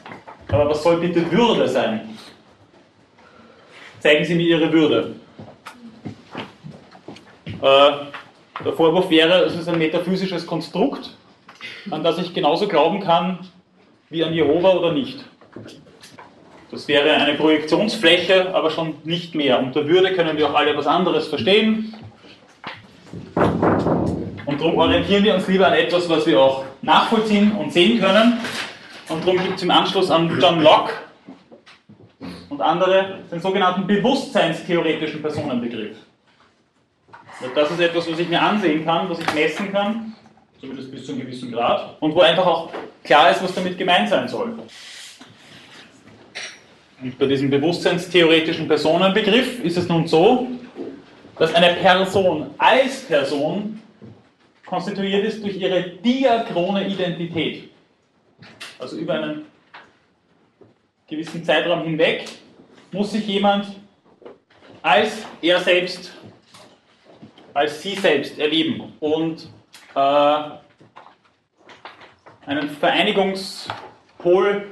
aber 0.49 0.69
was 0.69 0.83
soll 0.83 0.99
bitte 0.99 1.33
Würde 1.33 1.67
sein? 1.67 2.11
Zeigen 4.01 4.23
Sie 4.23 4.35
mir 4.35 4.47
Ihre 4.47 4.71
Würde. 4.71 5.15
Äh, 7.47 7.91
der 8.63 8.73
Vorwurf 8.77 9.09
wäre, 9.09 9.45
es 9.45 9.55
ist 9.55 9.67
ein 9.67 9.79
metaphysisches 9.79 10.47
Konstrukt, 10.47 11.13
an 11.91 12.05
das 12.05 12.19
ich 12.19 12.35
genauso 12.35 12.69
glauben 12.69 13.01
kann 13.01 13.39
wie 14.11 14.23
an 14.23 14.35
Jehova 14.35 14.75
oder 14.75 14.93
nicht. 14.93 15.25
Das 16.71 16.87
wäre 16.87 17.13
eine 17.13 17.33
Projektionsfläche, 17.33 18.55
aber 18.55 18.69
schon 18.71 18.97
nicht 19.05 19.35
mehr. 19.35 19.59
Unter 19.59 19.89
Würde 19.89 20.13
können 20.13 20.37
wir 20.37 20.51
auch 20.51 20.55
alle 20.55 20.77
was 20.77 20.87
anderes 20.87 21.29
verstehen. 21.29 21.95
Und 24.55 24.61
darum 24.61 24.79
orientieren 24.79 25.25
wir 25.25 25.35
uns 25.35 25.49
lieber 25.49 25.67
an 25.67 25.73
etwas, 25.73 26.09
was 26.09 26.25
wir 26.27 26.41
auch 26.41 26.65
nachvollziehen 26.81 27.51
und 27.57 27.73
sehen 27.73 28.01
können. 28.01 28.39
Und 29.09 29.27
darum 29.27 29.43
gibt 29.43 29.57
es 29.57 29.65
im 29.65 29.71
Anschluss 29.73 30.13
an 30.13 30.31
John 30.41 30.63
Locke 30.63 30.93
und 32.51 32.61
andere 32.61 33.19
den 33.33 33.41
sogenannten 33.41 33.85
bewusstseinstheoretischen 33.85 35.21
Personenbegriff. 35.21 35.97
Das 37.53 37.69
ist 37.69 37.81
etwas, 37.81 38.09
was 38.09 38.17
ich 38.17 38.29
mir 38.29 38.41
ansehen 38.41 38.85
kann, 38.85 39.11
was 39.11 39.19
ich 39.19 39.35
messen 39.35 39.73
kann 39.73 40.15
zumindest 40.61 40.93
bis 40.93 41.05
zu 41.05 41.13
einem 41.13 41.23
gewissen 41.23 41.51
Grad, 41.51 41.97
und 42.01 42.15
wo 42.15 42.21
einfach 42.21 42.47
auch 42.47 42.71
klar 43.03 43.33
ist, 43.33 43.43
was 43.43 43.53
damit 43.57 43.77
gemeint 43.77 44.09
sein 44.09 44.29
soll. 44.29 44.55
Und 47.03 47.19
bei 47.19 47.27
diesem 47.27 47.51
bewusstseinstheoretischen 47.51 48.69
Personenbegriff 48.69 49.65
ist 49.65 49.77
es 49.77 49.89
nun 49.89 50.07
so, 50.07 50.47
dass 51.41 51.53
eine 51.55 51.75
Person 51.75 52.51
als 52.57 53.03
Person 53.03 53.83
konstituiert 54.75 55.25
ist 55.25 55.41
durch 55.43 55.57
ihre 55.57 55.83
diachrone 55.83 56.89
Identität. 56.89 57.71
Also 58.77 58.97
über 58.97 59.15
einen 59.15 59.47
gewissen 61.09 61.45
Zeitraum 61.45 61.85
hinweg 61.85 62.25
muss 62.91 63.13
sich 63.13 63.25
jemand 63.25 63.67
als 64.83 65.25
er 65.41 65.61
selbst, 65.61 66.13
als 67.55 67.81
sie 67.81 67.95
selbst 67.95 68.37
erleben. 68.39 68.93
Und 68.99 69.49
äh, 69.95 70.41
einen 72.47 72.69
Vereinigungspol 72.69 74.67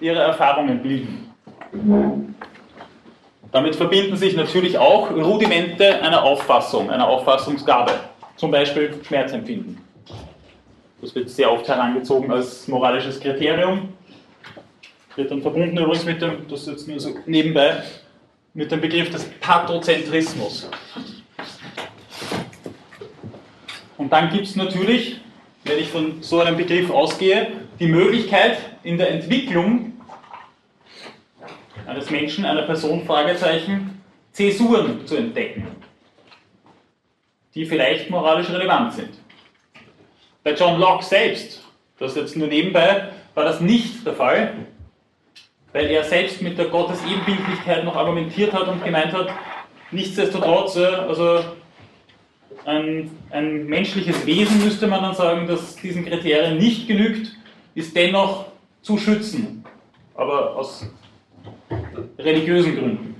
ihrer 0.00 0.22
Erfahrungen 0.22 0.82
bilden. 0.82 1.34
Damit 3.52 3.76
verbinden 3.76 4.16
sich 4.16 4.34
natürlich 4.34 4.78
auch 4.78 5.10
Rudimente 5.10 6.02
einer 6.02 6.22
Auffassung, 6.22 6.90
einer 6.90 7.06
Auffassungsgabe, 7.06 7.92
zum 8.42 8.50
Beispiel 8.50 8.92
Schmerzempfinden. 9.06 9.78
Das 11.00 11.14
wird 11.14 11.30
sehr 11.30 11.52
oft 11.52 11.68
herangezogen 11.68 12.28
als 12.32 12.66
moralisches 12.66 13.20
Kriterium. 13.20 13.90
Wird 15.14 15.30
dann 15.30 15.40
verbunden 15.40 15.78
übrigens 15.78 16.04
mit 16.04 16.20
dem, 16.20 16.48
das 16.48 16.66
jetzt 16.66 16.88
nur 16.88 16.98
so 16.98 17.14
nebenbei, 17.26 17.84
mit 18.52 18.72
dem 18.72 18.80
Begriff 18.80 19.10
des 19.10 19.26
Pathozentrismus. 19.38 20.68
Und 23.96 24.12
dann 24.12 24.28
gibt 24.30 24.48
es 24.48 24.56
natürlich, 24.56 25.20
wenn 25.62 25.78
ich 25.78 25.86
von 25.90 26.20
so 26.20 26.40
einem 26.40 26.56
Begriff 26.56 26.90
ausgehe, 26.90 27.46
die 27.78 27.86
Möglichkeit 27.86 28.58
in 28.82 28.98
der 28.98 29.12
Entwicklung 29.12 29.92
eines 31.86 32.10
Menschen, 32.10 32.44
einer 32.44 32.62
Person, 32.62 33.06
Fragezeichen, 33.06 34.02
Zäsuren 34.32 35.06
zu 35.06 35.14
entdecken, 35.14 35.81
die 37.54 37.66
vielleicht 37.66 38.10
moralisch 38.10 38.50
relevant 38.50 38.94
sind. 38.94 39.10
Bei 40.42 40.54
John 40.54 40.80
Locke 40.80 41.04
selbst, 41.04 41.62
das 41.98 42.16
jetzt 42.16 42.36
nur 42.36 42.48
nebenbei, 42.48 43.10
war 43.34 43.44
das 43.44 43.60
nicht 43.60 44.04
der 44.04 44.14
Fall, 44.14 44.54
weil 45.72 45.86
er 45.86 46.04
selbst 46.04 46.42
mit 46.42 46.58
der 46.58 46.66
Gottesebenbildlichkeit 46.66 47.84
noch 47.84 47.96
argumentiert 47.96 48.52
hat 48.52 48.68
und 48.68 48.84
gemeint 48.84 49.12
hat, 49.12 49.28
nichtsdestotrotz, 49.90 50.76
also 50.76 51.44
ein, 52.64 53.10
ein, 53.30 53.66
menschliches 53.66 54.24
Wesen 54.26 54.62
müsste 54.64 54.86
man 54.86 55.02
dann 55.02 55.14
sagen, 55.14 55.46
das 55.46 55.76
diesen 55.76 56.04
Kriterien 56.04 56.58
nicht 56.58 56.86
genügt, 56.86 57.32
ist 57.74 57.96
dennoch 57.96 58.46
zu 58.82 58.98
schützen, 58.98 59.64
aber 60.14 60.56
aus 60.56 60.86
religiösen 62.18 62.76
Gründen. 62.76 63.11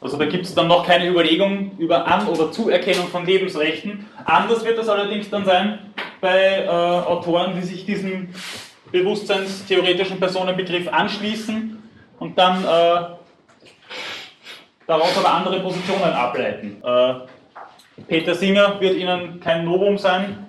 Also 0.00 0.16
da 0.16 0.26
gibt 0.26 0.46
es 0.46 0.54
dann 0.54 0.68
noch 0.68 0.86
keine 0.86 1.08
Überlegung 1.08 1.72
über 1.78 2.06
An- 2.06 2.28
oder 2.28 2.52
Zuerkennung 2.52 3.08
von 3.08 3.26
Lebensrechten. 3.26 4.06
Anders 4.24 4.64
wird 4.64 4.78
das 4.78 4.88
allerdings 4.88 5.28
dann 5.28 5.44
sein 5.44 5.78
bei 6.20 6.64
äh, 6.64 6.68
Autoren, 6.68 7.54
die 7.56 7.66
sich 7.66 7.84
diesem 7.84 8.28
bewusstseinstheoretischen 8.92 10.20
Personenbegriff 10.20 10.88
anschließen 10.88 11.82
und 12.20 12.38
dann 12.38 12.64
äh, 12.64 13.16
daraus 14.86 15.16
aber 15.18 15.32
andere 15.32 15.60
Positionen 15.60 16.12
ableiten. 16.12 16.82
Äh, 16.82 17.14
Peter 18.06 18.34
Singer 18.34 18.80
wird 18.80 18.96
Ihnen 18.96 19.40
kein 19.40 19.64
Novum 19.64 19.98
sein, 19.98 20.46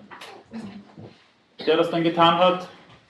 der 1.65 1.77
das 1.77 1.89
dann 1.89 2.03
getan 2.03 2.37
hat. 2.37 2.67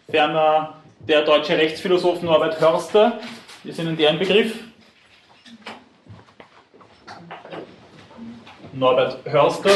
Ferner 0.10 0.76
der 1.00 1.24
deutsche 1.24 1.58
Rechtsphilosoph 1.58 2.22
Norbert 2.22 2.60
Hörster 2.60 3.20
ist 3.64 3.78
Ihnen 3.80 3.98
deren 3.98 4.18
Begriff. 4.18 4.69
Norbert 8.80 9.20
Hörster. 9.26 9.72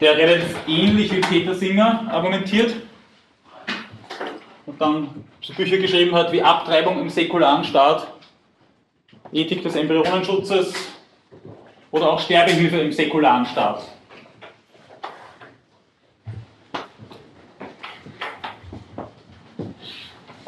Der 0.00 0.16
relativ 0.16 0.56
ähnlich 0.68 1.10
wie 1.10 1.20
Peter 1.20 1.52
Singer 1.52 2.06
argumentiert 2.08 2.76
und 4.66 4.80
dann 4.80 5.08
so 5.42 5.52
Bücher 5.52 5.78
geschrieben 5.78 6.14
hat 6.14 6.30
wie 6.30 6.40
Abtreibung 6.40 7.00
im 7.00 7.10
säkularen 7.10 7.64
Staat, 7.64 8.06
Ethik 9.32 9.64
des 9.64 9.74
Embryonenschutzes 9.74 10.72
oder 11.90 12.12
auch 12.12 12.20
Sterbehilfe 12.20 12.78
im 12.78 12.92
säkularen 12.92 13.46
Staat. 13.46 13.82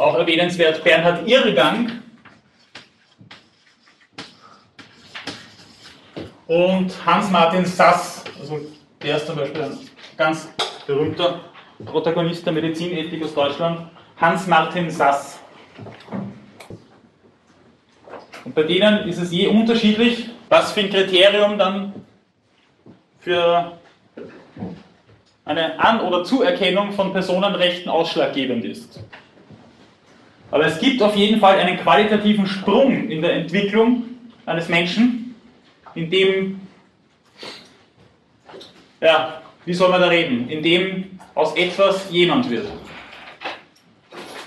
Auch 0.01 0.15
erwähnenswert 0.15 0.83
Bernhard 0.83 1.29
Irrgang 1.29 2.01
und 6.47 7.05
Hans-Martin 7.05 7.67
Sass, 7.67 8.25
also 8.41 8.61
der 9.03 9.19
ist 9.19 9.27
zum 9.27 9.37
Beispiel 9.37 9.61
ein 9.61 9.79
ganz 10.17 10.49
berühmter 10.87 11.41
Protagonist 11.85 12.47
der 12.47 12.55
Medizinethik 12.55 13.23
aus 13.23 13.35
Deutschland, 13.35 13.91
Hans-Martin 14.19 14.91
Sass. 14.91 15.39
Und 18.47 18.55
bei 18.55 18.63
denen 18.63 19.07
ist 19.07 19.19
es 19.19 19.31
je 19.31 19.49
unterschiedlich, 19.49 20.31
was 20.49 20.73
für 20.73 20.81
ein 20.81 20.89
Kriterium 20.89 21.59
dann 21.59 21.93
für 23.19 23.79
eine 25.45 25.79
An- 25.79 26.01
oder 26.01 26.25
Zuerkennung 26.25 26.93
von 26.93 27.13
Personenrechten 27.13 27.91
ausschlaggebend 27.91 28.65
ist. 28.65 28.99
Aber 30.51 30.67
es 30.67 30.79
gibt 30.79 31.03
auf 31.03 31.15
jeden 31.15 31.41
Fall 31.41 31.59
einen 31.59 31.79
qualitativen 31.79 32.47
Sprung 32.47 33.09
in 33.09 33.23
der 33.23 33.35
Entwicklung 33.35 34.05
eines 34.47 34.69
Menschen, 34.69 35.37
in 35.95 36.11
dem, 36.11 36.61
ja, 39.01 39.43
wie 39.65 39.75
soll 39.75 39.91
man 39.91 40.01
da 40.01 40.09
reden, 40.09 40.49
in 40.49 40.63
dem 40.63 41.19
aus 41.35 41.55
etwas 41.55 42.11
jemand 42.11 42.51
wird. 42.51 42.67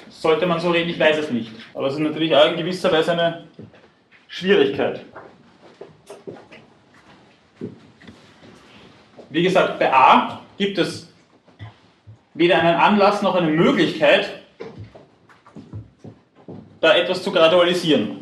Sollte 0.10 0.46
man 0.46 0.60
so 0.60 0.72
reden, 0.72 0.90
ich 0.90 1.00
weiß 1.00 1.18
es 1.18 1.32
nicht. 1.32 1.52
Aber 1.74 1.88
es 1.88 1.94
ist 1.94 2.00
natürlich 2.00 2.36
auch 2.36 2.52
in 2.52 2.58
gewisser 2.58 2.92
Weise 2.92 3.14
eine 3.14 3.46
Schwierigkeit. 4.28 5.06
Wie 9.30 9.44
gesagt, 9.44 9.80
bei 9.80 9.92
A 9.92 10.42
gibt 10.58 10.78
es 10.78 11.12
weder 12.34 12.60
einen 12.60 12.76
Anlass 12.76 13.22
noch 13.22 13.36
eine 13.36 13.50
Möglichkeit, 13.50 14.43
da 16.84 16.98
etwas 16.98 17.24
zu 17.24 17.32
gradualisieren 17.32 18.18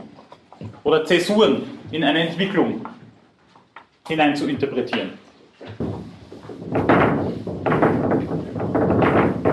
oder 0.83 1.03
Zäsuren 1.03 1.63
in 1.89 2.03
eine 2.03 2.27
Entwicklung 2.27 2.85
hinein 4.07 4.35
zu 4.35 4.47
interpretieren. 4.47 5.13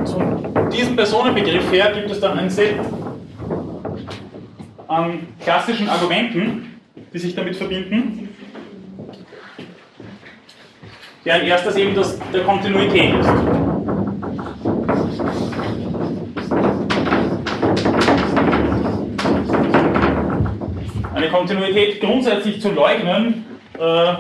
Zu 0.05 0.69
diesem 0.71 0.95
Personenbegriff 0.95 1.73
her 1.73 1.91
gibt 1.95 2.11
es 2.11 2.21
dann 2.21 2.39
ein 2.39 2.51
Set 2.51 2.79
an 4.89 5.27
klassischen 5.41 5.89
Argumenten, 5.89 6.79
die 7.11 7.19
sich 7.19 7.35
damit 7.35 7.57
verbinden. 7.57 8.29
Der 11.25 11.35
ein 11.35 11.47
erstes 11.47 11.77
eben 11.77 11.95
das 11.95 12.19
der 12.31 12.43
Kontinuität 12.43 13.15
ist. 13.15 13.68
Eine 21.29 21.37
Kontinuität 21.37 22.01
grundsätzlich 22.01 22.59
zu 22.63 22.71
leugnen, 22.71 23.45
äh, 23.79 24.15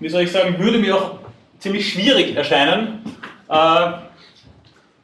wie 0.00 0.08
soll 0.08 0.22
ich 0.22 0.32
sagen, 0.32 0.58
würde 0.58 0.78
mir 0.78 0.96
auch 0.96 1.18
ziemlich 1.58 1.92
schwierig 1.92 2.34
erscheinen. 2.34 3.04
Äh, 3.50 3.90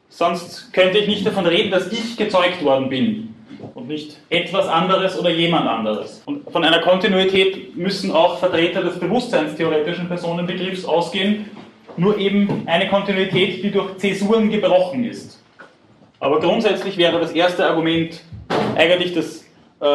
sonst 0.09 0.73
könnte 0.73 0.97
ich 0.97 1.07
nicht 1.07 1.23
davon 1.23 1.45
reden, 1.45 1.69
dass 1.69 1.91
ich 1.91 2.17
gezeugt 2.17 2.63
worden 2.63 2.89
bin 2.89 3.35
und 3.75 3.87
nicht 3.87 4.17
etwas 4.31 4.67
anderes 4.67 5.19
oder 5.19 5.29
jemand 5.29 5.67
anderes. 5.67 6.23
Und 6.25 6.49
von 6.51 6.63
einer 6.63 6.79
Kontinuität 6.79 7.77
müssen 7.77 8.11
auch 8.11 8.39
Vertreter 8.39 8.81
des 8.81 8.99
bewusstseinstheoretischen 8.99 10.07
Personenbegriffs 10.07 10.85
ausgehen, 10.85 11.51
nur 11.97 12.17
eben 12.17 12.63
eine 12.65 12.87
Kontinuität, 12.89 13.63
die 13.63 13.69
durch 13.69 13.95
Zäsuren 13.97 14.49
gebrochen 14.49 15.05
ist. 15.05 15.39
Aber 16.19 16.39
grundsätzlich 16.39 16.97
wäre 16.97 17.19
das 17.19 17.31
erste 17.31 17.63
Argument 17.63 18.23
eigentlich 18.75 19.13
des 19.13 19.45
äh, 19.81 19.85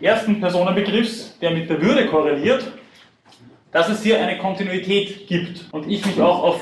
ersten 0.00 0.40
Personenbegriffs, 0.40 1.38
der 1.40 1.52
mit 1.52 1.68
der 1.68 1.80
Würde 1.80 2.06
korreliert, 2.06 2.72
dass 3.70 3.88
es 3.88 4.02
hier 4.02 4.20
eine 4.20 4.38
Kontinuität 4.38 5.26
gibt 5.26 5.68
und 5.72 5.88
ich 5.88 6.04
mich 6.04 6.20
auch 6.20 6.42
auf 6.42 6.60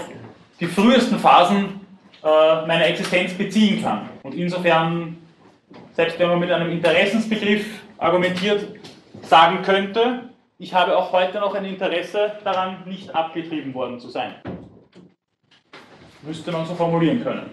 die 0.60 0.66
frühesten 0.66 1.18
Phasen 1.18 1.80
äh, 2.22 2.66
meiner 2.66 2.86
Existenz 2.86 3.32
beziehen 3.34 3.82
kann. 3.82 4.08
Und 4.22 4.34
insofern, 4.34 5.16
selbst 5.94 6.18
wenn 6.18 6.28
man 6.28 6.38
mit 6.38 6.50
einem 6.50 6.70
Interessensbegriff 6.70 7.64
argumentiert, 7.98 8.66
sagen 9.22 9.62
könnte, 9.62 10.30
ich 10.58 10.74
habe 10.74 10.96
auch 10.96 11.12
heute 11.12 11.40
noch 11.40 11.54
ein 11.54 11.64
Interesse 11.64 12.32
daran, 12.44 12.82
nicht 12.84 13.14
abgetrieben 13.14 13.72
worden 13.72 13.98
zu 13.98 14.10
sein. 14.10 14.34
Müsste 16.22 16.52
man 16.52 16.66
so 16.66 16.74
formulieren 16.74 17.22
können. 17.22 17.50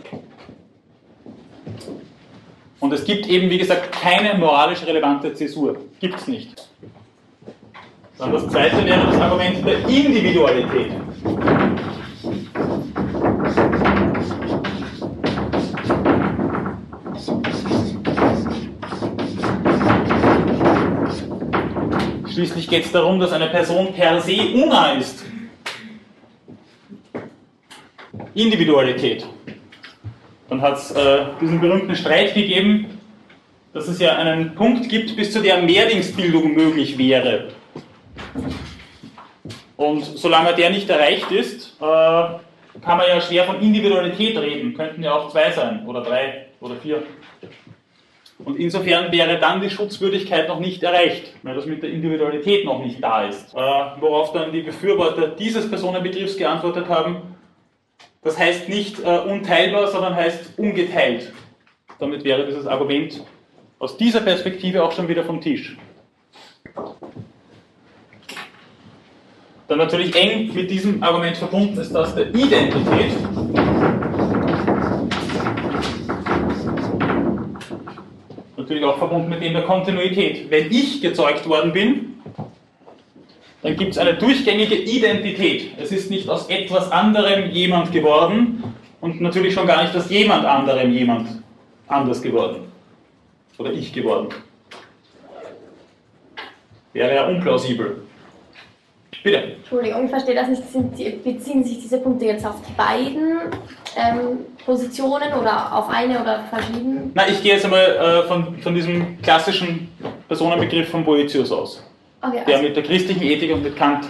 Und 2.79 2.93
es 2.93 3.05
gibt 3.05 3.27
eben, 3.27 3.49
wie 3.49 3.57
gesagt, 3.57 3.91
keine 3.91 4.37
moralisch 4.37 4.85
relevante 4.85 5.33
Zäsur. 5.33 5.77
Gibt 5.99 6.19
es 6.19 6.27
nicht. 6.27 6.67
Dann 8.19 8.31
das 8.31 8.47
zweite 8.49 8.85
wäre 8.85 9.05
das 9.05 9.19
Argument 9.19 9.65
der 9.65 9.79
Individualität. 9.87 10.91
Schließlich 22.31 22.67
geht 22.67 22.85
es 22.85 22.91
darum, 22.91 23.19
dass 23.19 23.31
eine 23.31 23.47
Person 23.47 23.93
per 23.93 24.21
se 24.21 24.39
una 24.53 24.91
ist. 24.93 25.25
Individualität. 28.35 29.25
Dann 30.49 30.61
hat 30.61 30.77
es 30.77 30.91
äh, 30.91 31.25
diesen 31.41 31.59
berühmten 31.59 31.95
Streit 31.95 32.33
gegeben, 32.33 32.99
dass 33.73 33.87
es 33.87 33.99
ja 33.99 34.15
einen 34.15 34.55
Punkt 34.55 34.89
gibt, 34.89 35.15
bis 35.15 35.31
zu 35.31 35.41
der 35.41 35.61
Mehrlingsbildung 35.61 36.53
möglich 36.53 36.97
wäre. 36.97 37.49
Und 39.75 40.03
solange 40.03 40.55
der 40.55 40.69
nicht 40.69 40.89
erreicht 40.89 41.31
ist, 41.31 41.77
äh, 41.79 41.83
kann 41.83 42.97
man 42.97 43.07
ja 43.07 43.21
schwer 43.21 43.43
von 43.43 43.61
Individualität 43.61 44.37
reden. 44.37 44.73
Könnten 44.73 45.03
ja 45.03 45.13
auch 45.13 45.29
zwei 45.31 45.51
sein 45.51 45.85
oder 45.85 46.01
drei 46.01 46.47
oder 46.59 46.75
vier. 46.75 47.03
Und 48.43 48.57
insofern 48.57 49.11
wäre 49.11 49.39
dann 49.39 49.61
die 49.61 49.69
Schutzwürdigkeit 49.69 50.47
noch 50.47 50.59
nicht 50.59 50.83
erreicht, 50.83 51.33
weil 51.43 51.55
das 51.55 51.65
mit 51.65 51.81
der 51.81 51.89
Individualität 51.89 52.65
noch 52.65 52.83
nicht 52.83 53.03
da 53.03 53.27
ist. 53.27 53.53
Äh, 53.53 53.57
worauf 53.99 54.31
dann 54.31 54.51
die 54.51 54.61
Befürworter 54.61 55.27
dieses 55.29 55.69
Personenbegriffs 55.69 56.37
geantwortet 56.37 56.87
haben, 56.87 57.36
das 58.27 58.37
heißt 58.37 58.67
nicht 58.67 58.99
äh, 58.99 59.19
unteilbar, 59.19 59.87
sondern 59.87 60.13
heißt 60.13 60.57
ungeteilt. 60.57 61.31
Damit 61.97 62.25
wäre 62.25 62.45
dieses 62.45 62.67
Argument 62.67 63.23
aus 63.79 63.95
dieser 63.95 64.19
Perspektive 64.19 64.83
auch 64.83 64.91
schon 64.91 65.07
wieder 65.07 65.23
vom 65.23 65.39
Tisch. 65.39 65.77
Dann 69.69 69.77
natürlich 69.77 70.13
eng 70.13 70.53
mit 70.53 70.69
diesem 70.69 71.01
Argument 71.01 71.37
verbunden 71.37 71.79
ist 71.79 71.95
das 71.95 72.15
der 72.15 72.27
Identität. 72.27 73.13
Natürlich 78.57 78.83
auch 78.83 78.97
verbunden 78.97 79.29
mit 79.29 79.41
dem 79.41 79.53
der 79.53 79.63
Kontinuität. 79.63 80.51
Wenn 80.51 80.69
ich 80.69 81.01
gezeugt 81.01 81.47
worden 81.47 81.71
bin, 81.71 82.16
dann 83.61 83.75
gibt 83.75 83.91
es 83.91 83.97
eine 83.97 84.13
durchgängige 84.13 84.75
Identität. 84.75 85.71
Es 85.79 85.91
ist 85.91 86.09
nicht 86.09 86.29
aus 86.29 86.47
etwas 86.49 86.91
anderem 86.91 87.49
jemand 87.51 87.91
geworden 87.91 88.63
und 89.01 89.21
natürlich 89.21 89.53
schon 89.53 89.67
gar 89.67 89.83
nicht 89.83 89.95
aus 89.95 90.09
jemand 90.09 90.45
anderem 90.45 90.91
jemand 90.91 91.41
anders 91.87 92.21
geworden. 92.21 92.71
Oder 93.57 93.71
ich 93.73 93.91
geworden. 93.91 94.29
Wäre 96.93 97.15
ja 97.15 97.27
unplausibel. 97.27 98.03
Bitte. 99.23 99.37
Entschuldigung, 99.37 100.05
ich 100.05 100.09
verstehe 100.09 100.35
das 100.35 100.47
nicht. 100.47 100.63
Sind 100.71 101.23
beziehen 101.23 101.63
sich 101.63 101.79
diese 101.79 101.97
Punkte 101.99 102.25
jetzt 102.25 102.45
auf 102.45 102.55
die 102.67 102.73
beiden 102.73 103.51
ähm, 103.97 104.39
Positionen 104.65 105.33
oder 105.33 105.75
auf 105.75 105.89
eine 105.89 106.21
oder 106.21 106.43
verschieden? 106.49 107.11
Na, 107.13 107.27
ich 107.27 107.41
gehe 107.41 107.53
jetzt 107.53 107.65
einmal 107.65 107.81
äh, 107.81 108.27
von, 108.27 108.57
von 108.59 108.75
diesem 108.75 109.21
klassischen 109.21 109.89
Personenbegriff 110.27 110.89
von 110.89 111.03
Boetius 111.03 111.51
aus, 111.51 111.83
Okay, 112.21 112.41
der 112.47 112.55
also, 112.55 112.67
mit 112.67 112.75
der 112.75 112.83
christlichen 112.83 113.23
Ethik 113.23 113.53
und 113.53 113.63
mit 113.63 113.75
Kant 113.75 114.05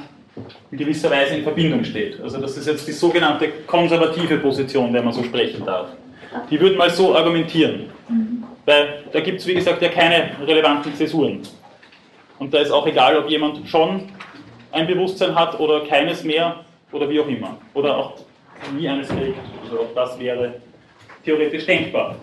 in 0.72 0.78
gewisser 0.78 1.10
Weise 1.10 1.36
in 1.36 1.44
Verbindung 1.44 1.84
steht. 1.84 2.22
Also 2.22 2.40
das 2.40 2.56
ist 2.58 2.68
jetzt 2.68 2.88
die 2.88 2.92
sogenannte 2.92 3.50
konservative 3.66 4.38
Position, 4.38 4.94
wenn 4.94 5.04
man 5.04 5.14
so 5.14 5.24
sprechen 5.24 5.66
darf. 5.66 5.90
Die 6.50 6.60
würden 6.60 6.78
mal 6.78 6.90
so 6.90 7.16
argumentieren. 7.16 7.90
Weil 8.66 9.04
da 9.12 9.20
gibt 9.22 9.40
es, 9.40 9.48
wie 9.48 9.54
gesagt, 9.54 9.82
ja 9.82 9.90
keine 9.90 10.32
relevanten 10.46 10.94
Zäsuren. 10.94 11.42
Und 12.38 12.54
da 12.54 12.60
ist 12.60 12.72
auch 12.72 12.86
egal, 12.86 13.18
ob 13.18 13.30
jemand 13.30 13.68
schon 13.68 14.10
ein 14.72 14.86
Bewusstsein 14.86 15.34
hat 15.34 15.60
oder 15.60 15.86
keines 15.86 16.24
mehr 16.24 16.66
oder 16.92 17.10
wie 17.10 17.20
auch 17.20 17.28
immer. 17.28 17.58
Oder 17.74 17.98
auch 17.98 18.14
nie 18.78 18.88
eines 18.88 19.08
kriegt. 19.08 19.38
Also 19.64 19.80
auch 19.80 19.94
das 19.96 20.20
wäre 20.20 20.56
theoretisch 21.24 21.66
denkbar. 21.66 22.16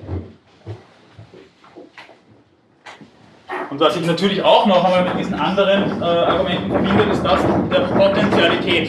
Und 3.74 3.80
was 3.80 3.96
ich 3.96 4.06
natürlich 4.06 4.40
auch 4.40 4.66
noch 4.66 4.84
einmal 4.84 5.02
mit 5.02 5.18
diesen 5.18 5.34
anderen 5.34 6.00
äh, 6.00 6.04
Argumenten 6.04 6.70
verbinde, 6.70 7.02
ist 7.10 7.24
das 7.24 7.40
der 7.68 7.80
Potentialität. 7.80 8.88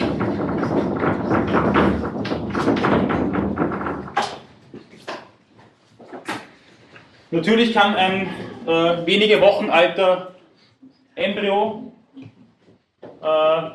Natürlich 7.32 7.74
kann 7.74 7.96
ein 7.96 8.28
äh, 8.64 9.04
wenige 9.04 9.40
Wochen 9.40 9.70
alter 9.70 10.36
Embryo 11.16 11.92
äh, 13.22 13.70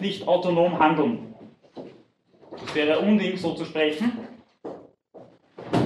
nicht 0.00 0.26
autonom 0.26 0.78
handeln. 0.78 1.34
Das 2.52 2.74
wäre 2.74 3.00
unding, 3.00 3.36
so 3.36 3.52
zu 3.52 3.66
sprechen. 3.66 4.28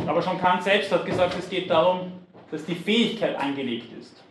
Aber 0.06 0.22
schon 0.22 0.38
Kant 0.38 0.62
selbst 0.62 0.92
hat 0.92 1.04
gesagt, 1.04 1.34
es 1.36 1.50
geht 1.50 1.68
darum, 1.68 2.12
dass 2.52 2.64
die 2.64 2.76
Fähigkeit 2.76 3.34
angelegt 3.40 3.88
ist. 3.98 4.22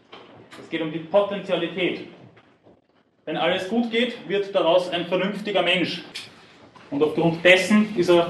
Es 0.62 0.70
geht 0.70 0.82
um 0.82 0.92
die 0.92 1.00
Potentialität. 1.00 2.08
Wenn 3.26 3.38
alles 3.38 3.68
gut 3.70 3.92
geht, 3.92 4.16
wird 4.28 4.54
daraus 4.54 4.90
ein 4.90 5.06
vernünftiger 5.06 5.62
Mensch. 5.62 6.04
Und 6.92 7.02
aufgrund 7.02 7.44
dessen 7.44 7.96
ist 7.98 8.10
er 8.10 8.30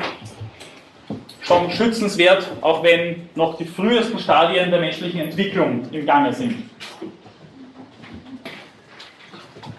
schon 1.41 1.69
schützenswert, 1.69 2.47
auch 2.61 2.82
wenn 2.82 3.30
noch 3.36 3.57
die 3.57 3.65
frühesten 3.65 4.17
Stadien 4.19 4.71
der 4.71 4.80
menschlichen 4.80 5.19
Entwicklung 5.19 5.88
im 5.91 6.05
Gange 6.05 6.34
sind. 6.34 6.69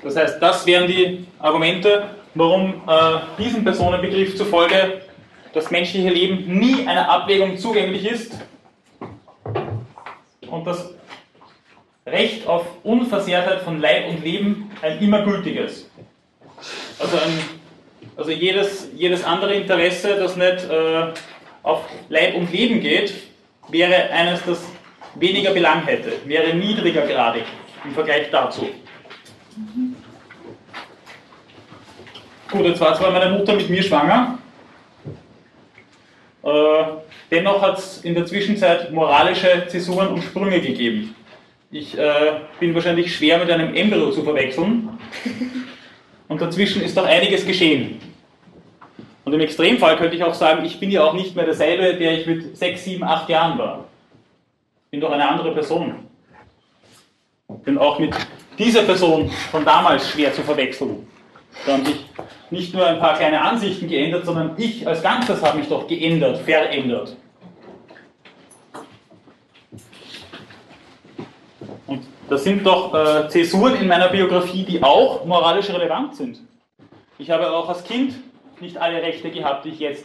Das 0.03 0.17
heißt, 0.17 0.41
das 0.41 0.65
wären 0.67 0.87
die 0.87 1.27
Argumente, 1.41 2.05
warum 2.35 2.83
äh, 2.87 3.43
diesem 3.43 3.65
Personenbegriff 3.65 4.37
zufolge 4.37 5.01
das 5.53 5.71
menschliche 5.71 6.11
Leben 6.11 6.59
nie 6.59 6.87
einer 6.87 7.09
Abwägung 7.09 7.57
zugänglich 7.57 8.07
ist 8.07 8.39
und 10.49 10.67
das 10.67 10.95
Recht 12.07 12.47
auf 12.47 12.65
Unversehrtheit 12.85 13.63
von 13.63 13.81
Leib 13.81 14.09
und 14.09 14.25
Leben 14.25 14.71
ein 14.81 15.01
immer 15.01 15.23
gültiges. 15.23 15.91
Also, 17.01 17.17
ein, 17.17 17.39
also 18.17 18.31
jedes, 18.31 18.89
jedes 18.95 19.25
andere 19.25 19.55
Interesse, 19.55 20.17
das 20.17 20.37
nicht 20.37 20.71
äh, 20.71 21.13
auf 21.65 21.81
Leib 22.09 22.37
und 22.37 22.53
Leben 22.53 22.81
geht, 22.81 23.13
wäre 23.69 24.11
eines, 24.11 24.41
das 24.47 24.65
weniger 25.17 25.51
Belang 25.51 25.85
hätte, 25.85 26.13
wäre 26.25 26.55
niedriger 26.55 27.07
gradig 27.07 27.45
im 27.85 27.93
Vergleich 27.93 28.31
dazu. 28.31 28.69
Gut, 32.51 32.65
jetzt 32.65 32.81
war 32.81 32.95
zwar 32.95 33.11
meine 33.11 33.37
Mutter 33.37 33.55
mit 33.55 33.69
mir 33.69 33.83
schwanger, 33.83 34.39
äh, 36.45 36.85
dennoch 37.33 37.61
hat 37.61 37.79
es 37.79 38.05
in 38.05 38.15
der 38.15 38.25
Zwischenzeit 38.25 38.93
moralische 38.93 39.67
Zäsuren 39.67 40.09
und 40.09 40.23
Sprünge 40.23 40.61
gegeben. 40.61 41.17
Ich 41.79 41.97
äh, 41.99 42.41
bin 42.59 42.75
wahrscheinlich 42.75 43.15
schwer 43.15 43.37
mit 43.39 43.51
einem 43.51 43.75
Embryo 43.75 44.11
zu 44.11 44.23
verwechseln 44.23 44.89
und 46.29 46.41
dazwischen 46.41 46.81
ist 46.81 46.97
doch 46.97 47.05
einiges 47.05 47.45
geschehen. 47.45 48.01
Und 49.27 49.35
im 49.35 49.41
Extremfall 49.41 49.99
könnte 49.99 50.17
ich 50.17 50.25
auch 50.25 50.33
sagen, 50.33 50.65
ich 50.65 50.81
bin 50.81 50.91
ja 50.91 51.05
auch 51.05 51.13
nicht 51.13 51.37
mehr 51.37 51.45
derselbe, 51.45 51.99
der 51.99 52.19
ich 52.19 52.27
mit 52.27 52.57
6, 52.57 52.83
7, 52.83 53.05
8 53.05 53.29
Jahren 53.29 53.59
war. 53.59 53.85
Ich 54.87 54.93
bin 54.93 55.03
doch 55.03 55.13
eine 55.13 55.29
andere 55.29 55.53
Person. 55.53 55.97
Bin 57.63 57.77
auch 57.77 57.99
mit 57.99 58.15
dieser 58.59 58.85
Person 58.85 59.31
von 59.51 59.63
damals 59.63 60.09
schwer 60.09 60.33
zu 60.33 60.41
verwechseln. 60.41 61.07
Da 61.67 61.75
haben 61.75 61.85
sich 61.85 62.07
nicht 62.51 62.73
nur 62.73 62.87
ein 62.87 62.99
paar 62.99 63.19
kleine 63.19 63.39
Ansichten 63.39 63.87
geändert, 63.87 64.25
sondern 64.25 64.55
ich 64.57 64.89
als 64.89 65.03
Ganzes 65.03 65.43
habe 65.43 65.59
mich 65.59 65.69
doch 65.69 65.87
geändert, 65.87 66.39
verändert. 66.39 67.15
Und 71.87 72.03
das 72.29 72.45
sind 72.45 72.67
doch 72.67 72.93
äh, 72.95 73.29
Zäsuren 73.29 73.77
in 73.77 73.87
meiner 73.87 74.09
Biografie, 74.09 74.65
die 74.65 74.83
auch 74.83 75.25
moralisch 75.25 75.69
relevant 75.71 76.17
sind. 76.17 76.41
Ich 77.19 77.31
habe 77.31 77.51
auch 77.51 77.69
als 77.69 77.85
Kind 77.85 78.15
nicht 78.61 78.77
alle 78.77 79.01
Rechte 79.03 79.31
gehabt, 79.31 79.65
die 79.65 79.71
ich 79.71 79.79
jetzt 79.79 80.05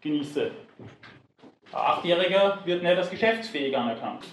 genieße. 0.00 0.50
Ein 1.72 1.78
Achtjähriger 1.80 2.58
wird 2.64 2.82
nicht 2.82 2.96
als 2.96 3.10
geschäftsfähig 3.10 3.76
anerkannt. 3.76 4.24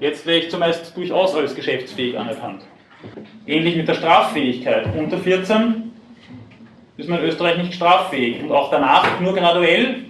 Jetzt 0.00 0.26
wäre 0.26 0.38
ich 0.38 0.50
zumeist 0.50 0.96
durchaus 0.96 1.34
als 1.34 1.54
geschäftsfähig 1.54 2.16
anerkannt. 2.16 2.62
Ähnlich 3.46 3.76
mit 3.76 3.88
der 3.88 3.94
Straffähigkeit. 3.94 4.86
Unter 4.96 5.18
14 5.18 5.92
ist 6.96 7.08
man 7.08 7.20
in 7.20 7.26
Österreich 7.26 7.58
nicht 7.58 7.74
straffähig 7.74 8.42
und 8.42 8.52
auch 8.52 8.70
danach 8.70 9.20
nur 9.20 9.34
graduell, 9.34 10.04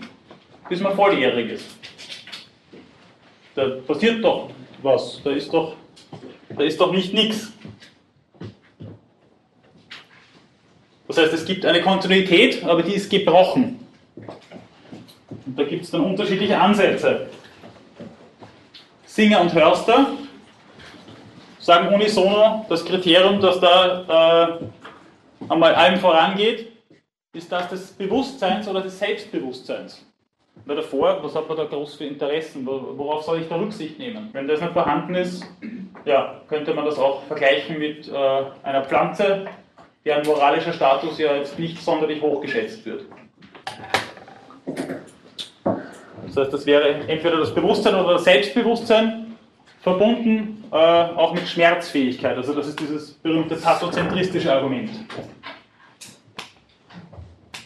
bis 0.69 0.81
man 0.81 0.95
volljährig 0.95 1.53
ist. 1.53 1.79
Da 3.59 3.71
passiert 3.85 4.23
doch 4.23 4.51
was, 4.83 5.21
da 5.25 5.33
ist 5.33 5.53
doch, 5.53 5.75
da 6.57 6.63
ist 6.63 6.81
doch 6.81 6.93
nicht 6.93 7.13
nichts. 7.13 7.53
Das 11.09 11.19
heißt, 11.19 11.33
es 11.33 11.45
gibt 11.45 11.67
eine 11.67 11.83
Kontinuität, 11.83 12.63
aber 12.63 12.85
die 12.85 12.95
ist 12.95 13.11
gebrochen. 13.11 13.85
Und 15.45 15.59
da 15.59 15.65
gibt 15.65 15.83
es 15.83 15.91
dann 15.91 16.03
unterschiedliche 16.03 16.57
Ansätze. 16.57 17.27
Singer 19.07 19.41
und 19.41 19.53
Hörster 19.53 20.07
sagen 21.59 21.93
unisono, 21.93 22.65
das 22.69 22.85
Kriterium, 22.85 23.41
das 23.41 23.59
da 23.59 24.61
äh, 24.61 25.51
einmal 25.53 25.75
allem 25.75 25.99
vorangeht, 25.99 26.71
ist 27.33 27.51
das 27.51 27.69
des 27.71 27.91
Bewusstseins 27.91 28.69
oder 28.69 28.83
des 28.83 28.97
Selbstbewusstseins. 28.97 30.08
Weil 30.67 30.77
davor, 30.77 31.19
was 31.23 31.35
hat 31.35 31.49
man 31.49 31.57
da 31.57 31.65
groß 31.65 31.95
für 31.95 32.05
Interessen? 32.05 32.67
Worauf 32.67 33.23
soll 33.23 33.41
ich 33.41 33.49
da 33.49 33.57
Rücksicht 33.57 33.99
nehmen? 33.99 34.29
Wenn 34.33 34.47
das 34.47 34.61
nicht 34.61 34.73
vorhanden 34.73 35.15
ist, 35.15 35.45
ja, 36.05 36.41
könnte 36.49 36.75
man 36.75 36.85
das 36.85 36.99
auch 36.99 37.23
vergleichen 37.25 37.79
mit 37.79 38.09
äh, 38.09 38.13
einer 38.63 38.85
Pflanze, 38.85 39.47
deren 40.05 40.27
moralischer 40.27 40.73
Status 40.73 41.19
ja 41.19 41.37
jetzt 41.37 41.59
nicht 41.59 41.83
sonderlich 41.83 42.21
hoch 42.23 42.41
geschätzt 42.41 42.85
wird. 42.87 43.05
Das 46.27 46.37
heißt, 46.37 46.53
das 46.53 46.67
wäre 46.67 46.89
entweder 47.09 47.39
das 47.39 47.55
Bewusstsein 47.55 47.95
oder 47.95 48.15
das 48.15 48.25
Selbstbewusstsein, 48.25 49.37
verbunden 49.81 50.65
äh, 50.71 50.77
auch 50.77 51.33
mit 51.35 51.49
Schmerzfähigkeit. 51.49 52.37
Also 52.37 52.53
das 52.55 52.69
ist 52.69 52.81
dieses 52.81 53.13
berühmte 53.15 53.57
pathozentristische 53.57 54.53
Argument. 54.53 54.91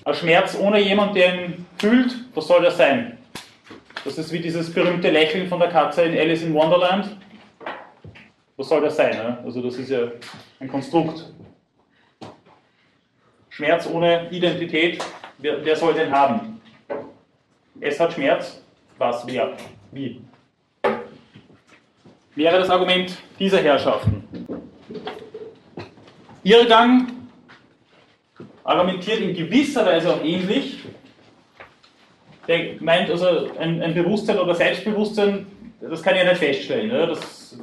Ein 0.05 0.15
Schmerz 0.15 0.57
ohne 0.59 0.81
jemand, 0.81 1.15
der 1.15 1.35
ihn 1.35 1.67
fühlt, 1.79 2.13
was 2.35 2.49
soll 2.49 2.63
das 2.63 2.77
sein? 2.77 3.19
Das 4.05 4.19
ist 4.19 4.33
wie 4.33 4.41
dieses 4.41 4.73
berühmte 4.73 5.11
Lächeln 5.11 5.49
von 5.49 5.61
der 5.61 5.69
Katze 5.69 6.03
in 6.03 6.19
Alice 6.19 6.43
in 6.43 6.53
Wonderland. 6.55 7.17
Was 8.57 8.69
soll 8.69 8.81
das 8.81 8.97
sein? 8.97 9.17
Ne? 9.17 9.39
Also 9.45 9.63
das 9.63 9.77
ist 9.77 9.91
ja 9.91 10.09
ein 10.59 10.69
Konstrukt. 10.69 11.33
Schmerz 13.51 13.87
ohne 13.87 14.29
Identität, 14.31 15.05
wer, 15.39 15.65
wer 15.65 15.77
soll 15.77 15.95
den 15.95 16.11
haben? 16.11 16.61
Es 17.81 18.01
hat 18.01 18.13
Schmerz, 18.13 18.61
was, 18.99 19.25
wer, 19.27 19.57
wie? 19.93 20.21
Wäre 22.35 22.59
das 22.59 22.71
Argument 22.71 23.17
dieser 23.39 23.63
Herrschaften. 23.63 24.25
Irrgang 26.43 27.22
argumentiert 28.65 29.21
in 29.21 29.35
gewisser 29.35 29.85
Weise 29.85 30.13
auch 30.13 30.25
ähnlich. 30.25 30.79
Der 32.49 32.75
meint 32.81 33.11
also, 33.11 33.49
ein, 33.59 33.83
ein 33.83 33.95
Bewusstsein 33.95 34.39
oder 34.39 34.55
Selbstbewusstsein, 34.55 35.47
das 35.81 36.03
kann 36.03 36.15
ich 36.15 36.23
ja 36.23 36.29
nicht 36.29 36.39
feststellen. 36.39 36.91
Ja? 36.91 37.07
Das 37.07 37.57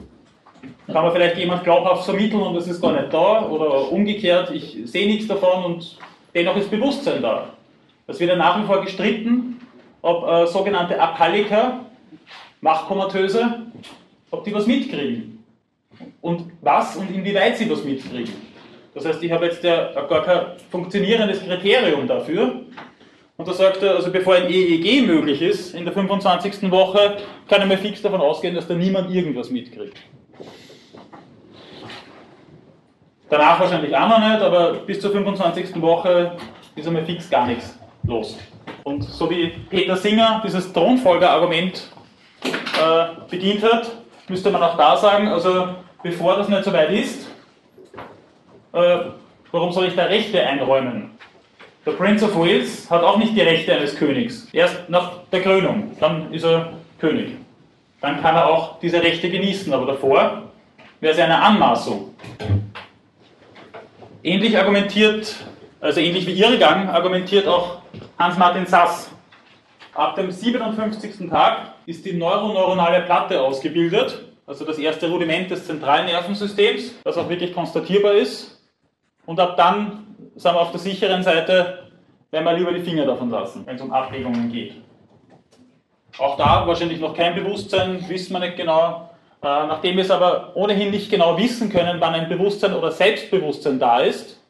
kann 0.87 1.03
man 1.03 1.11
vielleicht 1.11 1.37
jemand 1.37 1.63
glaubhaft 1.63 2.05
vermitteln 2.05 2.41
und 2.41 2.55
das 2.55 2.67
ist 2.67 2.81
gar 2.81 2.93
nicht 2.93 3.13
da 3.13 3.45
oder 3.45 3.91
umgekehrt, 3.91 4.51
ich 4.51 4.77
sehe 4.85 5.07
nichts 5.07 5.27
davon 5.27 5.65
und 5.65 5.97
dennoch 6.33 6.57
ist 6.57 6.71
Bewusstsein 6.71 7.21
da. 7.21 7.49
Das 8.07 8.19
wird 8.19 8.31
ja 8.31 8.35
nach 8.35 8.59
wie 8.59 8.65
vor 8.65 8.81
gestritten, 8.81 9.61
ob 10.01 10.27
äh, 10.27 10.47
sogenannte 10.47 10.99
Apalliker, 10.99 11.81
Machtkomatöse, 12.61 13.61
ob 14.31 14.43
die 14.43 14.53
was 14.53 14.65
mitkriegen. 14.65 15.43
Und 16.21 16.51
was 16.61 16.95
und 16.95 17.09
inwieweit 17.11 17.57
sie 17.57 17.69
was 17.69 17.83
mitkriegen. 17.83 18.33
Das 18.99 19.13
heißt, 19.13 19.23
ich 19.23 19.31
habe 19.31 19.45
jetzt 19.45 19.63
ja 19.63 19.91
gar 19.93 20.23
kein 20.23 20.41
funktionierendes 20.69 21.41
Kriterium 21.41 22.05
dafür. 22.05 22.63
Und 23.37 23.47
da 23.47 23.53
sagt 23.53 23.81
er, 23.81 23.95
also 23.95 24.11
bevor 24.11 24.35
ein 24.35 24.49
EEG 24.49 25.07
möglich 25.07 25.41
ist 25.41 25.73
in 25.73 25.85
der 25.85 25.93
25. 25.93 26.69
Woche, 26.69 27.15
kann 27.47 27.61
er 27.61 27.67
mir 27.67 27.77
fix 27.77 28.01
davon 28.01 28.19
ausgehen, 28.19 28.55
dass 28.55 28.67
da 28.67 28.73
niemand 28.73 29.09
irgendwas 29.09 29.49
mitkriegt. 29.51 29.97
Danach 33.29 33.61
wahrscheinlich 33.61 33.95
auch 33.95 34.09
noch 34.09 34.19
nicht, 34.19 34.41
aber 34.41 34.73
bis 34.85 34.99
zur 34.99 35.11
25. 35.11 35.81
Woche 35.81 36.33
ist 36.75 36.85
einmal 36.85 37.05
fix 37.05 37.29
gar 37.29 37.47
nichts 37.47 37.79
los. 38.03 38.37
Und 38.83 39.03
so 39.03 39.29
wie 39.29 39.47
Peter 39.69 39.95
Singer 39.95 40.41
dieses 40.45 40.73
Thronfolger-Argument 40.73 41.87
äh, 42.43 43.29
bedient 43.29 43.63
hat, 43.63 43.91
müsste 44.27 44.51
man 44.51 44.61
auch 44.61 44.75
da 44.75 44.97
sagen, 44.97 45.29
also 45.29 45.69
bevor 46.03 46.35
das 46.35 46.49
nicht 46.49 46.65
so 46.65 46.73
weit 46.73 46.91
ist, 46.91 47.28
äh, 48.73 48.99
warum 49.51 49.71
soll 49.71 49.87
ich 49.87 49.95
da 49.95 50.05
Rechte 50.05 50.45
einräumen? 50.45 51.11
Der 51.85 51.91
Prince 51.91 52.25
of 52.25 52.37
Wales 52.37 52.89
hat 52.91 53.03
auch 53.03 53.17
nicht 53.17 53.35
die 53.35 53.41
Rechte 53.41 53.73
eines 53.73 53.95
Königs. 53.95 54.47
Erst 54.51 54.89
nach 54.89 55.11
der 55.31 55.41
Krönung, 55.41 55.95
dann 55.99 56.31
ist 56.33 56.43
er 56.43 56.73
König. 56.99 57.37
Dann 58.01 58.21
kann 58.21 58.35
er 58.35 58.47
auch 58.47 58.79
diese 58.79 59.01
Rechte 59.01 59.29
genießen, 59.29 59.73
aber 59.73 59.85
davor 59.85 60.43
wäre 60.99 61.13
es 61.13 61.19
eine 61.19 61.41
Anmaßung. 61.41 62.13
Ähnlich 64.21 64.57
argumentiert, 64.57 65.35
also 65.79 65.99
ähnlich 65.99 66.27
wie 66.27 66.33
Irrgang, 66.33 66.89
argumentiert 66.89 67.47
auch 67.47 67.81
Hans-Martin 68.17 68.65
Sass. 68.65 69.09
Ab 69.93 70.15
dem 70.15 70.29
57. 70.29 71.29
Tag 71.29 71.73
ist 71.85 72.05
die 72.05 72.13
neuroneuronale 72.13 73.01
Platte 73.01 73.41
ausgebildet, 73.41 74.25
also 74.45 74.65
das 74.65 74.77
erste 74.77 75.09
Rudiment 75.09 75.49
des 75.49 75.65
zentralen 75.65 76.05
Nervensystems, 76.05 76.95
das 77.03 77.17
auch 77.17 77.29
wirklich 77.29 77.53
konstatierbar 77.53 78.13
ist. 78.13 78.58
Und 79.29 79.39
ab 79.39 79.55
dann 79.57 80.07
sind 80.35 80.55
wir 80.55 80.59
auf 80.59 80.71
der 80.71 80.79
sicheren 80.79 81.21
Seite, 81.21 81.91
wenn 82.31 82.43
wir 82.43 82.53
lieber 82.53 82.73
die 82.73 82.81
Finger 82.81 83.05
davon 83.05 83.29
lassen, 83.29 83.61
wenn 83.63 83.75
es 83.75 83.81
um 83.83 83.93
Abwägungen 83.93 84.51
geht. 84.51 84.73
Auch 86.17 86.35
da 86.35 86.65
wahrscheinlich 86.65 86.99
noch 86.99 87.13
kein 87.13 87.35
Bewusstsein, 87.35 88.03
wissen 88.09 88.33
wir 88.33 88.39
nicht 88.39 88.57
genau. 88.57 89.11
Äh, 89.43 89.45
nachdem 89.45 89.97
wir 89.97 90.03
es 90.03 90.09
aber 90.09 90.53
ohnehin 90.55 90.89
nicht 90.89 91.11
genau 91.11 91.37
wissen 91.37 91.69
können, 91.69 92.01
wann 92.01 92.15
ein 92.15 92.27
Bewusstsein 92.27 92.73
oder 92.73 92.91
Selbstbewusstsein 92.91 93.77
da 93.77 93.99
ist, 93.99 94.41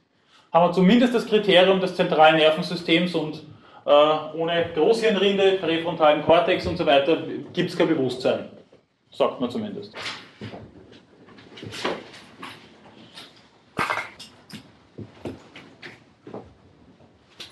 haben 0.54 0.70
wir 0.70 0.72
zumindest 0.72 1.14
das 1.14 1.26
Kriterium 1.26 1.82
des 1.82 1.96
zentralen 1.96 2.38
Nervensystems 2.38 3.14
und 3.16 3.44
äh, 3.86 3.90
ohne 4.38 4.70
Großhirnrinde, 4.76 5.58
präfrontalen 5.62 6.24
Kortex 6.24 6.66
und 6.68 6.78
so 6.78 6.86
weiter 6.86 7.18
gibt 7.52 7.70
es 7.70 7.78
kein 7.78 7.90
Bewusstsein. 7.90 8.46
Sagt 9.12 9.42
man 9.42 9.52
zumindest. 9.52 9.94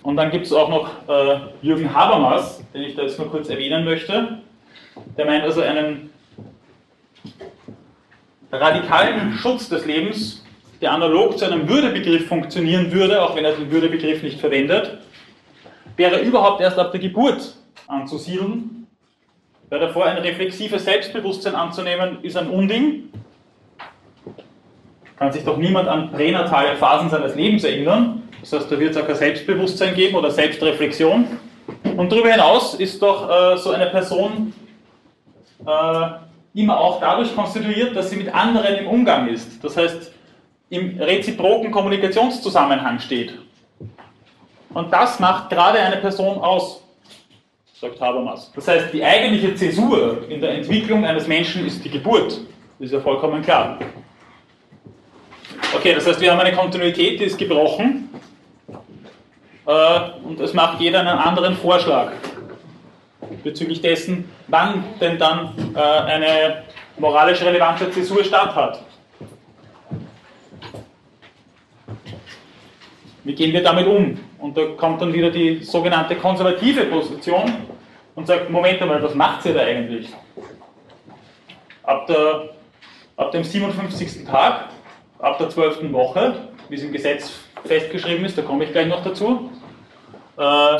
Und 0.07 0.15
dann 0.15 0.31
gibt 0.31 0.45
es 0.45 0.53
auch 0.53 0.69
noch 0.69 0.89
äh, 1.09 1.37
Jürgen 1.61 1.93
Habermas, 1.93 2.63
den 2.73 2.83
ich 2.83 2.95
da 2.95 3.01
jetzt 3.01 3.19
nur 3.19 3.29
kurz 3.29 3.49
erwähnen 3.49 3.83
möchte. 3.83 4.37
Der 5.17 5.25
meint 5.25 5.43
also 5.43 5.59
einen 5.59 6.11
radikalen 8.49 9.33
Schutz 9.33 9.67
des 9.67 9.85
Lebens, 9.85 10.45
der 10.79 10.93
analog 10.93 11.37
zu 11.37 11.43
einem 11.43 11.67
Würdebegriff 11.67 12.25
funktionieren 12.25 12.89
würde, 12.93 13.21
auch 13.21 13.35
wenn 13.35 13.43
er 13.43 13.57
den 13.57 13.69
Würdebegriff 13.69 14.23
nicht 14.23 14.39
verwendet, 14.39 14.97
wäre 15.97 16.21
überhaupt 16.21 16.61
erst 16.61 16.79
ab 16.79 16.93
der 16.93 17.01
Geburt 17.01 17.57
anzusiedeln. 17.87 18.87
Weil 19.69 19.81
davor 19.81 20.05
ein 20.05 20.19
reflexives 20.19 20.85
Selbstbewusstsein 20.85 21.53
anzunehmen, 21.53 22.19
ist 22.21 22.37
ein 22.37 22.49
Unding. 22.49 23.11
Kann 25.17 25.31
sich 25.31 25.43
doch 25.43 25.57
niemand 25.57 25.87
an 25.87 26.11
pränatale 26.11 26.75
Phasen 26.75 27.09
seines 27.09 27.35
Lebens 27.35 27.63
erinnern. 27.63 28.23
Das 28.41 28.53
heißt, 28.53 28.71
da 28.71 28.79
wird 28.79 28.91
es 28.91 28.97
auch 29.01 29.07
kein 29.07 29.15
Selbstbewusstsein 29.15 29.95
geben 29.95 30.15
oder 30.15 30.29
Selbstreflexion. 30.29 31.25
Und 31.97 32.11
darüber 32.11 32.29
hinaus 32.29 32.75
ist 32.75 33.01
doch 33.01 33.29
äh, 33.29 33.57
so 33.57 33.71
eine 33.71 33.87
Person 33.87 34.53
äh, 35.65 36.61
immer 36.61 36.79
auch 36.79 36.99
dadurch 36.99 37.35
konstituiert, 37.35 37.95
dass 37.95 38.09
sie 38.09 38.17
mit 38.17 38.33
anderen 38.33 38.75
im 38.75 38.87
Umgang 38.87 39.27
ist. 39.27 39.63
Das 39.63 39.75
heißt, 39.75 40.11
im 40.69 40.99
reziproken 40.99 41.71
Kommunikationszusammenhang 41.71 42.99
steht. 42.99 43.33
Und 44.73 44.91
das 44.91 45.19
macht 45.19 45.49
gerade 45.49 45.79
eine 45.79 45.97
Person 45.97 46.39
aus, 46.39 46.83
sagt 47.79 47.99
Habermas. 47.99 48.51
Das 48.53 48.67
heißt, 48.67 48.93
die 48.93 49.03
eigentliche 49.03 49.55
Zäsur 49.55 50.29
in 50.29 50.41
der 50.41 50.51
Entwicklung 50.51 51.05
eines 51.05 51.27
Menschen 51.27 51.65
ist 51.65 51.83
die 51.83 51.89
Geburt. 51.89 52.39
Das 52.79 52.87
ist 52.87 52.91
ja 52.91 52.99
vollkommen 52.99 53.41
klar. 53.41 53.79
Okay, 55.77 55.93
das 55.93 56.07
heißt, 56.07 56.19
wir 56.21 56.31
haben 56.31 56.39
eine 56.39 56.55
Kontinuität, 56.55 57.19
die 57.19 57.25
ist 57.25 57.37
gebrochen. 57.37 58.09
Äh, 59.67 59.99
und 60.23 60.39
es 60.39 60.51
macht 60.55 60.79
jeder 60.79 61.01
einen 61.01 61.19
anderen 61.19 61.55
Vorschlag 61.55 62.13
bezüglich 63.43 63.79
dessen, 63.79 64.27
wann 64.47 64.83
denn 64.99 65.19
dann 65.19 65.53
äh, 65.75 65.79
eine 65.79 66.63
moralisch 66.97 67.41
relevante 67.43 67.91
Zäsur 67.91 68.23
statt 68.23 68.55
hat. 68.55 68.81
Wie 73.23 73.35
gehen 73.35 73.53
wir 73.53 73.61
damit 73.61 73.85
um? 73.85 74.19
Und 74.39 74.57
da 74.57 74.65
kommt 74.77 74.99
dann 74.99 75.13
wieder 75.13 75.29
die 75.29 75.63
sogenannte 75.63 76.15
konservative 76.15 76.85
Position 76.85 77.53
und 78.15 78.25
sagt, 78.25 78.49
Moment 78.49 78.81
einmal, 78.81 79.03
was 79.03 79.13
macht 79.13 79.43
sie 79.43 79.53
da 79.53 79.59
eigentlich? 79.59 80.09
Ab, 81.83 82.07
der, 82.07 82.49
ab 83.15 83.31
dem 83.31 83.43
57. 83.43 84.25
Tag, 84.25 84.69
ab 85.19 85.37
der 85.37 85.49
12. 85.49 85.91
Woche, 85.91 86.49
wie 86.69 86.75
es 86.75 86.83
im 86.83 86.91
Gesetz 86.91 87.31
festgeschrieben 87.65 88.25
ist, 88.25 88.37
da 88.37 88.41
komme 88.41 88.65
ich 88.65 88.71
gleich 88.71 88.87
noch 88.87 89.03
dazu, 89.03 89.51
äh, 90.37 90.77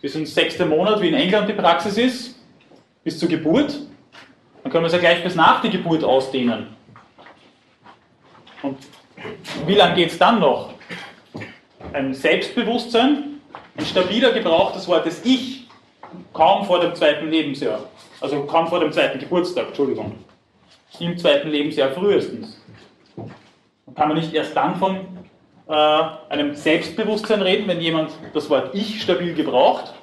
bis 0.00 0.14
ins 0.14 0.34
sechste 0.34 0.66
Monat, 0.66 1.00
wie 1.00 1.08
in 1.08 1.14
England 1.14 1.48
die 1.48 1.54
Praxis 1.54 1.96
ist, 1.98 2.40
bis 3.04 3.18
zur 3.18 3.28
Geburt. 3.28 3.78
Dann 4.62 4.72
können 4.72 4.84
wir 4.84 4.88
es 4.88 4.92
ja 4.92 4.98
gleich 4.98 5.22
bis 5.22 5.34
nach 5.34 5.60
der 5.60 5.70
Geburt 5.70 6.04
ausdehnen. 6.04 6.68
Und 8.62 8.78
wie 9.66 9.74
lange 9.74 9.96
geht 9.96 10.10
es 10.10 10.18
dann 10.18 10.40
noch? 10.40 10.74
Ein 11.92 12.14
Selbstbewusstsein, 12.14 13.40
ein 13.76 13.84
stabiler 13.84 14.32
Gebrauch 14.32 14.72
des 14.72 14.86
Wortes 14.86 15.20
Ich, 15.24 15.68
kaum 16.32 16.64
vor 16.64 16.80
dem 16.80 16.94
zweiten 16.94 17.28
Lebensjahr. 17.28 17.80
Also 18.20 18.44
kaum 18.44 18.68
vor 18.68 18.80
dem 18.80 18.92
zweiten 18.92 19.18
Geburtstag, 19.18 19.68
Entschuldigung. 19.68 20.16
Im 21.00 21.18
zweiten 21.18 21.48
Lebensjahr 21.48 21.90
frühestens. 21.90 22.61
Kann 23.94 24.08
man 24.08 24.16
nicht 24.16 24.32
erst 24.34 24.56
dann 24.56 24.76
von 24.76 24.96
äh, 25.68 26.02
einem 26.28 26.54
Selbstbewusstsein 26.54 27.42
reden, 27.42 27.68
wenn 27.68 27.80
jemand 27.80 28.10
das 28.34 28.48
Wort 28.50 28.74
Ich 28.74 29.02
stabil 29.02 29.34
gebraucht. 29.34 29.94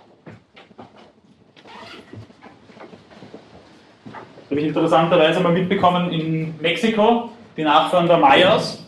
Das 4.06 4.52
habe 4.52 4.62
ich 4.62 4.68
interessanterweise 4.68 5.40
mal 5.42 5.52
mitbekommen 5.52 6.12
in 6.12 6.56
Mexiko, 6.60 7.30
die 7.56 7.64
Nachfahren 7.64 8.08
der 8.08 8.18
Mayas 8.18 8.84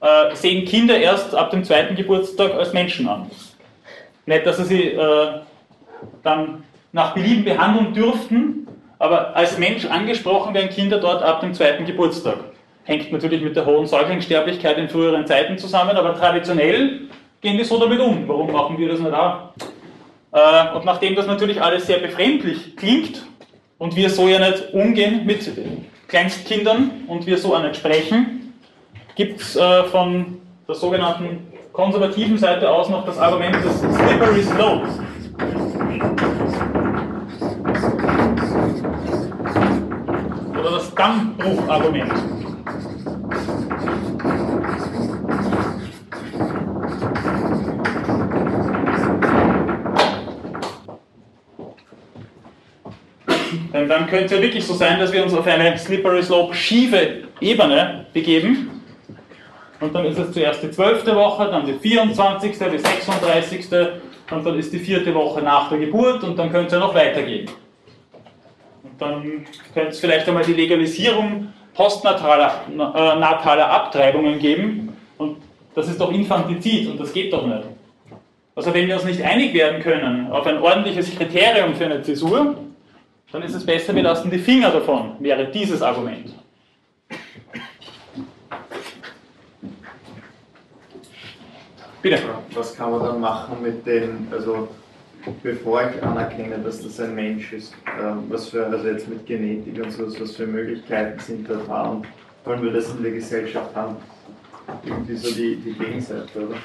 äh, 0.00 0.34
sehen 0.34 0.64
Kinder 0.64 0.96
erst 0.98 1.34
ab 1.34 1.50
dem 1.50 1.64
zweiten 1.64 1.96
Geburtstag 1.96 2.54
als 2.54 2.72
Menschen 2.72 3.08
an. 3.08 3.30
Nicht, 4.26 4.46
dass 4.46 4.58
sie 4.58 4.64
sie 4.64 4.82
äh, 4.90 5.40
dann 6.22 6.64
nach 6.92 7.14
Belieben 7.14 7.44
behandeln 7.44 7.92
dürften, 7.92 8.66
Aber 8.98 9.36
als 9.36 9.58
Mensch 9.58 9.84
angesprochen 9.84 10.54
werden 10.54 10.70
Kinder 10.70 10.98
dort 10.98 11.22
ab 11.22 11.40
dem 11.40 11.52
zweiten 11.52 11.84
Geburtstag. 11.84 12.38
Hängt 12.86 13.10
natürlich 13.10 13.42
mit 13.42 13.56
der 13.56 13.66
hohen 13.66 13.84
Säuglingssterblichkeit 13.84 14.78
in 14.78 14.88
früheren 14.88 15.26
Zeiten 15.26 15.58
zusammen, 15.58 15.96
aber 15.96 16.14
traditionell 16.14 17.00
gehen 17.40 17.58
die 17.58 17.64
so 17.64 17.80
damit 17.80 17.98
um. 17.98 18.28
Warum 18.28 18.52
machen 18.52 18.78
wir 18.78 18.88
das 18.88 19.00
nicht 19.00 19.12
auch? 19.12 19.50
Äh, 20.30 20.76
und 20.76 20.84
nachdem 20.84 21.16
das 21.16 21.26
natürlich 21.26 21.60
alles 21.60 21.84
sehr 21.84 21.98
befremdlich 21.98 22.76
klingt 22.76 23.26
und 23.78 23.96
wir 23.96 24.08
so 24.08 24.28
ja 24.28 24.38
nicht 24.38 24.72
umgehen 24.72 25.26
mit 25.26 25.50
Kleinstkindern 26.06 26.92
und 27.08 27.26
wir 27.26 27.36
so 27.38 27.56
auch 27.56 27.62
nicht 27.62 27.74
sprechen, 27.74 28.54
gibt 29.16 29.40
es 29.40 29.56
äh, 29.56 29.82
von 29.84 30.38
der 30.68 30.76
sogenannten 30.76 31.52
konservativen 31.72 32.38
Seite 32.38 32.70
aus 32.70 32.88
noch 32.88 33.04
das 33.04 33.18
Argument 33.18 33.56
des 33.64 33.80
Slippery 33.80 34.42
Slopes. 34.42 35.00
Oder 40.60 40.70
das 40.70 40.94
Dammbruchargument. 40.94 42.45
Denn 53.76 53.88
dann 53.90 54.06
könnte 54.06 54.24
es 54.24 54.30
ja 54.30 54.40
wirklich 54.40 54.64
so 54.64 54.72
sein, 54.72 54.98
dass 54.98 55.12
wir 55.12 55.22
uns 55.22 55.34
auf 55.34 55.46
eine 55.46 55.76
Slippery 55.76 56.22
Slope 56.22 56.54
schiefe 56.54 57.24
Ebene 57.40 58.06
begeben. 58.14 58.82
Und 59.80 59.94
dann 59.94 60.06
ist 60.06 60.18
es 60.18 60.32
zuerst 60.32 60.62
die 60.62 60.70
zwölfte 60.70 61.14
Woche, 61.14 61.44
dann 61.50 61.66
die 61.66 61.74
24., 61.74 62.52
die 62.52 62.78
36. 62.78 63.66
und 64.30 64.46
dann 64.46 64.58
ist 64.58 64.72
die 64.72 64.78
vierte 64.78 65.14
Woche 65.14 65.42
nach 65.42 65.68
der 65.68 65.76
Geburt 65.76 66.24
und 66.24 66.38
dann 66.38 66.50
könnte 66.50 66.68
es 66.68 66.72
ja 66.72 66.78
noch 66.78 66.94
weitergehen. 66.94 67.50
Und 68.82 68.98
dann 68.98 69.44
könnte 69.74 69.90
es 69.90 70.00
vielleicht 70.00 70.26
einmal 70.26 70.44
die 70.44 70.54
Legalisierung 70.54 71.52
postnataler 71.74 72.62
äh, 72.70 72.78
nataler 72.78 73.70
Abtreibungen 73.70 74.38
geben. 74.38 74.96
Und 75.18 75.36
das 75.74 75.88
ist 75.88 76.00
doch 76.00 76.10
Infantizid 76.10 76.88
und 76.88 76.98
das 76.98 77.12
geht 77.12 77.30
doch 77.30 77.46
nicht. 77.46 77.64
Also 78.54 78.72
wenn 78.72 78.88
wir 78.88 78.94
uns 78.94 79.04
nicht 79.04 79.22
einig 79.22 79.52
werden 79.52 79.82
können 79.82 80.32
auf 80.32 80.46
ein 80.46 80.62
ordentliches 80.62 81.14
Kriterium 81.14 81.74
für 81.74 81.84
eine 81.84 82.00
Zäsur, 82.00 82.56
dann 83.32 83.42
ist 83.42 83.54
es 83.54 83.66
besser, 83.66 83.94
wir 83.94 84.02
lassen 84.02 84.30
die 84.30 84.38
Finger 84.38 84.70
davon, 84.70 85.16
wäre 85.20 85.50
dieses 85.50 85.82
Argument. 85.82 86.32
Bitte. 92.02 92.22
Was 92.54 92.76
kann 92.76 92.92
man 92.92 93.00
dann 93.00 93.20
machen 93.20 93.60
mit 93.62 93.84
den, 93.84 94.28
also 94.30 94.68
bevor 95.42 95.90
ich 95.90 96.02
anerkenne, 96.02 96.58
dass 96.58 96.80
das 96.82 97.00
ein 97.00 97.14
Mensch 97.14 97.52
ist, 97.52 97.74
ähm, 98.00 98.24
was 98.28 98.48
für, 98.48 98.64
also 98.66 98.86
jetzt 98.86 99.08
mit 99.08 99.26
Genetik 99.26 99.82
und 99.82 99.90
so, 99.90 100.20
was 100.20 100.36
für 100.36 100.46
Möglichkeiten 100.46 101.18
sind 101.18 101.50
da 101.50 101.56
da 101.66 101.82
und 101.82 102.06
wollen 102.44 102.62
wir 102.62 102.72
das 102.72 102.90
in 102.90 103.02
der 103.02 103.12
Gesellschaft 103.12 103.74
haben? 103.74 103.96
Irgendwie 104.84 105.16
so 105.16 105.34
die, 105.34 105.56
die 105.56 105.72
Gegenseite, 105.72 106.46
oder? 106.46 106.56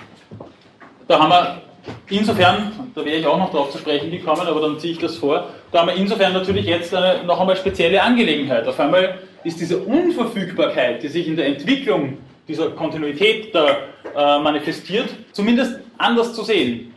Da 1.07 1.19
haben 1.19 1.29
wir 1.29 1.61
insofern, 2.09 2.71
da 2.93 3.05
wäre 3.05 3.17
ich 3.17 3.25
auch 3.25 3.37
noch 3.37 3.51
darauf 3.51 3.71
zu 3.71 3.77
sprechen 3.77 4.11
gekommen, 4.11 4.47
aber 4.47 4.61
dann 4.61 4.79
ziehe 4.79 4.93
ich 4.93 4.99
das 4.99 5.15
vor, 5.15 5.49
da 5.71 5.79
haben 5.79 5.87
wir 5.87 5.95
insofern 5.95 6.33
natürlich 6.33 6.65
jetzt 6.65 6.93
eine, 6.93 7.23
noch 7.23 7.39
einmal 7.39 7.55
spezielle 7.55 8.01
Angelegenheit. 8.01 8.67
Auf 8.67 8.79
einmal 8.79 9.19
ist 9.43 9.59
diese 9.59 9.79
Unverfügbarkeit, 9.79 11.01
die 11.01 11.07
sich 11.07 11.27
in 11.27 11.35
der 11.35 11.47
Entwicklung 11.47 12.17
dieser 12.47 12.71
Kontinuität 12.71 13.53
da 13.55 13.77
äh, 14.15 14.39
manifestiert, 14.39 15.09
zumindest 15.31 15.79
anders 15.97 16.33
zu 16.33 16.43
sehen. 16.43 16.93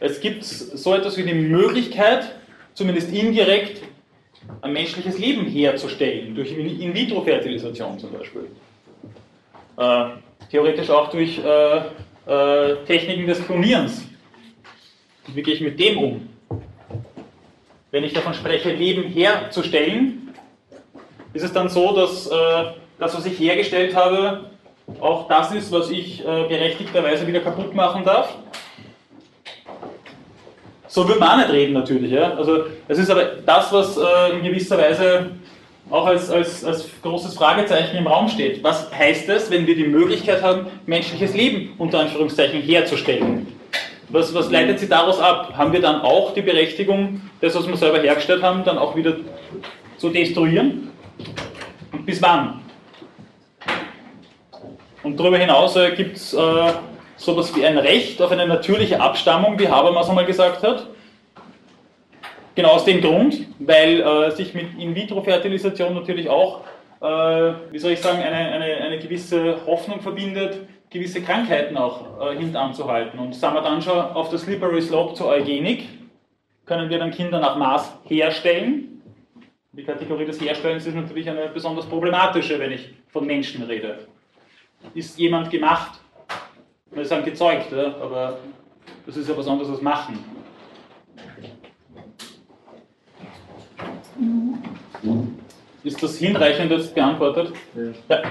Es 0.00 0.20
gibt 0.20 0.44
so 0.44 0.94
etwas 0.94 1.16
wie 1.16 1.22
die 1.22 1.34
Möglichkeit, 1.34 2.34
zumindest 2.74 3.12
indirekt, 3.12 3.82
ein 4.60 4.72
menschliches 4.72 5.18
Leben 5.18 5.46
herzustellen, 5.46 6.34
durch 6.34 6.52
In-vitro-Fertilisation 6.52 7.98
zum 7.98 8.12
Beispiel. 8.12 8.48
Äh, 9.78 10.04
theoretisch 10.50 10.90
auch 10.90 11.08
durch 11.10 11.38
äh, 11.38 11.76
äh 12.26 12.76
Techniken 12.86 13.26
des 13.26 13.44
Klonierens. 13.44 14.04
Wie 15.32 15.42
gehe 15.42 15.54
ich 15.54 15.60
mit 15.60 15.78
dem 15.78 15.98
um? 15.98 16.28
Wenn 17.90 18.04
ich 18.04 18.12
davon 18.12 18.34
spreche, 18.34 18.72
Leben 18.72 19.04
herzustellen, 19.04 20.34
ist 21.32 21.44
es 21.44 21.52
dann 21.52 21.68
so, 21.68 21.94
dass 21.94 22.26
äh, 22.26 22.64
das, 22.98 23.16
was 23.16 23.24
ich 23.26 23.38
hergestellt 23.38 23.94
habe, 23.94 24.50
auch 25.00 25.28
das 25.28 25.52
ist, 25.52 25.72
was 25.72 25.90
ich 25.90 26.20
äh, 26.20 26.24
berechtigterweise 26.24 27.26
wieder 27.26 27.40
kaputt 27.40 27.74
machen 27.74 28.04
darf? 28.04 28.36
So 30.86 31.08
würde 31.08 31.18
man 31.18 31.30
auch 31.30 31.36
nicht 31.38 31.50
reden 31.50 31.72
natürlich. 31.72 32.12
Ja? 32.12 32.34
Also 32.34 32.66
es 32.86 32.98
ist 32.98 33.10
aber 33.10 33.24
das, 33.24 33.72
was 33.72 33.96
äh, 33.96 34.36
in 34.36 34.44
gewisser 34.44 34.78
Weise 34.78 35.30
auch 35.90 36.06
als, 36.06 36.30
als, 36.30 36.64
als 36.64 36.88
großes 37.02 37.34
Fragezeichen 37.34 37.96
im 37.96 38.06
Raum 38.06 38.28
steht. 38.28 38.62
Was 38.62 38.92
heißt 38.92 39.28
es, 39.28 39.50
wenn 39.50 39.66
wir 39.66 39.74
die 39.74 39.86
Möglichkeit 39.86 40.42
haben, 40.42 40.66
menschliches 40.86 41.34
Leben 41.34 41.72
unter 41.78 42.00
Anführungszeichen 42.00 42.60
herzustellen? 42.60 43.53
Was, 44.14 44.32
was 44.32 44.48
leitet 44.48 44.78
sie 44.78 44.88
daraus 44.88 45.18
ab? 45.18 45.54
Haben 45.56 45.72
wir 45.72 45.80
dann 45.80 46.02
auch 46.02 46.34
die 46.34 46.42
Berechtigung, 46.42 47.20
das, 47.40 47.56
was 47.56 47.66
wir 47.66 47.76
selber 47.76 47.98
hergestellt 47.98 48.44
haben, 48.44 48.62
dann 48.62 48.78
auch 48.78 48.94
wieder 48.94 49.16
zu 49.96 50.08
destruieren? 50.08 50.92
Und 51.90 52.06
bis 52.06 52.22
wann? 52.22 52.60
Und 55.02 55.18
darüber 55.18 55.36
hinaus 55.36 55.74
äh, 55.74 55.90
gibt 55.96 56.16
es 56.16 56.32
äh, 56.32 56.38
sowas 57.16 57.56
wie 57.56 57.66
ein 57.66 57.76
Recht 57.76 58.22
auf 58.22 58.30
eine 58.30 58.46
natürliche 58.46 59.00
Abstammung, 59.00 59.58
wie 59.58 59.66
Habermas 59.66 60.08
einmal 60.08 60.26
gesagt 60.26 60.62
hat. 60.62 60.86
Genau 62.54 62.68
aus 62.68 62.84
dem 62.84 63.00
Grund, 63.00 63.48
weil 63.58 64.00
äh, 64.00 64.30
sich 64.30 64.54
mit 64.54 64.78
In-vitro-Fertilisation 64.78 65.92
natürlich 65.92 66.28
auch, 66.28 66.60
äh, 67.02 67.06
wie 67.72 67.80
soll 67.80 67.90
ich 67.90 68.00
sagen, 68.00 68.22
eine, 68.22 68.36
eine, 68.36 68.76
eine 68.76 68.98
gewisse 69.00 69.56
Hoffnung 69.66 70.02
verbindet, 70.02 70.60
gewisse 70.94 71.20
Krankheiten 71.20 71.76
auch 71.76 72.20
äh, 72.20 72.38
hintanzuhalten. 72.38 73.18
Und 73.18 73.34
sagen 73.34 73.56
wir 73.56 73.62
dann 73.62 73.82
schon 73.82 73.98
auf 73.98 74.30
der 74.30 74.38
Slippery 74.38 74.80
Slope 74.80 75.14
zur 75.14 75.26
Eugenik, 75.26 75.88
können 76.64 76.88
wir 76.88 76.98
dann 76.98 77.10
Kinder 77.10 77.40
nach 77.40 77.56
Maß 77.56 77.98
herstellen. 78.04 79.02
Die 79.72 79.82
Kategorie 79.82 80.24
des 80.24 80.40
Herstellens 80.40 80.86
ist 80.86 80.94
natürlich 80.94 81.28
eine 81.28 81.48
besonders 81.48 81.84
problematische, 81.86 82.58
wenn 82.60 82.70
ich 82.70 82.94
von 83.08 83.26
Menschen 83.26 83.64
rede. 83.64 84.06
Ist 84.94 85.18
jemand 85.18 85.50
gemacht? 85.50 85.98
Wir 86.92 87.04
sagen 87.04 87.24
gezeugt, 87.24 87.72
ja? 87.72 87.96
aber 88.00 88.38
das 89.04 89.16
ist 89.16 89.28
ja 89.28 89.36
was 89.36 89.48
anderes 89.48 89.70
als 89.70 89.82
machen. 89.82 90.24
Ist 95.82 96.00
das 96.00 96.16
hinreichend 96.18 96.70
jetzt 96.70 96.94
beantwortet? 96.94 97.52
Ja. 98.08 98.22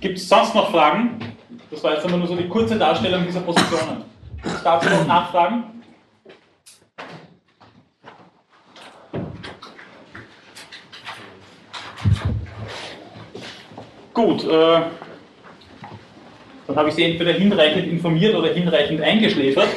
Gibt 0.00 0.16
es 0.16 0.26
sonst 0.26 0.54
noch 0.54 0.70
Fragen? 0.70 1.37
Das 1.70 1.84
war 1.84 1.94
jetzt 1.94 2.06
immer 2.06 2.16
nur 2.16 2.26
so 2.26 2.34
die 2.34 2.48
kurze 2.48 2.78
Darstellung 2.78 3.26
dieser 3.26 3.40
Positionen. 3.40 4.04
Es 4.42 4.62
dazu 4.62 4.88
noch 4.88 5.06
Nachfragen? 5.06 5.64
Gut, 14.14 14.44
äh, 14.44 14.80
dann 16.66 16.76
habe 16.76 16.88
ich 16.88 16.94
Sie 16.94 17.04
entweder 17.04 17.32
hinreichend 17.32 17.86
informiert 17.86 18.34
oder 18.34 18.48
hinreichend 18.48 19.00
eingeschläfert. 19.00 19.68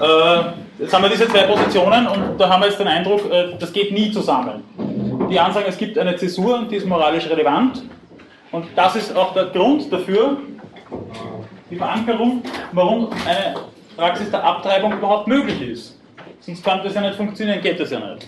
Äh, 0.00 0.82
jetzt 0.82 0.94
haben 0.94 1.02
wir 1.02 1.10
diese 1.10 1.26
zwei 1.28 1.44
Positionen 1.44 2.06
und 2.06 2.38
da 2.38 2.48
haben 2.48 2.60
wir 2.60 2.68
jetzt 2.68 2.78
den 2.78 2.86
Eindruck, 2.86 3.28
äh, 3.30 3.56
das 3.58 3.72
geht 3.72 3.90
nie 3.90 4.12
zusammen. 4.12 4.62
Die 5.30 5.40
Ansagen, 5.40 5.68
es 5.68 5.78
gibt 5.78 5.98
eine 5.98 6.14
Zäsur 6.16 6.58
und 6.58 6.70
die 6.70 6.76
ist 6.76 6.86
moralisch 6.86 7.28
relevant 7.28 7.82
und 8.52 8.66
das 8.76 8.94
ist 8.94 9.16
auch 9.16 9.32
der 9.32 9.46
Grund 9.46 9.92
dafür, 9.92 10.36
die 11.70 11.76
Verankerung, 11.76 12.42
warum 12.72 13.10
eine 13.26 13.54
Praxis 13.96 14.30
der 14.30 14.44
Abtreibung 14.44 14.92
überhaupt 14.92 15.26
möglich 15.26 15.60
ist. 15.60 15.98
Sonst 16.40 16.64
kann 16.64 16.80
das 16.84 16.94
ja 16.94 17.00
nicht 17.00 17.16
funktionieren, 17.16 17.60
geht 17.60 17.80
das 17.80 17.90
ja 17.90 17.98
nicht. 17.98 18.26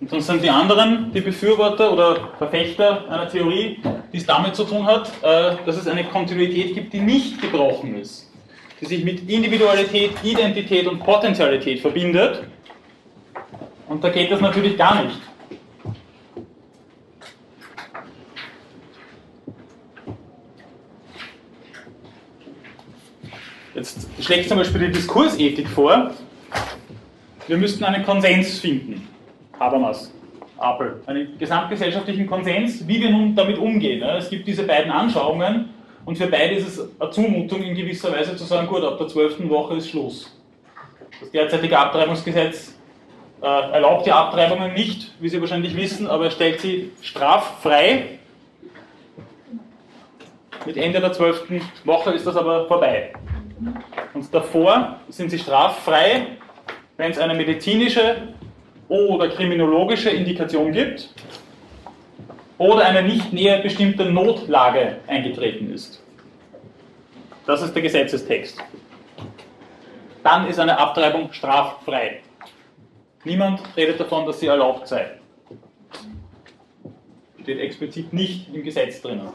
Und 0.00 0.12
dann 0.12 0.20
sind 0.20 0.42
die 0.42 0.50
anderen, 0.50 1.12
die 1.12 1.20
Befürworter 1.20 1.92
oder 1.92 2.30
Verfechter 2.36 3.08
einer 3.08 3.28
Theorie, 3.28 3.80
die 4.12 4.16
es 4.16 4.26
damit 4.26 4.56
zu 4.56 4.64
tun 4.64 4.84
hat, 4.84 5.08
äh, 5.22 5.54
dass 5.64 5.76
es 5.76 5.86
eine 5.86 6.02
Kontinuität 6.02 6.74
gibt, 6.74 6.92
die 6.92 7.00
nicht 7.00 7.40
gebrochen 7.40 7.96
ist, 7.96 8.28
die 8.80 8.86
sich 8.86 9.04
mit 9.04 9.30
Individualität, 9.30 10.10
Identität 10.24 10.88
und 10.88 10.98
Potentialität 10.98 11.80
verbindet. 11.80 12.42
Und 13.88 14.02
da 14.02 14.08
geht 14.08 14.32
das 14.32 14.40
natürlich 14.40 14.76
gar 14.76 15.04
nicht. 15.04 15.20
Jetzt 23.74 24.06
schlägt 24.20 24.48
zum 24.48 24.58
Beispiel 24.58 24.86
die 24.86 24.92
Diskursethik 24.92 25.68
vor, 25.68 26.10
wir 27.48 27.56
müssten 27.56 27.84
einen 27.84 28.04
Konsens 28.04 28.58
finden. 28.58 29.08
Habermas, 29.58 30.12
Apel, 30.58 31.02
einen 31.06 31.38
gesamtgesellschaftlichen 31.38 32.26
Konsens, 32.26 32.86
wie 32.86 33.00
wir 33.00 33.10
nun 33.10 33.34
damit 33.34 33.58
umgehen. 33.58 34.02
Es 34.02 34.28
gibt 34.28 34.46
diese 34.46 34.64
beiden 34.64 34.92
Anschauungen 34.92 35.70
und 36.04 36.18
für 36.18 36.26
beide 36.26 36.54
ist 36.54 36.68
es 36.68 37.00
eine 37.00 37.10
Zumutung 37.10 37.62
in 37.62 37.74
gewisser 37.74 38.12
Weise 38.12 38.36
zu 38.36 38.44
sagen, 38.44 38.66
gut, 38.66 38.82
ab 38.84 38.98
der 38.98 39.08
zwölften 39.08 39.48
Woche 39.48 39.76
ist 39.76 39.88
Schluss. 39.88 40.36
Das 41.20 41.30
derzeitige 41.30 41.78
Abtreibungsgesetz 41.78 42.74
äh, 43.40 43.46
erlaubt 43.46 44.06
die 44.06 44.12
Abtreibungen 44.12 44.74
nicht, 44.74 45.12
wie 45.20 45.28
Sie 45.28 45.40
wahrscheinlich 45.40 45.76
wissen, 45.76 46.06
aber 46.06 46.26
es 46.26 46.34
stellt 46.34 46.60
sie 46.60 46.90
straffrei. 47.00 48.18
Mit 50.66 50.76
Ende 50.76 51.00
der 51.00 51.12
zwölften 51.12 51.60
Woche 51.84 52.12
ist 52.12 52.26
das 52.26 52.36
aber 52.36 52.66
vorbei. 52.66 53.12
Und 54.14 54.34
davor 54.34 55.00
sind 55.08 55.30
sie 55.30 55.38
straffrei, 55.38 56.38
wenn 56.96 57.10
es 57.10 57.18
eine 57.18 57.34
medizinische 57.34 58.28
oder 58.88 59.28
kriminologische 59.28 60.10
Indikation 60.10 60.72
gibt 60.72 61.08
oder 62.58 62.84
eine 62.84 63.02
nicht 63.02 63.32
näher 63.32 63.60
bestimmte 63.62 64.04
Notlage 64.04 64.98
eingetreten 65.06 65.72
ist. 65.72 66.02
Das 67.46 67.62
ist 67.62 67.74
der 67.74 67.82
Gesetzestext. 67.82 68.62
Dann 70.22 70.46
ist 70.46 70.60
eine 70.60 70.78
Abtreibung 70.78 71.32
straffrei. 71.32 72.20
Niemand 73.24 73.60
redet 73.76 73.98
davon, 73.98 74.26
dass 74.26 74.38
sie 74.38 74.46
erlaubt 74.46 74.86
sei. 74.86 75.10
Steht 77.42 77.58
explizit 77.58 78.12
nicht 78.12 78.54
im 78.54 78.62
Gesetz 78.62 79.02
drinnen. 79.02 79.32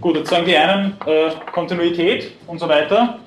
Gut, 0.00 0.16
jetzt 0.16 0.30
sagen 0.30 0.46
die 0.46 0.56
einen 0.56 0.96
äh, 1.04 1.30
Kontinuität 1.52 2.32
und 2.46 2.58
so 2.58 2.66
weiter. 2.66 3.18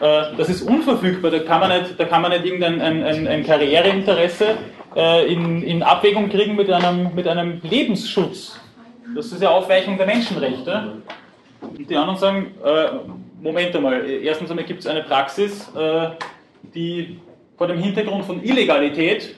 Äh, 0.00 0.36
das 0.36 0.48
ist 0.48 0.62
unverfügbar, 0.62 1.30
da 1.30 1.38
kann 1.38 1.60
man 1.60 1.80
nicht, 1.80 2.00
da 2.00 2.04
kann 2.04 2.20
man 2.20 2.32
nicht 2.32 2.44
irgendein 2.44 2.80
ein, 2.80 3.04
ein, 3.04 3.28
ein 3.28 3.44
Karriereinteresse 3.44 4.56
äh, 4.96 5.32
in, 5.32 5.62
in 5.62 5.84
Abwägung 5.84 6.28
kriegen 6.28 6.56
mit 6.56 6.68
einem, 6.68 7.14
mit 7.14 7.28
einem 7.28 7.60
Lebensschutz. 7.62 8.58
Das 9.14 9.26
ist 9.26 9.40
ja 9.40 9.50
Aufweichung 9.50 9.96
der 9.98 10.06
Menschenrechte. 10.06 10.94
Und 11.60 11.88
die 11.88 11.94
anderen 11.94 12.18
sagen, 12.18 12.54
äh, 12.64 12.88
Moment 13.40 13.76
einmal, 13.76 14.04
erstens 14.04 14.50
einmal 14.50 14.64
gibt 14.64 14.80
es 14.80 14.88
eine 14.88 15.04
Praxis, 15.04 15.70
äh, 15.76 16.08
die 16.74 17.20
vor 17.56 17.68
dem 17.68 17.78
Hintergrund 17.78 18.24
von 18.24 18.42
Illegalität 18.42 19.36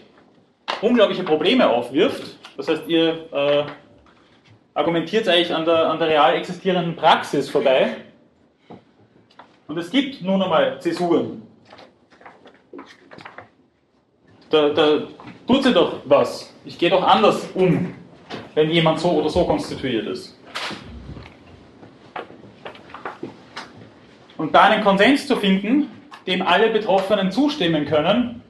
unglaubliche 0.81 1.23
Probleme 1.23 1.69
aufwirft. 1.69 2.39
Das 2.57 2.69
heißt, 2.69 2.89
ihr 2.89 3.67
argumentiert 4.79 5.27
eigentlich 5.27 5.53
an 5.53 5.65
der, 5.65 5.91
an 5.91 5.99
der 5.99 6.07
real 6.07 6.37
existierenden 6.37 6.95
Praxis 6.95 7.51
vorbei. 7.51 7.97
Und 9.67 9.77
es 9.77 9.91
gibt 9.91 10.23
nun 10.23 10.41
einmal 10.41 10.81
Zäsuren. 10.81 11.43
Da, 14.49 14.69
da 14.69 15.01
tut 15.49 15.65
sie 15.65 15.75
doch 15.75 15.97
was. 16.05 16.55
Ich 16.65 16.79
gehe 16.79 16.91
doch 16.91 17.03
anders 17.03 17.49
um, 17.55 17.93
wenn 18.55 18.71
jemand 18.71 19.01
so 19.01 19.11
oder 19.11 19.29
so 19.29 19.45
konstituiert 19.45 20.07
ist. 20.07 20.39
Und 24.37 24.55
da 24.55 24.63
einen 24.63 24.85
Konsens 24.85 25.27
zu 25.27 25.35
finden, 25.35 25.91
dem 26.25 26.41
alle 26.41 26.71
Betroffenen 26.71 27.33
zustimmen 27.33 27.85
können, 27.85 28.45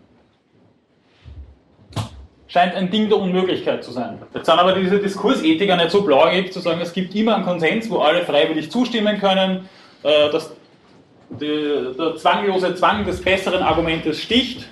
scheint 2.48 2.74
ein 2.74 2.90
Ding 2.90 3.08
der 3.08 3.18
Unmöglichkeit 3.18 3.84
zu 3.84 3.92
sein. 3.92 4.18
Jetzt 4.34 4.46
sind 4.46 4.58
aber 4.58 4.72
diese 4.72 4.98
Diskursethiker 4.98 5.76
nicht 5.76 5.90
so 5.90 6.02
blauäugig 6.02 6.52
zu 6.52 6.60
sagen, 6.60 6.80
es 6.80 6.92
gibt 6.92 7.14
immer 7.14 7.36
einen 7.36 7.44
Konsens, 7.44 7.88
wo 7.90 7.98
alle 7.98 8.22
freiwillig 8.24 8.70
zustimmen 8.70 9.18
können, 9.20 9.68
äh, 10.02 10.30
dass 10.30 10.52
der 11.30 12.16
zwanglose 12.16 12.74
Zwang 12.74 13.04
des 13.04 13.22
besseren 13.22 13.62
Argumentes 13.62 14.20
sticht 14.22 14.66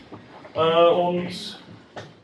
äh, 0.55 0.59
und, 0.59 1.59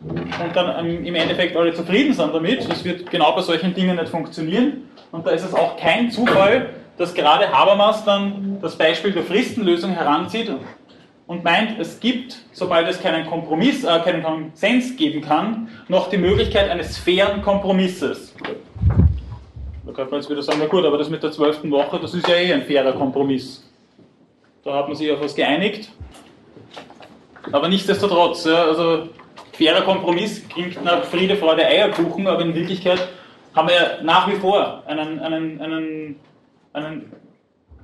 und 0.03 0.57
dann 0.57 1.05
im 1.05 1.15
Endeffekt 1.15 1.55
alle 1.55 1.75
zufrieden 1.75 2.15
sind 2.15 2.35
damit. 2.35 2.69
Das 2.69 2.83
wird 2.83 3.11
genau 3.11 3.33
bei 3.33 3.43
solchen 3.43 3.75
Dingen 3.75 3.97
nicht 3.97 4.09
funktionieren. 4.09 4.89
Und 5.11 5.27
da 5.27 5.33
ist 5.33 5.45
es 5.45 5.53
auch 5.53 5.77
kein 5.77 6.11
Zufall, 6.11 6.71
dass 6.97 7.13
gerade 7.13 7.51
Habermas 7.53 8.05
dann 8.05 8.59
das 8.63 8.77
Beispiel 8.77 9.13
der 9.13 9.23
Fristenlösung 9.23 9.93
heranzieht 9.93 10.51
und 11.27 11.45
meint, 11.45 11.79
es 11.79 12.01
gibt, 12.01 12.37
sobald 12.53 12.89
es 12.89 13.01
keinen 13.01 13.27
Kompromiss, 13.27 13.85
äh, 13.85 14.01
keinen 14.01 14.23
Konsens 14.23 14.97
geben 14.97 15.23
kann, 15.23 15.69
noch 15.89 16.11
die 16.11 16.19
Möglichkeit 16.19 16.71
eines 16.71 16.99
fairen 16.99 17.43
Kompromisses. 17.43 18.35
Da 19.85 19.93
könnte 19.93 20.11
man 20.11 20.21
jetzt 20.21 20.31
wieder 20.31 20.43
sagen, 20.43 20.59
na 20.61 20.67
gut, 20.67 20.85
aber 20.85 20.99
das 20.99 21.11
mit 21.11 21.23
der 21.23 21.33
zwölften 21.33 21.71
Woche, 21.71 21.99
das 21.99 22.15
ist 22.15 22.27
ja 22.29 22.35
eh 22.35 22.53
ein 22.53 22.63
fairer 22.63 22.93
Kompromiss. 22.93 23.69
Da 24.65 24.75
hat 24.75 24.89
man 24.89 24.97
sich 24.97 25.11
auf 25.11 25.21
was 25.21 25.35
geeinigt. 25.35 25.91
Aber 27.51 27.69
nichtsdestotrotz, 27.69 28.45
ja, 28.45 28.65
also 28.65 29.09
fairer 29.53 29.83
Kompromiss 29.83 30.49
klingt 30.49 30.83
nach 30.85 31.05
Friede, 31.05 31.37
Freude, 31.37 31.67
Eierkuchen, 31.67 32.27
aber 32.27 32.43
in 32.43 32.55
Wirklichkeit 32.55 33.09
haben 33.55 33.69
wir 33.69 34.03
nach 34.03 34.29
wie 34.29 34.37
vor 34.37 34.83
einen, 34.87 35.19
einen, 35.19 35.61
einen, 35.61 36.17
einen 36.73 37.13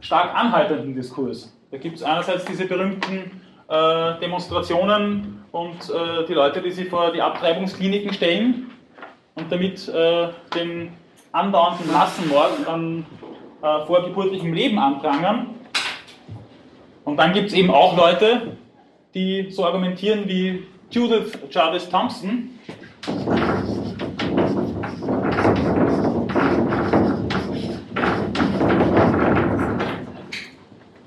stark 0.00 0.34
anhaltenden 0.34 0.94
Diskurs. 0.94 1.52
Da 1.70 1.76
gibt 1.76 1.96
es 1.96 2.02
einerseits 2.02 2.46
diese 2.46 2.64
berühmten 2.64 3.42
äh, 3.68 4.18
Demonstrationen 4.20 5.44
und 5.52 5.90
äh, 5.90 6.26
die 6.26 6.32
Leute, 6.32 6.62
die 6.62 6.70
sich 6.70 6.88
vor 6.88 7.12
die 7.12 7.20
Abtreibungskliniken 7.20 8.14
stellen 8.14 8.70
und 9.34 9.52
damit 9.52 9.86
äh, 9.88 10.28
den 10.54 10.94
andauernden 11.32 11.92
Massenmord 11.92 12.66
an 12.66 13.04
äh, 13.60 13.86
vorgeburtlichem 13.86 14.54
Leben 14.54 14.78
anprangern. 14.78 15.48
Und 17.04 17.18
dann 17.18 17.34
gibt 17.34 17.48
es 17.48 17.52
eben 17.52 17.70
auch 17.70 17.94
Leute, 17.94 18.56
die 19.14 19.50
so 19.50 19.66
argumentieren 19.66 20.26
wie 20.26 20.66
Judith 20.90 21.38
Jarvis 21.50 21.88
Thompson, 21.90 22.58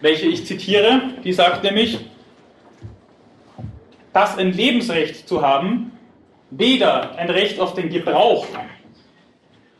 welche 0.01 0.27
ich 0.27 0.45
zitiere, 0.45 1.01
die 1.23 1.33
sagt 1.33 1.63
nämlich, 1.63 1.99
dass 4.13 4.37
ein 4.37 4.51
Lebensrecht 4.51 5.27
zu 5.27 5.41
haben 5.41 5.91
weder 6.49 7.17
ein 7.17 7.29
Recht 7.29 7.59
auf 7.59 7.73
den 7.73 7.89
Gebrauch 7.89 8.45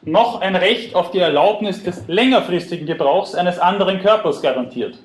noch 0.04 0.42
ein 0.42 0.56
Recht 0.56 0.96
auf 0.96 1.12
die 1.12 1.20
Erlaubnis 1.20 1.84
des 1.84 2.08
längerfristigen 2.08 2.88
Gebrauchs 2.88 3.36
eines 3.36 3.60
anderen 3.60 4.02
Körpers 4.02 4.42
garantiert. 4.42 4.98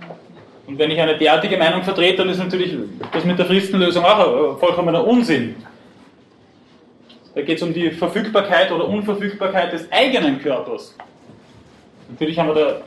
Und 0.66 0.78
wenn 0.78 0.90
ich 0.90 1.00
eine 1.00 1.16
derartige 1.18 1.56
Meinung 1.58 1.82
vertrete, 1.82 2.18
dann 2.18 2.30
ist 2.30 2.38
natürlich 2.38 2.74
das 3.12 3.24
mit 3.24 3.38
der 3.38 3.46
Fristenlösung 3.46 4.04
auch 4.04 4.58
vollkommener 4.58 5.06
Unsinn. 5.06 5.54
Da 7.34 7.42
geht 7.42 7.58
es 7.58 7.62
um 7.62 7.74
die 7.74 7.90
Verfügbarkeit 7.90 8.72
oder 8.72 8.88
Unverfügbarkeit 8.88 9.72
des 9.72 9.90
eigenen 9.92 10.40
Körpers. 10.40 10.96
Natürlich 12.08 12.38
haben 12.38 12.48
wir 12.48 12.54
da 12.54 12.80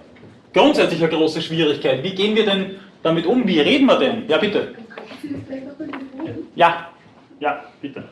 grundsätzlich 0.53 1.01
eine 1.01 1.11
große 1.11 1.41
Schwierigkeit. 1.41 2.03
Wie 2.03 2.13
gehen 2.13 2.35
wir 2.35 2.45
denn 2.45 2.79
damit 3.03 3.25
um? 3.25 3.47
Wie 3.47 3.59
reden 3.59 3.85
wir 3.85 3.97
denn? 3.97 4.27
Ja, 4.27 4.37
bitte. 4.37 4.75
Ja, 6.55 6.89
ja, 7.39 7.63
bitte. 7.81 8.03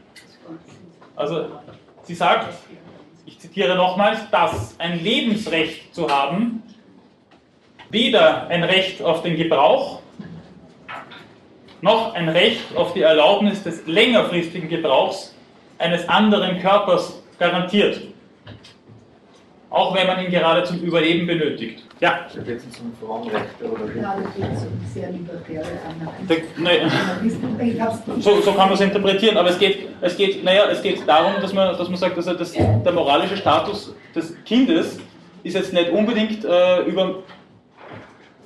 Also, 1.16 1.46
sie 2.04 2.16
sagt, 2.16 2.54
ich 3.26 3.40
zitiere 3.40 3.76
nochmals, 3.76 4.20
dass 4.32 4.80
ein 4.80 5.04
Lebensrecht 5.04 5.94
zu 5.94 6.10
haben 6.10 6.64
weder 7.90 8.48
ein 8.48 8.64
Recht 8.64 9.02
auf 9.02 9.24
den 9.24 9.36
Gebrauch 9.38 10.02
noch 11.82 12.14
ein 12.16 12.28
Recht 12.28 12.76
auf 12.76 12.94
die 12.94 13.02
Erlaubnis 13.02 13.64
des 13.64 13.86
längerfristigen 13.86 14.68
Gebrauchs 14.68 15.36
eines 15.78 16.08
anderen 16.10 16.60
Körpers 16.60 17.22
garantiert 17.40 18.02
auch 19.70 19.96
wenn 19.96 20.08
man 20.08 20.24
ihn 20.24 20.32
gerade 20.32 20.64
zum 20.64 20.80
Überleben 20.80 21.28
benötigt. 21.28 21.84
Ja? 22.00 22.28
Da 22.34 22.42
geht 22.42 22.58
es 22.58 22.80
um 22.80 22.94
Frauenrechte 23.02 23.72
oder 23.72 23.94
wie? 23.94 24.00
Ja, 24.00 24.16
da 24.16 24.30
geht 24.30 24.56
es 24.56 24.64
um 24.64 24.80
sehr 24.94 25.12
libertäre 25.12 25.66
Anerkennung. 25.90 26.32
So, 28.22 28.42
so, 28.42 28.52
kann 28.52 28.70
man 28.70 28.74
es 28.74 28.82
interpretieren, 28.82 29.38
aber 29.38 29.50
es 29.50 29.58
geht, 29.58 29.88
es 30.02 30.16
geht, 30.16 30.44
naja, 30.44 30.70
es 30.70 30.82
geht 30.82 31.08
darum, 31.08 31.34
dass 31.42 31.54
man, 31.54 31.76
dass 31.76 31.90
man 31.90 31.98
sagt, 31.98 32.18
dass 32.18 32.26
das, 32.26 32.52
der 32.54 32.92
moralische 32.92 33.38
Status 33.38 33.96
des 34.14 34.36
Kindes 34.44 35.00
ist 35.44 35.56
jetzt 35.56 35.74
nicht 35.74 35.90
unbedingt 35.92 36.46
äh, 36.46 36.82
über, 36.84 37.24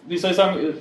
wie 0.08 0.18
soll 0.18 0.32
ich 0.32 0.38
sagen, 0.38 0.58
äh, 0.58 0.74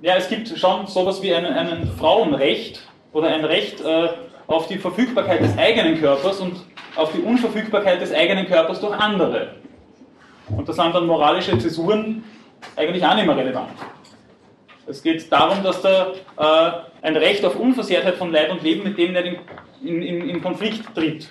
ja, 0.00 0.16
es 0.16 0.28
gibt 0.28 0.48
schon 0.48 0.86
sowas 0.86 1.22
wie 1.22 1.34
einen, 1.34 1.52
einen 1.52 1.86
Frauenrecht 1.98 2.82
oder 3.12 3.28
ein 3.28 3.44
Recht 3.44 3.80
äh, 3.80 4.08
auf 4.46 4.66
die 4.66 4.78
Verfügbarkeit 4.78 5.42
des 5.42 5.56
eigenen 5.58 6.00
Körpers 6.00 6.40
und 6.40 6.56
auf 6.96 7.12
die 7.12 7.20
Unverfügbarkeit 7.20 8.00
des 8.00 8.12
eigenen 8.12 8.46
Körpers 8.46 8.80
durch 8.80 8.98
andere. 8.98 9.54
Und 10.56 10.68
da 10.68 10.72
sind 10.72 10.94
dann 10.94 11.06
moralische 11.06 11.58
Zäsuren 11.58 12.24
eigentlich 12.76 13.04
auch 13.04 13.14
nicht 13.14 13.26
mehr 13.26 13.36
relevant. 13.36 13.70
Es 14.86 15.02
geht 15.02 15.30
darum, 15.30 15.62
dass 15.62 15.82
da 15.82 16.12
äh, 16.38 16.72
ein 17.02 17.16
Recht 17.16 17.44
auf 17.44 17.56
Unversehrtheit 17.56 18.14
von 18.14 18.32
Leib 18.32 18.50
und 18.50 18.62
Leben 18.62 18.84
mit 18.84 18.96
dem 18.96 19.12
nicht 19.12 19.38
in, 19.82 20.02
in, 20.02 20.28
in 20.30 20.42
Konflikt 20.42 20.94
tritt. 20.94 21.28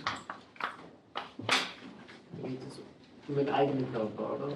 Um 3.27 3.35
den 3.35 3.49
eigenen 3.49 3.91
Körper, 3.91 4.35
oder? 4.35 4.53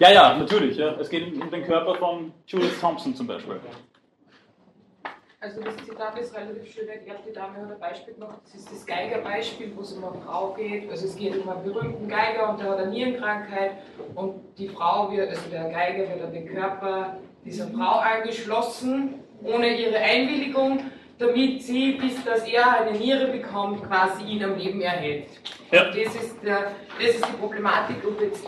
Ja, 0.00 0.10
ja, 0.10 0.36
natürlich. 0.36 0.76
Ja. 0.76 0.96
Es 0.98 1.08
geht 1.08 1.40
um 1.40 1.50
den 1.50 1.64
Körper 1.64 1.94
von 1.94 2.32
Judith 2.46 2.80
Thompson 2.80 3.14
zum 3.14 3.26
Beispiel. 3.26 3.60
Also 5.42 5.60
das 5.60 5.76
Zitat 5.84 6.16
ist 6.20 6.32
relativ 6.36 6.72
schön 6.72 6.88
erklärt, 6.88 7.18
die 7.28 7.32
Dame 7.32 7.56
hat 7.56 7.72
ein 7.72 7.80
Beispiel 7.80 8.14
gemacht, 8.14 8.38
das 8.44 8.54
ist 8.54 8.70
das 8.70 8.86
Geigerbeispiel, 8.86 9.72
wo 9.74 9.80
es 9.80 9.92
um 9.92 10.04
eine 10.04 10.22
Frau 10.22 10.52
geht. 10.52 10.88
Also 10.88 11.06
es 11.06 11.16
geht 11.16 11.36
um 11.36 11.48
einen 11.48 11.64
berühmten 11.64 12.06
Geiger 12.06 12.48
und 12.48 12.60
der 12.60 12.70
hat 12.70 12.78
eine 12.78 12.92
Nierenkrankheit 12.92 13.72
und 14.14 14.40
die 14.56 14.68
Frau 14.68 15.10
wird, 15.10 15.30
also 15.30 15.50
der 15.50 15.64
Geiger 15.64 16.08
wird 16.08 16.22
an 16.22 16.32
den 16.32 16.46
Körper 16.46 17.16
dieser 17.44 17.66
Frau 17.66 17.98
angeschlossen, 17.98 19.14
ohne 19.42 19.76
ihre 19.76 19.98
Einwilligung, 19.98 20.84
damit 21.18 21.60
sie, 21.64 21.94
bis 21.94 22.24
dass 22.24 22.46
er 22.46 22.80
eine 22.80 22.96
Niere 22.96 23.26
bekommt, 23.26 23.82
quasi 23.82 24.22
ihn 24.22 24.44
am 24.44 24.56
Leben 24.56 24.80
erhält. 24.80 25.26
Ja. 25.72 25.86
Und 25.86 25.96
das 25.96 26.14
ist, 26.14 26.40
der, 26.44 26.70
das 27.00 27.16
ist 27.16 27.26
die 27.26 27.32
Problematik, 27.32 27.96
ob 28.06 28.20
jetzt 28.20 28.46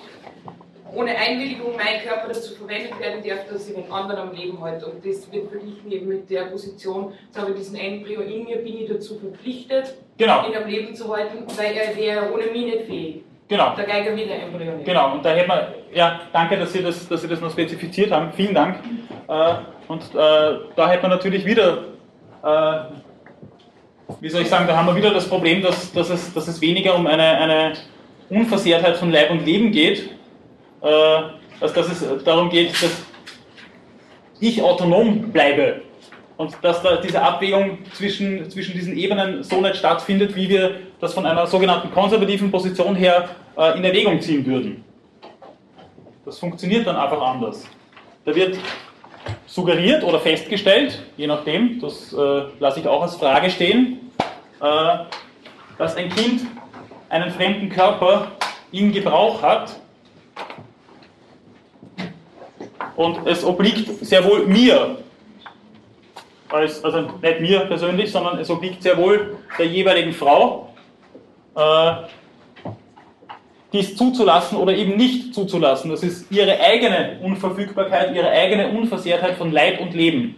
ohne 0.94 1.16
Einwilligung 1.16 1.76
mein 1.76 2.02
Körper 2.06 2.28
dazu 2.28 2.54
verwendet 2.54 2.98
werden 2.98 3.22
darf, 3.26 3.48
dass 3.50 3.68
ich 3.68 3.74
den 3.74 3.90
anderen 3.90 4.28
am 4.28 4.34
Leben 4.34 4.60
halte. 4.60 4.86
Und 4.86 5.04
das 5.04 5.30
wird 5.32 5.50
verglichen 5.50 5.90
eben 5.90 6.08
mit 6.08 6.30
der 6.30 6.44
Position, 6.44 7.12
jetzt 7.26 7.38
habe 7.38 7.50
ich 7.52 7.56
diesen 7.58 7.76
Embryo 7.76 8.20
in 8.20 8.44
mir, 8.44 8.56
bin 8.58 8.82
ich 8.82 8.88
dazu 8.88 9.18
verpflichtet, 9.18 9.94
Genau. 10.16 10.46
ihn 10.48 10.56
am 10.56 10.68
Leben 10.68 10.94
zu 10.94 11.14
halten, 11.14 11.44
weil 11.56 11.76
er 11.76 11.96
wäre 11.96 12.32
ohne 12.32 12.44
mich 12.46 12.64
nicht 12.66 12.84
fähig. 12.86 13.24
Genau. 13.48 13.74
Der 13.76 13.84
Geiger 13.84 14.16
will 14.16 14.26
der 14.26 14.42
Embryo 14.42 14.72
nicht. 14.72 14.86
Genau, 14.86 15.12
und 15.12 15.24
da 15.24 15.30
hätten 15.30 15.48
wir, 15.48 15.74
ja, 15.92 16.20
danke, 16.32 16.56
dass 16.56 16.72
Sie 16.72 16.82
das, 16.82 17.06
dass 17.08 17.20
Sie 17.20 17.28
das 17.28 17.40
noch 17.40 17.50
spezifiziert 17.50 18.10
haben, 18.10 18.32
vielen 18.32 18.54
Dank. 18.54 18.78
Äh, 19.28 19.54
und 19.88 20.02
äh, 20.02 20.16
da 20.76 20.88
hätte 20.88 21.02
man 21.02 21.10
natürlich 21.10 21.44
wieder, 21.44 21.84
äh, 22.42 22.78
wie 24.20 24.28
soll 24.28 24.42
ich 24.42 24.48
sagen, 24.48 24.66
da 24.66 24.76
haben 24.76 24.86
wir 24.86 24.96
wieder 24.96 25.12
das 25.12 25.28
Problem, 25.28 25.60
dass, 25.62 25.92
dass, 25.92 26.10
es, 26.10 26.32
dass 26.32 26.48
es 26.48 26.60
weniger 26.60 26.94
um 26.94 27.06
eine, 27.06 27.22
eine 27.22 27.72
Unversehrtheit 28.30 28.96
von 28.96 29.10
Leib 29.10 29.30
und 29.30 29.44
Leben 29.44 29.72
geht, 29.72 30.10
äh, 30.84 31.22
als 31.60 31.72
dass 31.72 31.88
es 31.88 32.24
darum 32.24 32.50
geht, 32.50 32.70
dass 32.70 33.02
ich 34.40 34.62
autonom 34.62 35.32
bleibe 35.32 35.82
und 36.36 36.54
dass 36.62 36.82
da 36.82 36.96
diese 36.96 37.22
Abwägung 37.22 37.78
zwischen, 37.94 38.50
zwischen 38.50 38.74
diesen 38.74 38.96
Ebenen 38.96 39.42
so 39.42 39.60
nicht 39.60 39.76
stattfindet, 39.76 40.34
wie 40.36 40.48
wir 40.48 40.80
das 41.00 41.14
von 41.14 41.24
einer 41.24 41.46
sogenannten 41.46 41.90
konservativen 41.92 42.50
Position 42.50 42.94
her 42.94 43.28
äh, 43.56 43.78
in 43.78 43.84
Erwägung 43.84 44.20
ziehen 44.20 44.44
würden. 44.44 44.84
Das 46.24 46.38
funktioniert 46.38 46.86
dann 46.86 46.96
einfach 46.96 47.20
anders. 47.20 47.64
Da 48.24 48.34
wird 48.34 48.58
suggeriert 49.46 50.02
oder 50.02 50.18
festgestellt, 50.20 51.02
je 51.16 51.26
nachdem, 51.26 51.80
das 51.80 52.12
äh, 52.12 52.42
lasse 52.58 52.80
ich 52.80 52.88
auch 52.88 53.02
als 53.02 53.16
Frage 53.16 53.50
stehen, 53.50 54.10
äh, 54.60 54.98
dass 55.78 55.96
ein 55.96 56.08
Kind 56.10 56.42
einen 57.08 57.30
fremden 57.30 57.68
Körper 57.68 58.32
in 58.72 58.92
Gebrauch 58.92 59.40
hat 59.40 59.76
und 62.96 63.26
es 63.26 63.44
obliegt 63.44 64.04
sehr 64.04 64.24
wohl 64.24 64.46
mir, 64.46 64.98
als, 66.48 66.84
also 66.84 67.00
nicht 67.20 67.40
mir 67.40 67.60
persönlich, 67.60 68.12
sondern 68.12 68.38
es 68.38 68.50
obliegt 68.50 68.82
sehr 68.82 68.96
wohl 68.96 69.36
der 69.58 69.66
jeweiligen 69.66 70.12
Frau, 70.12 70.72
äh, 71.56 71.92
dies 73.72 73.96
zuzulassen 73.96 74.56
oder 74.56 74.74
eben 74.74 74.96
nicht 74.96 75.34
zuzulassen. 75.34 75.90
Das 75.90 76.04
ist 76.04 76.30
ihre 76.30 76.60
eigene 76.60 77.18
Unverfügbarkeit, 77.20 78.14
ihre 78.14 78.30
eigene 78.30 78.68
Unversehrtheit 78.68 79.36
von 79.36 79.50
Leib 79.50 79.80
und 79.80 79.94
Leben, 79.94 80.36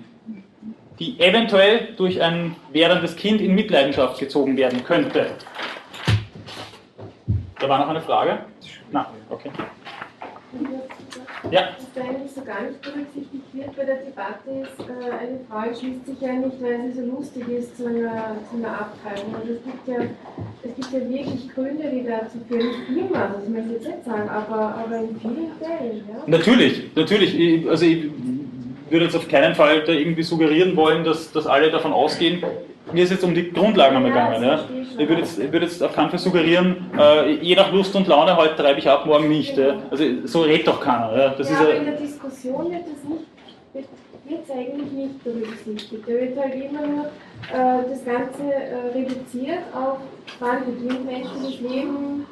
die 0.99 1.21
eventuell 1.21 1.95
durch 1.99 2.23
ein 2.23 2.57
werdendes 2.73 3.15
Kind 3.15 3.43
in 3.43 3.55
Mitleidenschaft 3.55 4.19
gezogen 4.19 4.57
werden 4.57 4.83
könnte. 4.85 5.33
Da 7.61 7.69
war 7.69 7.79
noch 7.79 7.89
eine 7.89 8.01
Frage? 8.01 8.39
Na, 8.91 9.11
okay. 9.29 9.51
Ja. 11.51 11.61
Was 11.79 11.87
da 11.95 12.01
eigentlich 12.03 12.33
so 12.35 12.43
gar 12.43 12.63
nicht 12.63 12.81
berücksichtigt 12.83 13.45
wird 13.53 13.77
bei 13.77 13.85
der 13.85 13.97
Debatte 13.97 14.51
ist, 14.63 14.81
äh, 14.89 15.11
eine 15.13 15.39
Frau 15.49 15.67
entschließt 15.69 16.07
sich 16.07 16.21
ja 16.21 16.33
nicht, 16.33 16.61
weil 16.61 16.91
sie 16.93 17.01
so 17.01 17.07
lustig 17.07 17.45
ist, 17.49 17.77
zu 17.77 17.87
einer, 17.87 18.37
zu 18.51 18.57
einer 18.57 18.73
Abtreibung. 18.81 19.35
Also 19.41 19.53
es 19.55 19.63
gibt 19.65 19.87
ja, 19.89 19.97
es 20.65 20.75
gibt 20.75 20.93
ja 20.93 21.09
wirklich 21.09 21.49
Gründe, 21.55 21.85
die 21.93 22.05
dazu 22.05 22.39
führen. 22.49 22.67
Nicht 22.67 23.11
immer, 23.11 23.31
das 23.35 23.49
möchte 23.49 23.69
ich 23.69 23.75
jetzt 23.75 23.87
nicht 23.87 24.05
sagen, 24.05 24.29
aber, 24.29 24.75
aber 24.85 24.97
in 24.99 25.17
vielen 25.21 25.53
Fällen. 25.61 26.03
Ja? 26.09 26.23
Natürlich, 26.27 26.91
natürlich. 26.97 27.39
Ich- 27.39 27.69
Also 27.71 27.85
ich 27.87 28.11
würde 28.91 29.05
jetzt 29.07 29.17
auf 29.17 29.29
keinen 29.29 29.55
Fall 29.55 29.83
da 29.85 29.93
irgendwie 29.93 30.23
suggerieren 30.23 30.75
wollen, 30.77 31.05
dass, 31.05 31.31
dass 31.33 31.47
alle 31.47 31.71
davon 31.71 31.93
ausgehen. 31.93 32.43
Mir 32.93 33.03
ist 33.05 33.11
jetzt 33.11 33.25
um 33.25 33.35
die 33.35 33.51
Grundlagen 33.53 33.97
Ja, 34.03 34.09
gegangen. 34.09 34.43
Ja. 34.45 34.61
Ich 34.99 35.09
würde 35.09 35.23
jetzt, 35.23 35.39
ich 35.39 35.53
würde 35.53 35.67
jetzt 35.67 35.83
auf 35.83 35.95
keinen 35.95 36.11
Fall 36.11 36.19
suggerieren, 36.19 36.91
äh, 36.99 37.35
je 37.35 37.55
nach 37.55 37.73
Lust 37.73 37.95
und 37.97 38.07
Laune, 38.07 38.37
heute 38.37 38.57
treibe 38.57 38.79
ich 38.79 38.89
ab, 38.89 39.07
morgen 39.07 39.29
nicht. 39.29 39.57
Ja. 39.57 39.77
Also 39.91 40.05
so 40.25 40.43
redet 40.43 40.67
doch 40.67 40.81
keiner. 40.81 41.17
Ja. 41.17 41.29
Das 41.31 41.49
ja, 41.49 41.55
ist 41.55 41.61
aber 41.61 41.75
in 41.75 41.85
der 41.85 41.97
Diskussion 41.97 42.71
wird 42.71 42.83
es 42.83 43.09
nicht, 43.09 43.25
wird 43.73 43.87
wird's 44.29 44.51
eigentlich 44.51 44.93
nicht 44.93 45.25
berücksichtigt. 45.25 46.03
Da 46.07 46.13
wird 46.13 46.39
halt 46.39 46.55
immer 46.55 46.87
nur 46.87 47.05
äh, 47.07 47.89
das 47.89 48.05
Ganze 48.05 48.53
äh, 48.53 48.93
reduziert 48.95 49.61
auf, 49.75 49.99
wann 50.41 50.65
beginnt 50.65 51.05
menschliches 51.05 51.61
Leben, 51.61 52.27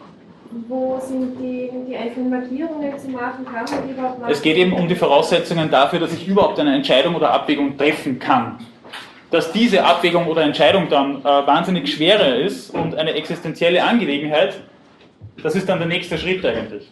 wo 0.68 1.00
sind 1.00 1.38
die, 1.40 1.70
die 1.88 1.96
einzelnen 1.96 2.30
Markierungen 2.30 2.98
zu 2.98 3.08
machen, 3.08 3.44
kann 3.44 3.64
man 3.64 3.90
überhaupt 3.90 4.20
machen? 4.20 4.32
es 4.32 4.42
geht 4.42 4.56
eben 4.56 4.72
um 4.72 4.86
die 4.86 4.94
Voraussetzungen 4.94 5.70
dafür, 5.70 5.98
dass 5.98 6.12
ich 6.12 6.26
überhaupt 6.28 6.58
eine 6.60 6.74
Entscheidung 6.74 7.14
oder 7.14 7.30
Abwägung 7.32 7.76
treffen 7.76 8.18
kann. 8.18 8.58
Dass 9.34 9.50
diese 9.50 9.84
Abwägung 9.84 10.28
oder 10.28 10.42
Entscheidung 10.42 10.88
dann 10.88 11.20
äh, 11.22 11.24
wahnsinnig 11.24 11.92
schwerer 11.92 12.36
ist 12.36 12.70
und 12.70 12.94
eine 12.94 13.14
existenzielle 13.14 13.82
Angelegenheit, 13.82 14.60
das 15.42 15.56
ist 15.56 15.68
dann 15.68 15.80
der 15.80 15.88
nächste 15.88 16.16
Schritt 16.16 16.46
eigentlich. 16.46 16.88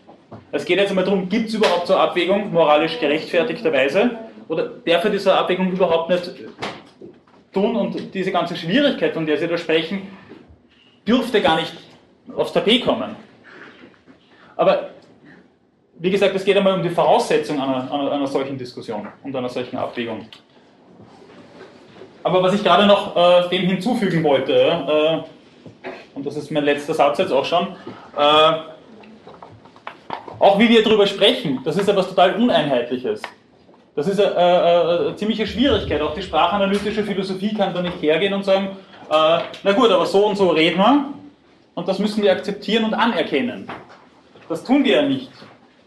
Es 0.51 0.64
geht 0.64 0.78
jetzt 0.78 0.89
einmal 0.89 1.05
darum, 1.05 1.28
gibt 1.28 1.51
es 1.51 1.55
überhaupt 1.55 1.86
so 1.86 1.94
eine 1.94 2.02
Abwägung, 2.02 2.52
moralisch 2.52 2.98
gerechtfertigterweise, 2.98 4.19
oder 4.48 4.70
darf 4.85 5.05
er 5.05 5.10
diese 5.10 5.32
Abwägung 5.32 5.70
überhaupt 5.70 6.10
nicht 6.10 6.32
tun 7.52 7.77
und 7.77 8.12
diese 8.12 8.32
ganze 8.32 8.56
Schwierigkeit, 8.56 9.14
von 9.14 9.24
der 9.24 9.39
Sie 9.39 9.47
da 9.47 9.56
sprechen, 9.56 10.09
dürfte 11.06 11.40
gar 11.40 11.60
nicht 11.60 11.74
aufs 12.36 12.52
Tapet 12.52 12.85
kommen. 12.85 13.14
Aber 14.56 14.90
wie 15.97 16.10
gesagt, 16.10 16.35
es 16.35 16.44
geht 16.44 16.56
einmal 16.56 16.74
um 16.74 16.82
die 16.82 16.90
Voraussetzung 16.90 17.62
einer, 17.62 17.89
einer, 17.89 18.10
einer 18.10 18.27
solchen 18.27 18.59
Diskussion 18.59 19.06
und 19.23 19.36
einer 19.36 19.48
solchen 19.48 19.77
Abwägung. 19.77 20.27
Aber 22.22 22.42
was 22.42 22.54
ich 22.54 22.62
gerade 22.62 22.86
noch 22.86 23.16
äh, 23.16 23.48
dem 23.48 23.62
hinzufügen 23.62 24.22
wollte, 24.22 24.54
äh, 24.54 25.88
und 26.14 26.26
das 26.26 26.36
ist 26.36 26.50
mein 26.50 26.64
letzter 26.64 26.94
Satz 26.94 27.18
jetzt 27.18 27.32
auch 27.32 27.44
schon, 27.44 27.68
äh, 28.16 28.52
auch 30.38 30.58
wie 30.58 30.68
wir 30.68 30.82
darüber 30.82 31.06
sprechen, 31.06 31.60
das 31.64 31.76
ist 31.76 31.88
etwas 31.88 32.08
total 32.08 32.34
Uneinheitliches. 32.34 33.22
Das 33.94 34.08
ist 34.08 34.20
eine, 34.20 34.36
eine, 34.36 34.98
eine 35.00 35.16
ziemliche 35.16 35.46
Schwierigkeit. 35.46 36.00
Auch 36.00 36.14
die 36.14 36.22
sprachanalytische 36.22 37.04
Philosophie 37.04 37.54
kann 37.54 37.74
da 37.74 37.82
nicht 37.82 38.00
hergehen 38.00 38.32
und 38.32 38.44
sagen, 38.44 38.76
äh, 39.10 39.38
na 39.62 39.72
gut, 39.72 39.90
aber 39.90 40.06
so 40.06 40.26
und 40.26 40.36
so 40.36 40.50
reden 40.50 40.78
wir 40.78 41.04
und 41.74 41.88
das 41.88 41.98
müssen 41.98 42.22
wir 42.22 42.32
akzeptieren 42.32 42.84
und 42.84 42.94
anerkennen. 42.94 43.68
Das 44.48 44.64
tun 44.64 44.84
wir 44.84 44.96
ja 44.96 45.02
nicht. 45.02 45.30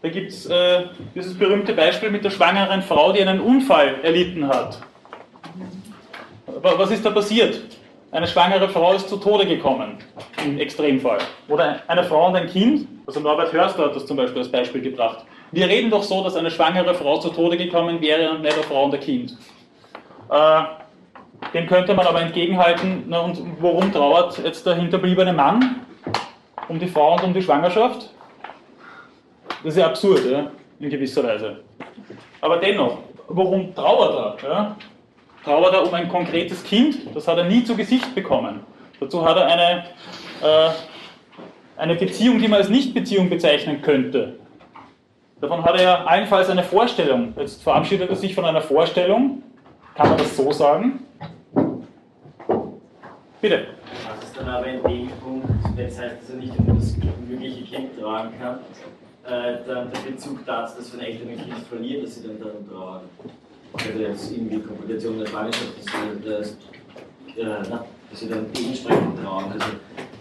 Da 0.02 0.08
gibt 0.08 0.30
es 0.30 0.46
äh, 0.46 0.84
dieses 1.14 1.36
berühmte 1.36 1.72
Beispiel 1.72 2.10
mit 2.10 2.24
der 2.24 2.30
schwangeren 2.30 2.82
Frau, 2.82 3.12
die 3.12 3.22
einen 3.22 3.40
Unfall 3.40 3.96
erlitten 4.02 4.46
hat. 4.46 4.78
Wa- 6.66 6.74
Was 6.78 6.90
ist 6.90 7.04
da 7.04 7.10
passiert? 7.10 7.60
Eine 8.10 8.26
schwangere 8.26 8.68
Frau 8.68 8.92
ist 8.94 9.08
zu 9.08 9.16
Tode 9.18 9.46
gekommen, 9.46 9.98
im 10.44 10.58
Extremfall. 10.58 11.18
Oder 11.48 11.80
eine 11.86 12.02
Frau 12.04 12.28
und 12.28 12.36
ein 12.36 12.46
Kind, 12.48 12.88
also 13.06 13.20
Norbert 13.20 13.52
Hörster 13.52 13.84
hat 13.84 13.96
das 13.96 14.06
zum 14.06 14.16
Beispiel 14.16 14.38
als 14.42 14.50
Beispiel 14.50 14.80
gebracht. 14.80 15.24
Wir 15.52 15.68
reden 15.68 15.90
doch 15.90 16.02
so, 16.02 16.22
dass 16.24 16.34
eine 16.36 16.50
schwangere 16.50 16.94
Frau 16.94 17.18
zu 17.18 17.28
Tode 17.30 17.56
gekommen 17.56 18.00
wäre 18.00 18.30
und 18.30 18.42
nicht 18.42 18.54
eine 18.54 18.62
Frau 18.62 18.84
und 18.84 18.94
ein 18.94 19.00
Kind. 19.00 19.36
Äh, 20.30 20.62
dem 21.54 21.66
könnte 21.66 21.94
man 21.94 22.06
aber 22.06 22.20
entgegenhalten, 22.22 23.04
na 23.08 23.20
und 23.20 23.40
worum 23.60 23.92
trauert 23.92 24.38
jetzt 24.42 24.66
der 24.66 24.74
hinterbliebene 24.76 25.32
Mann? 25.32 25.82
Um 26.68 26.78
die 26.80 26.88
Frau 26.88 27.14
und 27.14 27.22
um 27.24 27.32
die 27.34 27.42
Schwangerschaft? 27.42 28.10
Das 29.62 29.74
ist 29.74 29.78
ja 29.78 29.86
absurd, 29.86 30.24
ja, 30.30 30.50
in 30.80 30.90
gewisser 30.90 31.22
Weise. 31.22 31.60
Aber 32.40 32.56
dennoch, 32.58 32.98
worum 33.28 33.74
trauert 33.74 34.38
er? 34.42 34.48
Ja? 34.48 34.76
Trauert 35.46 35.74
er 35.74 35.86
um 35.86 35.94
ein 35.94 36.08
konkretes 36.08 36.64
Kind? 36.64 37.14
Das 37.14 37.28
hat 37.28 37.38
er 37.38 37.44
nie 37.44 37.62
zu 37.62 37.76
Gesicht 37.76 38.16
bekommen. 38.16 38.62
Dazu 38.98 39.24
hat 39.24 39.36
er 39.36 39.46
eine, 39.46 39.84
äh, 40.42 40.70
eine 41.76 41.94
Beziehung, 41.94 42.40
die 42.40 42.48
man 42.48 42.58
als 42.58 42.68
Nichtbeziehung 42.68 43.30
bezeichnen 43.30 43.80
könnte. 43.80 44.40
Davon 45.40 45.64
hat 45.64 45.80
er 45.80 46.08
allenfalls 46.08 46.50
eine 46.50 46.64
Vorstellung. 46.64 47.32
Jetzt 47.38 47.62
verabschiedet 47.62 48.10
er 48.10 48.16
sich 48.16 48.34
von 48.34 48.44
einer 48.44 48.60
Vorstellung. 48.60 49.44
Kann 49.94 50.08
man 50.08 50.18
das 50.18 50.36
so 50.36 50.50
sagen? 50.50 51.04
Bitte. 53.40 53.68
Was 54.04 54.24
ist 54.24 54.36
dann 54.36 54.48
aber 54.48 54.66
in 54.66 54.82
dem 54.82 55.10
Punkt, 55.22 55.46
wenn 55.76 55.86
es 55.86 55.96
heißt, 55.96 56.22
dass 56.22 56.30
er 56.30 56.36
nicht 56.38 56.58
um 56.58 56.76
das 56.76 56.96
mögliche 57.28 57.62
Kind 57.62 58.00
tragen 58.00 58.30
kann, 58.40 58.58
äh, 59.24 59.58
dann 59.64 59.92
der 59.92 60.10
Bezug 60.10 60.44
dazu, 60.44 60.78
dass 60.78 60.92
wenn 60.92 61.06
Eltern 61.06 61.28
ein 61.28 61.36
Kind 61.36 61.58
verlieren, 61.68 62.02
dass 62.02 62.16
sie 62.16 62.26
dann 62.26 62.40
darum 62.40 62.68
trauern? 62.68 63.02
Also 63.72 63.98
jetzt 63.98 64.32
irgendwie 64.32 64.58
Komplikationen 64.58 65.20
der 65.20 65.26
Schwangerschaft, 65.26 65.72
dass 65.78 65.84
sie, 65.84 66.28
das, 66.28 66.50
äh, 67.36 67.70
dass 68.10 68.20
sie 68.20 68.28
dann 68.28 68.46
dementsprechend 68.56 69.22
trauern. 69.22 69.52
Also 69.52 69.66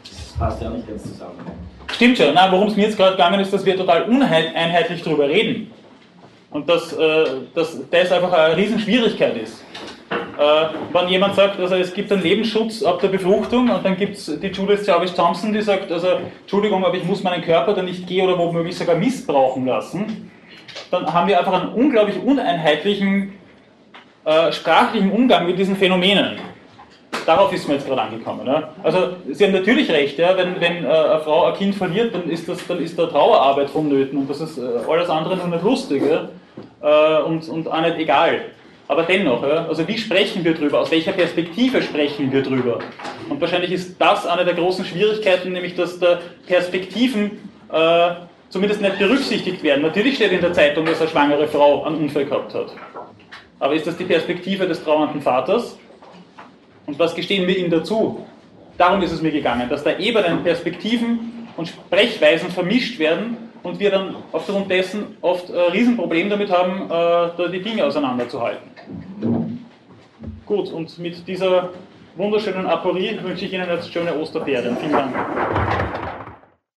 das 0.03 0.33
passt 0.37 0.61
ja 0.61 0.69
auch 0.69 0.73
nicht 0.73 0.87
ganz 0.87 1.03
zusammen. 1.03 1.39
Stimmt 1.93 2.17
schon. 2.17 2.33
Na, 2.33 2.51
worum 2.51 2.67
es 2.67 2.75
mir 2.75 2.83
jetzt 2.83 2.97
gerade 2.97 3.11
gegangen 3.11 3.39
ist, 3.39 3.53
dass 3.53 3.65
wir 3.65 3.77
total 3.77 4.03
uneinheitlich 4.03 5.01
darüber 5.01 5.29
reden. 5.29 5.71
Und 6.51 6.69
dass, 6.69 6.93
äh, 6.93 7.25
dass 7.53 7.77
das 7.89 8.11
einfach 8.11 8.31
eine 8.31 8.57
Riesenschwierigkeit 8.57 9.37
ist. 9.37 9.63
Äh, 10.37 10.67
wenn 10.91 11.07
jemand 11.07 11.35
sagt, 11.35 11.59
also 11.59 11.75
es 11.75 11.93
gibt 11.93 12.11
einen 12.11 12.21
Lebensschutz 12.21 12.83
ab 12.83 12.99
der 12.99 13.07
Befruchtung 13.07 13.69
und 13.69 13.85
dann 13.85 13.95
gibt 13.95 14.17
es 14.17 14.25
die 14.39 14.47
Judith 14.47 14.85
Jarvis 14.85 15.13
Thompson, 15.13 15.53
die 15.53 15.61
sagt, 15.61 15.91
also 15.91 16.07
Entschuldigung, 16.41 16.83
aber 16.83 16.95
ich 16.95 17.05
muss 17.05 17.23
meinen 17.23 17.41
Körper 17.41 17.73
dann 17.73 17.85
nicht 17.85 18.05
gehen 18.05 18.27
oder 18.27 18.37
womöglich 18.37 18.77
sogar 18.77 18.95
missbrauchen 18.95 19.65
lassen, 19.65 20.29
dann 20.91 21.11
haben 21.13 21.27
wir 21.27 21.39
einfach 21.39 21.61
einen 21.61 21.73
unglaublich 21.73 22.17
uneinheitlichen 22.17 23.33
äh, 24.25 24.51
sprachlichen 24.51 25.11
Umgang 25.11 25.45
mit 25.45 25.57
diesen 25.57 25.75
Phänomenen. 25.75 26.37
Darauf 27.25 27.51
ist 27.53 27.67
man 27.67 27.77
jetzt 27.77 27.87
gerade 27.87 28.01
angekommen. 28.01 28.45
Ja? 28.45 28.69
Also 28.83 29.15
Sie 29.31 29.45
haben 29.45 29.53
natürlich 29.53 29.89
recht, 29.89 30.17
ja? 30.19 30.37
wenn, 30.37 30.59
wenn 30.59 30.83
äh, 30.83 30.87
eine 30.87 31.19
Frau 31.21 31.45
ein 31.45 31.55
Kind 31.55 31.75
verliert, 31.75 32.13
dann 32.13 32.29
ist, 32.29 32.47
das, 32.47 32.65
dann 32.67 32.79
ist 32.79 32.97
da 32.99 33.07
Trauerarbeit 33.07 33.69
vonnöten 33.69 34.19
und 34.19 34.29
das 34.29 34.41
ist 34.41 34.57
äh, 34.57 34.61
alles 34.89 35.09
andere 35.09 35.37
nur 35.37 35.47
nicht 35.47 35.63
lustig 35.63 36.03
ja? 36.03 36.29
Äh, 36.81 37.23
und, 37.23 37.47
und 37.49 37.67
auch 37.67 37.81
nicht 37.81 37.97
egal. 37.97 38.41
Aber 38.87 39.03
dennoch, 39.03 39.41
ja, 39.41 39.65
also 39.67 39.87
wie 39.87 39.97
sprechen 39.97 40.43
wir 40.43 40.53
drüber? 40.53 40.81
Aus 40.81 40.91
welcher 40.91 41.11
Perspektive 41.11 41.81
sprechen 41.81 42.31
wir 42.31 42.43
drüber? 42.43 42.79
Und 43.29 43.41
wahrscheinlich 43.41 43.71
ist 43.71 43.99
das 43.99 44.27
eine 44.27 44.45
der 44.45 44.53
großen 44.53 44.85
Schwierigkeiten, 44.85 45.53
nämlich 45.53 45.75
dass 45.75 45.97
da 45.99 46.19
Perspektiven 46.45 47.31
äh, 47.71 48.09
zumindest 48.55 48.81
nicht 48.81 48.97
berücksichtigt 48.97 49.61
werden. 49.63 49.81
Natürlich 49.81 50.15
steht 50.15 50.31
in 50.31 50.39
der 50.39 50.53
Zeitung, 50.53 50.85
dass 50.85 51.01
eine 51.01 51.09
schwangere 51.09 51.45
Frau 51.45 51.83
einen 51.83 51.97
Unfall 51.97 52.23
gehabt 52.23 52.53
hat. 52.53 52.67
Aber 53.59 53.73
ist 53.73 53.85
das 53.85 53.97
die 53.97 54.05
Perspektive 54.05 54.65
des 54.65 54.81
trauernden 54.81 55.21
Vaters? 55.21 55.77
Und 56.85 56.97
was 56.97 57.13
gestehen 57.13 57.45
wir 57.49 57.57
ihm 57.57 57.69
dazu? 57.69 58.25
Darum 58.77 59.01
ist 59.01 59.11
es 59.11 59.21
mir 59.21 59.33
gegangen, 59.33 59.67
dass 59.67 59.83
da 59.83 59.97
Ebenen, 59.97 60.41
Perspektiven 60.41 61.49
und 61.57 61.67
Sprechweisen 61.67 62.49
vermischt 62.49 62.97
werden 62.97 63.35
und 63.61 63.77
wir 63.77 63.91
dann 63.91 64.15
aufgrund 64.31 64.71
dessen 64.71 65.17
oft 65.19 65.49
ein 65.49 65.73
Riesenproblem 65.73 66.29
damit 66.29 66.49
haben, 66.49 66.83
äh, 66.85 66.87
da 66.89 67.47
die 67.51 67.61
Dinge 67.61 67.83
auseinanderzuhalten. 67.83 68.69
Gut, 70.45 70.71
und 70.71 70.97
mit 70.97 71.27
dieser 71.27 71.71
wunderschönen 72.15 72.67
Aporie 72.67 73.19
wünsche 73.21 73.43
ich 73.43 73.51
Ihnen 73.51 73.69
jetzt 73.69 73.91
schöne 73.91 74.17
Osterferien. 74.17 74.77
Vielen 74.77 74.93
Dank. 74.93 75.13